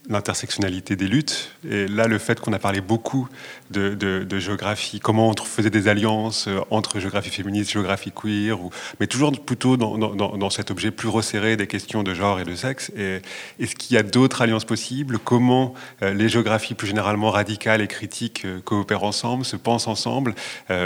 l'intersectionnalité 0.09 0.95
des 0.95 1.07
luttes. 1.07 1.51
Et 1.69 1.87
là, 1.87 2.07
le 2.07 2.17
fait 2.17 2.39
qu'on 2.39 2.53
a 2.53 2.59
parlé 2.59 2.81
beaucoup 2.81 3.27
de, 3.71 4.39
géographie, 4.39 4.99
comment 4.99 5.29
on 5.29 5.35
faisait 5.43 5.69
des 5.69 5.87
alliances 5.87 6.47
euh, 6.47 6.59
entre 6.69 6.99
géographie 6.99 7.29
féministe, 7.29 7.71
géographie 7.71 8.11
queer, 8.11 8.57
mais 8.99 9.07
toujours 9.07 9.31
plutôt 9.31 9.77
dans, 9.77 10.49
cet 10.49 10.71
objet 10.71 10.91
plus 10.91 11.09
resserré 11.09 11.57
des 11.57 11.67
questions 11.67 12.03
de 12.03 12.13
genre 12.13 12.39
et 12.39 12.45
de 12.45 12.55
sexe. 12.55 12.91
Et, 12.97 13.21
est-ce 13.59 13.75
qu'il 13.75 13.95
y 13.95 13.99
a 13.99 14.03
d'autres 14.03 14.41
alliances 14.41 14.65
possibles? 14.65 15.19
Comment 15.19 15.73
euh, 16.01 16.13
les 16.13 16.29
géographies 16.29 16.75
plus 16.75 16.87
généralement 16.87 17.31
radicales 17.31 17.81
et 17.81 17.87
critiques 17.87 18.45
euh, 18.45 18.59
coopèrent 18.63 19.03
ensemble, 19.03 19.45
se 19.45 19.55
pensent 19.55 19.87
ensemble, 19.87 20.35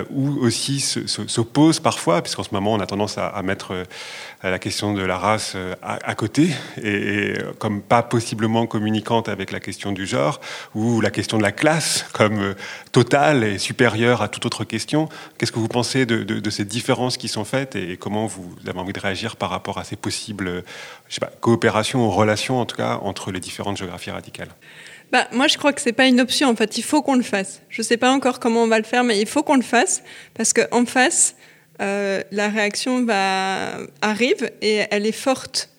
ou 0.10 0.38
aussi 0.40 0.80
s'opposent 0.80 1.80
parfois, 1.80 2.22
puisqu'en 2.22 2.44
ce 2.44 2.54
moment 2.54 2.74
on 2.74 2.80
a 2.80 2.86
tendance 2.86 3.18
à, 3.18 3.42
mettre 3.44 3.86
la 4.44 4.60
question 4.60 4.94
de 4.94 5.02
la 5.02 5.18
race 5.18 5.56
à, 5.82 6.16
côté, 6.16 6.50
et, 6.82 7.34
comme 7.60 7.82
pas 7.82 8.04
possiblement 8.04 8.68
communicante 8.68 9.30
avec 9.30 9.52
la 9.52 9.60
question 9.60 9.92
du 9.92 10.06
genre, 10.06 10.40
ou 10.76 11.02
la 11.02 11.10
question 11.10 11.38
de 11.38 11.44
la 11.44 11.52
classe 11.52 12.06
comme 12.14 12.56
totale 12.92 13.44
et 13.44 13.58
supérieure 13.58 14.22
à 14.22 14.28
toute 14.28 14.46
autre 14.46 14.64
question. 14.64 15.10
Qu'est-ce 15.38 15.52
que 15.52 15.60
vous 15.60 15.68
pensez 15.68 16.06
de, 16.06 16.50
ces 16.50 16.66
différences 16.66 17.18
qui 17.18 17.28
sont 17.28 17.46
faites 17.46 17.76
et 17.76 17.98
comment 17.98 18.26
vous 18.26 18.56
avez 18.68 18.80
envie 18.80 18.94
de 18.94 19.00
réagir 19.00 19.36
par 19.36 19.50
rapport 19.50 19.78
à 19.78 19.84
ces 19.84 19.96
possibles 19.96 20.64
pas, 21.20 21.32
coopérations 21.40 22.06
ou 22.06 22.10
relations, 22.10 22.60
en 22.60 22.66
tout 22.66 22.76
cas, 22.76 23.00
entre 23.02 23.32
les 23.32 23.40
différentes 23.40 23.78
géographies 23.78 24.12
radicales? 24.12 24.50
Bah, 25.12 25.28
moi, 25.34 25.48
je 25.48 25.58
crois 25.58 25.74
que 25.74 25.82
c'est 25.82 25.94
pas 25.94 26.08
une 26.08 26.22
option. 26.22 26.50
En 26.50 26.56
fait, 26.56 26.78
il 26.78 26.84
faut 26.84 27.02
qu'on 27.02 27.16
le 27.16 27.24
fasse. 27.24 27.62
Je 27.70 27.82
sais 27.82 27.98
pas 27.98 28.12
encore 28.12 28.40
comment 28.40 28.64
on 28.64 28.68
va 28.68 28.78
le 28.78 28.86
faire, 28.86 29.04
mais 29.04 29.20
il 29.20 29.28
faut 29.28 29.44
qu'on 29.44 29.58
le 29.58 29.62
fasse 29.62 30.04
parce 30.34 30.54
qu'en 30.54 30.86
face, 30.86 31.36
euh, 31.82 32.22
la 32.32 32.50
réaction 32.50 33.06
va 33.06 33.78
arrive 34.02 34.52
et 34.62 34.84
elle 34.92 35.06
est 35.06 35.12
forte. 35.12 35.71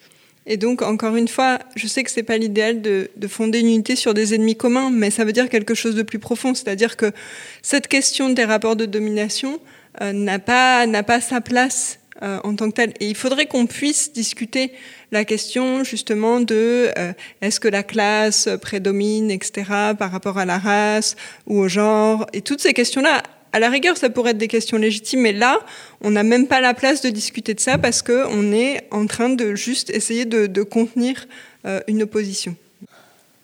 Et 0.47 0.57
donc, 0.57 0.83
encore 0.83 1.15
une 1.17 1.29
fois, 1.29 1.61
je 1.77 1.87
sais 1.87 2.03
que 2.03 2.11
c'est 2.11 2.25
pas 2.25 2.37
l'idéal 2.37 2.83
de, 2.83 3.09
fonder 3.29 3.61
une 3.61 3.69
unité 3.69 3.95
sur 3.95 4.13
des 4.13 4.35
ennemis 4.35 4.57
communs, 4.57 4.91
mais 4.91 5.11
ça 5.11 5.25
veut 5.25 5.33
dire 5.33 5.49
quelque 5.49 5.75
chose 5.75 5.95
de 5.95 6.03
plus 6.03 6.19
profond. 6.19 6.55
C'est-à-dire 6.55 6.97
que 6.97 7.13
cette 7.63 7.87
question 7.87 8.29
des 8.31 8.45
rapports 8.45 8.77
de 8.77 8.85
domination 8.85 9.61
euh, 10.01 10.13
n'a 10.13 10.39
pas 10.39 10.87
pas 11.05 11.21
sa 11.21 11.41
place 11.41 12.01
euh, 12.23 12.41
en 12.43 12.57
tant 12.57 12.71
que 12.71 12.75
telle. 12.75 12.93
Et 12.99 13.09
il 13.09 13.15
faudrait 13.15 13.47
qu'on 13.47 13.67
puisse 13.67 14.13
discuter 14.13 14.73
la 15.13 15.25
question 15.25 15.85
justement 15.85 16.41
de 16.41 16.91
euh, 16.99 17.13
est-ce 17.41 17.61
que 17.61 17.69
la 17.69 17.83
classe 17.85 18.49
prédomine, 18.61 19.31
etc., 19.31 19.65
par 19.99 20.11
rapport 20.11 20.39
à 20.39 20.45
la 20.45 20.59
race 20.59 21.15
ou 21.47 21.59
au 21.59 21.69
genre. 21.69 22.27
Et 22.33 22.41
toutes 22.41 22.61
ces 22.61 22.73
questions-là, 22.73 23.23
à 23.53 23.59
la 23.59 23.69
rigueur, 23.69 23.97
ça 23.97 24.11
pourrait 24.11 24.31
être 24.33 24.39
des 24.39 24.49
questions 24.49 24.79
légitimes, 24.79 25.21
mais 25.21 25.33
là, 25.33 25.61
on 26.01 26.11
n'a 26.11 26.23
même 26.23 26.47
pas 26.47 26.61
la 26.61 26.75
place 26.75 27.03
de 27.03 27.11
discuter 27.11 27.55
de 27.55 27.61
ça 27.61 27.79
parce 27.79 28.03
qu'on 28.03 28.53
est 28.53 28.89
en 28.91 29.07
train 29.07 29.29
de 29.29 29.55
juste 29.55 29.91
essayer 29.91 30.25
de, 30.25 30.63
contenir 30.63 31.27
euh, 31.67 31.81
une 31.87 32.03
opposition. 32.03 32.57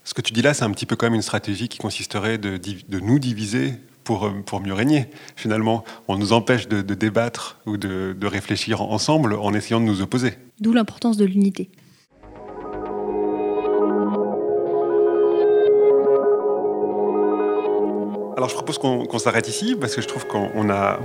Ce 0.04 0.14
que 0.14 0.22
tu 0.22 0.32
dis 0.32 0.40
là, 0.40 0.54
c'est 0.54 0.64
un 0.64 0.70
petit 0.70 0.86
peu 0.86 0.96
comme 0.96 1.14
une 1.14 1.22
stratégie 1.22 1.68
qui 1.68 1.78
consisterait 1.78 2.38
de, 2.38 2.58
nous 3.00 3.18
diviser 3.18 3.74
pour, 4.04 4.24
euh, 4.24 4.32
pour, 4.46 4.60
mieux 4.60 4.72
régner. 4.72 5.08
Finalement, 5.36 5.84
on 6.06 6.16
nous 6.16 6.32
empêche 6.32 6.68
de, 6.68 6.80
débattre 6.80 7.58
ou 7.66 7.76
de 7.76 8.26
réfléchir 8.26 8.80
ensemble 8.80 9.34
en 9.34 9.52
essayant 9.52 9.80
de 9.80 9.86
nous 9.86 10.00
opposer. 10.00 10.34
D'où 10.60 10.72
l'importance 10.72 11.16
de 11.16 11.26
l'unité. 11.26 11.68
Alors 18.38 18.48
je 18.48 18.54
propose 18.54 18.78
qu'on 18.78 19.18
s'arrête 19.18 19.48
ici 19.48 19.74
parce 19.74 19.96
que 19.96 20.00
je 20.00 20.06
trouve 20.06 20.24
qu'on 20.28 20.70
a, 20.70 21.00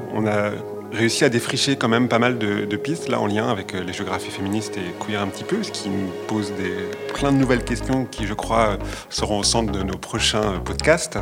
réussi 0.91 1.25
à 1.25 1.29
défricher 1.29 1.77
quand 1.77 1.87
même 1.87 2.07
pas 2.07 2.19
mal 2.19 2.37
de, 2.37 2.75
pistes 2.75 3.09
là 3.09 3.19
en 3.19 3.25
lien 3.25 3.49
avec 3.49 3.73
euh, 3.73 3.83
les 3.83 3.91
géographies 3.91 4.29
féministes 4.29 4.77
et 4.77 4.93
queer 5.03 5.19
un 5.19 5.25
petit 5.25 5.43
peu, 5.43 5.63
ce 5.63 5.71
qui 5.71 5.89
nous 5.89 6.11
pose 6.27 6.53
des, 6.53 6.75
plein 7.15 7.31
de 7.31 7.37
nouvelles 7.37 7.63
questions 7.63 8.05
qui 8.05 8.27
je 8.27 8.35
crois 8.35 8.77
seront 9.09 9.39
au 9.39 9.43
centre 9.43 9.71
de 9.71 9.81
nos 9.81 9.97
prochains 9.97 10.59
podcasts. 10.63 11.17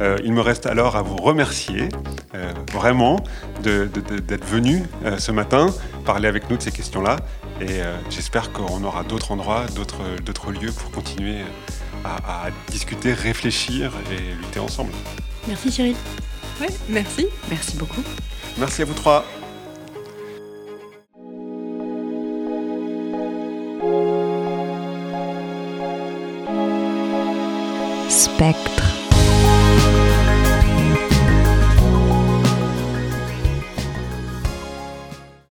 Euh, 0.00 0.16
il 0.22 0.32
me 0.32 0.42
reste 0.42 0.66
alors 0.66 0.94
à 0.94 1.02
vous 1.02 1.16
remercier 1.16 1.88
euh, 2.36 2.52
vraiment 2.72 3.16
d'être 3.60 4.46
venu 4.46 4.84
ce 5.18 5.32
matin 5.32 5.74
parler 6.04 6.28
avec 6.28 6.48
nous 6.50 6.56
de 6.56 6.62
ces 6.62 6.70
questions-là 6.70 7.16
et 7.60 7.80
j'espère 8.10 8.52
qu'on 8.52 8.84
aura 8.84 9.02
d'autres 9.02 9.32
endroits, 9.32 9.64
d'autres 9.74 10.52
lieux 10.52 10.70
pour 10.70 10.92
continuer 10.92 11.40
à 12.04 12.50
discuter, 12.70 13.12
réfléchir 13.12 13.90
et 14.12 14.40
lutter 14.40 14.60
ensemble. 14.60 14.92
Merci 15.48 15.72
Cyril. 15.72 15.96
Oui, 16.60 16.66
merci. 16.90 17.26
Merci 17.48 17.76
beaucoup. 17.76 18.02
Merci 18.58 18.82
à 18.82 18.84
vous 18.84 18.94
trois. 18.94 19.24
Spectre. 28.08 28.77